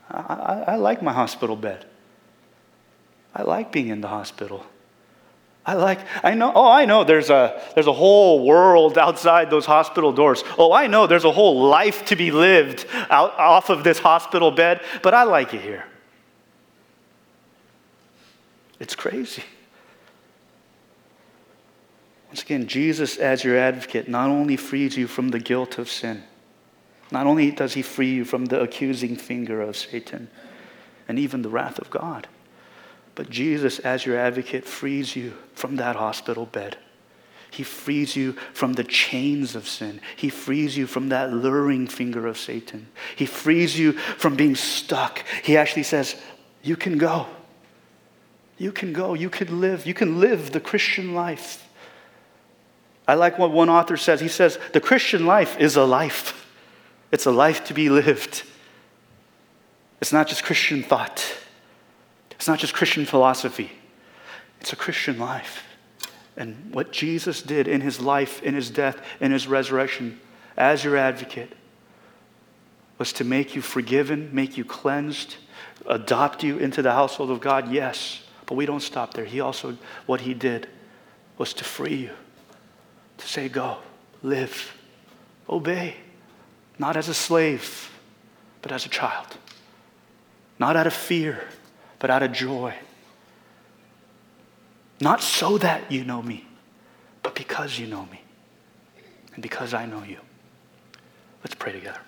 I, 0.09 0.17
I, 0.17 0.63
I 0.73 0.75
like 0.75 1.01
my 1.01 1.13
hospital 1.13 1.55
bed. 1.55 1.85
I 3.33 3.43
like 3.43 3.71
being 3.71 3.87
in 3.87 4.01
the 4.01 4.09
hospital. 4.09 4.65
I 5.65 5.75
like, 5.75 5.99
I 6.23 6.33
know, 6.33 6.51
oh, 6.53 6.69
I 6.69 6.83
know 6.83 7.05
there's 7.05 7.29
a, 7.29 7.61
there's 7.73 7.87
a 7.87 7.93
whole 7.93 8.45
world 8.45 8.97
outside 8.97 9.49
those 9.49 9.65
hospital 9.65 10.11
doors. 10.11 10.43
Oh, 10.57 10.73
I 10.73 10.87
know 10.87 11.07
there's 11.07 11.23
a 11.23 11.31
whole 11.31 11.67
life 11.67 12.03
to 12.05 12.17
be 12.17 12.31
lived 12.31 12.85
out, 13.09 13.33
off 13.39 13.69
of 13.69 13.85
this 13.85 13.97
hospital 13.97 14.51
bed, 14.51 14.81
but 15.01 15.13
I 15.13 15.23
like 15.23 15.53
it 15.53 15.61
here. 15.61 15.85
It's 18.81 18.95
crazy. 18.95 19.43
Once 22.33 22.41
again, 22.41 22.65
Jesus, 22.65 23.17
as 23.17 23.43
your 23.43 23.59
advocate, 23.59 24.07
not 24.07 24.27
only 24.27 24.57
frees 24.57 24.97
you 24.97 25.05
from 25.05 25.29
the 25.29 25.37
guilt 25.37 25.77
of 25.77 25.87
sin, 25.87 26.23
not 27.11 27.27
only 27.27 27.51
does 27.51 27.75
he 27.75 27.83
free 27.83 28.11
you 28.11 28.25
from 28.25 28.45
the 28.45 28.59
accusing 28.59 29.15
finger 29.15 29.61
of 29.61 29.77
Satan 29.77 30.31
and 31.07 31.19
even 31.19 31.43
the 31.43 31.49
wrath 31.49 31.77
of 31.77 31.91
God, 31.91 32.27
but 33.13 33.29
Jesus, 33.29 33.77
as 33.77 34.07
your 34.07 34.17
advocate, 34.17 34.65
frees 34.65 35.15
you 35.15 35.33
from 35.53 35.75
that 35.75 35.95
hospital 35.95 36.47
bed. 36.47 36.75
He 37.51 37.61
frees 37.61 38.15
you 38.15 38.31
from 38.51 38.73
the 38.73 38.83
chains 38.83 39.53
of 39.53 39.67
sin. 39.67 40.01
He 40.15 40.29
frees 40.29 40.75
you 40.75 40.87
from 40.87 41.09
that 41.09 41.31
luring 41.31 41.85
finger 41.85 42.25
of 42.25 42.39
Satan. 42.39 42.87
He 43.15 43.27
frees 43.27 43.77
you 43.77 43.91
from 43.91 44.35
being 44.35 44.55
stuck. 44.55 45.23
He 45.43 45.55
actually 45.55 45.83
says, 45.83 46.15
You 46.63 46.77
can 46.77 46.97
go. 46.97 47.27
You 48.57 48.71
can 48.71 48.91
go. 48.91 49.13
You 49.13 49.29
can 49.29 49.61
live. 49.61 49.85
You 49.85 49.93
can 49.93 50.19
live 50.19 50.51
the 50.51 50.59
Christian 50.59 51.13
life. 51.13 51.62
I 53.07 53.15
like 53.15 53.37
what 53.37 53.51
one 53.51 53.69
author 53.69 53.97
says. 53.97 54.21
He 54.21 54.27
says, 54.27 54.57
The 54.71 54.79
Christian 54.79 55.25
life 55.25 55.59
is 55.59 55.75
a 55.75 55.83
life, 55.83 56.47
it's 57.11 57.25
a 57.25 57.31
life 57.31 57.65
to 57.65 57.73
be 57.73 57.89
lived. 57.89 58.43
It's 60.01 60.11
not 60.11 60.27
just 60.27 60.43
Christian 60.43 60.83
thought, 60.83 61.37
it's 62.31 62.47
not 62.47 62.59
just 62.59 62.73
Christian 62.73 63.05
philosophy, 63.05 63.71
it's 64.59 64.73
a 64.73 64.77
Christian 64.77 65.17
life. 65.19 65.63
And 66.35 66.73
what 66.73 66.91
Jesus 66.91 67.43
did 67.43 67.67
in 67.67 67.81
his 67.81 67.99
life, 67.99 68.41
in 68.41 68.55
his 68.55 68.71
death, 68.71 68.99
in 69.21 69.31
his 69.31 69.47
resurrection, 69.47 70.19
as 70.57 70.83
your 70.83 70.97
advocate, 70.97 71.53
was 72.97 73.13
to 73.13 73.23
make 73.23 73.55
you 73.55 73.61
forgiven, 73.61 74.29
make 74.33 74.57
you 74.57 74.65
cleansed, 74.65 75.35
adopt 75.85 76.43
you 76.43 76.57
into 76.57 76.81
the 76.81 76.91
household 76.91 77.29
of 77.29 77.39
God, 77.39 77.71
yes. 77.71 78.23
But 78.47 78.55
we 78.55 78.65
don't 78.65 78.81
stop 78.81 79.13
there. 79.13 79.25
He 79.25 79.41
also, 79.41 79.77
what 80.07 80.21
he 80.21 80.33
did 80.33 80.67
was 81.37 81.53
to 81.53 81.63
free 81.63 81.95
you 81.95 82.11
to 83.17 83.27
say, 83.27 83.49
Go, 83.49 83.77
live, 84.21 84.75
obey, 85.49 85.95
not 86.79 86.97
as 86.97 87.09
a 87.09 87.13
slave, 87.13 87.91
but 88.61 88.71
as 88.71 88.85
a 88.85 88.89
child. 88.89 89.37
Not 90.59 90.75
out 90.75 90.87
of 90.87 90.93
fear, 90.93 91.47
but 91.99 92.09
out 92.09 92.23
of 92.23 92.31
joy. 92.31 92.73
Not 95.01 95.21
so 95.21 95.57
that 95.57 95.91
you 95.91 96.03
know 96.03 96.21
me, 96.21 96.47
but 97.21 97.35
because 97.35 97.77
you 97.77 97.87
know 97.87 98.05
me 98.11 98.21
and 99.33 99.41
because 99.41 99.73
I 99.73 99.85
know 99.85 100.03
you. 100.03 100.19
Let's 101.43 101.55
pray 101.55 101.73
together. 101.73 101.99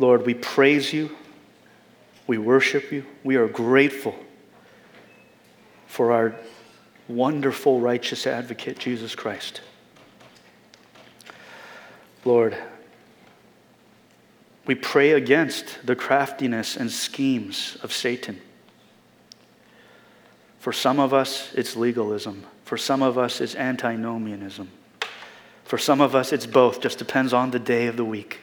Lord, 0.00 0.24
we 0.24 0.32
praise 0.32 0.94
you. 0.94 1.14
We 2.26 2.38
worship 2.38 2.90
you. 2.90 3.04
We 3.22 3.36
are 3.36 3.46
grateful 3.46 4.14
for 5.86 6.10
our 6.10 6.34
wonderful, 7.06 7.80
righteous 7.80 8.26
advocate, 8.26 8.78
Jesus 8.78 9.14
Christ. 9.14 9.60
Lord, 12.24 12.56
we 14.64 14.74
pray 14.74 15.10
against 15.10 15.84
the 15.84 15.94
craftiness 15.94 16.76
and 16.76 16.90
schemes 16.90 17.76
of 17.82 17.92
Satan. 17.92 18.40
For 20.60 20.72
some 20.72 20.98
of 20.98 21.12
us, 21.12 21.52
it's 21.54 21.76
legalism. 21.76 22.46
For 22.64 22.78
some 22.78 23.02
of 23.02 23.18
us, 23.18 23.42
it's 23.42 23.54
antinomianism. 23.54 24.70
For 25.64 25.76
some 25.76 26.00
of 26.00 26.14
us, 26.14 26.32
it's 26.32 26.46
both, 26.46 26.80
just 26.80 26.98
depends 26.98 27.34
on 27.34 27.50
the 27.50 27.58
day 27.58 27.86
of 27.86 27.98
the 27.98 28.04
week. 28.04 28.38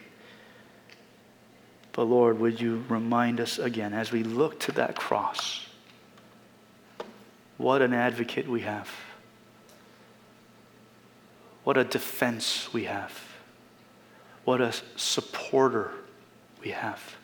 But 1.98 2.04
Lord, 2.04 2.38
would 2.38 2.60
you 2.60 2.84
remind 2.88 3.40
us 3.40 3.58
again 3.58 3.92
as 3.92 4.12
we 4.12 4.22
look 4.22 4.60
to 4.60 4.72
that 4.74 4.94
cross, 4.94 5.66
what 7.56 7.82
an 7.82 7.92
advocate 7.92 8.46
we 8.46 8.60
have, 8.60 8.88
what 11.64 11.76
a 11.76 11.82
defense 11.82 12.72
we 12.72 12.84
have, 12.84 13.20
what 14.44 14.60
a 14.60 14.72
supporter 14.94 15.90
we 16.62 16.70
have. 16.70 17.16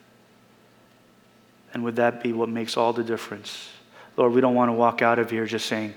And 1.72 1.84
would 1.84 1.94
that 1.94 2.20
be 2.20 2.32
what 2.32 2.48
makes 2.48 2.76
all 2.76 2.92
the 2.92 3.04
difference? 3.04 3.68
Lord, 4.16 4.32
we 4.32 4.40
don't 4.40 4.56
want 4.56 4.70
to 4.70 4.72
walk 4.72 5.02
out 5.02 5.20
of 5.20 5.30
here 5.30 5.46
just 5.46 5.66
saying, 5.66 5.94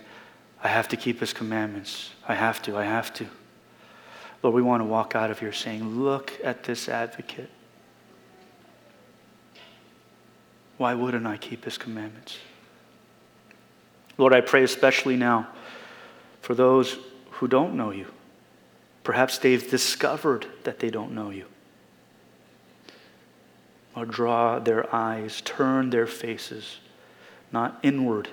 I 0.63 0.67
have 0.67 0.87
to 0.89 0.97
keep 0.97 1.19
his 1.19 1.33
commandments. 1.33 2.11
I 2.27 2.35
have 2.35 2.61
to, 2.61 2.77
I 2.77 2.83
have 2.83 3.11
to. 3.15 3.25
Lord, 4.43 4.53
we 4.53 4.61
want 4.61 4.81
to 4.81 4.85
walk 4.85 5.15
out 5.15 5.31
of 5.31 5.39
here 5.39 5.51
saying, 5.51 5.83
Look 5.99 6.31
at 6.43 6.63
this 6.63 6.87
advocate. 6.87 7.49
Why 10.77 10.93
wouldn't 10.93 11.25
I 11.25 11.37
keep 11.37 11.65
his 11.65 11.77
commandments? 11.77 12.37
Lord, 14.17 14.33
I 14.33 14.41
pray 14.41 14.63
especially 14.63 15.15
now 15.15 15.47
for 16.41 16.55
those 16.55 16.97
who 17.31 17.47
don't 17.47 17.75
know 17.75 17.91
you. 17.91 18.07
Perhaps 19.03 19.37
they've 19.39 19.69
discovered 19.69 20.45
that 20.63 20.79
they 20.79 20.89
don't 20.89 21.13
know 21.13 21.29
you. 21.29 21.45
Lord, 23.95 24.11
draw 24.11 24.59
their 24.59 24.93
eyes, 24.93 25.41
turn 25.41 25.89
their 25.89 26.07
faces, 26.07 26.77
not 27.51 27.79
inward 27.81 28.29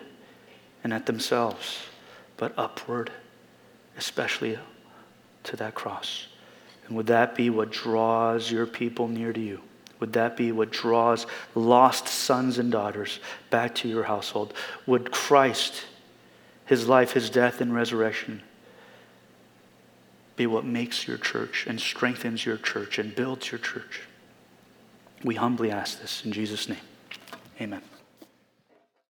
and 0.82 0.92
at 0.92 1.06
themselves, 1.06 1.78
but 2.36 2.52
upward, 2.58 3.10
especially 3.96 4.58
to 5.44 5.56
that 5.56 5.74
cross. 5.74 6.26
And 6.86 6.96
would 6.96 7.06
that 7.06 7.34
be 7.34 7.48
what 7.48 7.70
draws 7.70 8.50
your 8.50 8.66
people 8.66 9.08
near 9.08 9.32
to 9.32 9.40
you? 9.40 9.60
Would 10.00 10.12
that 10.14 10.36
be 10.36 10.52
what 10.52 10.70
draws 10.70 11.26
lost 11.54 12.08
sons 12.08 12.58
and 12.58 12.70
daughters 12.70 13.20
back 13.50 13.74
to 13.76 13.88
your 13.88 14.04
household? 14.04 14.52
Would 14.86 15.12
Christ, 15.12 15.84
his 16.66 16.88
life, 16.88 17.12
his 17.12 17.30
death, 17.30 17.60
and 17.60 17.74
resurrection 17.74 18.42
be 20.36 20.46
what 20.46 20.64
makes 20.64 21.06
your 21.06 21.16
church 21.16 21.64
and 21.68 21.80
strengthens 21.80 22.44
your 22.44 22.56
church 22.56 22.98
and 22.98 23.14
builds 23.14 23.52
your 23.52 23.60
church? 23.60 24.02
We 25.22 25.36
humbly 25.36 25.70
ask 25.70 26.00
this 26.00 26.24
in 26.24 26.32
Jesus' 26.32 26.68
name. 26.68 26.78
Amen. 27.60 27.82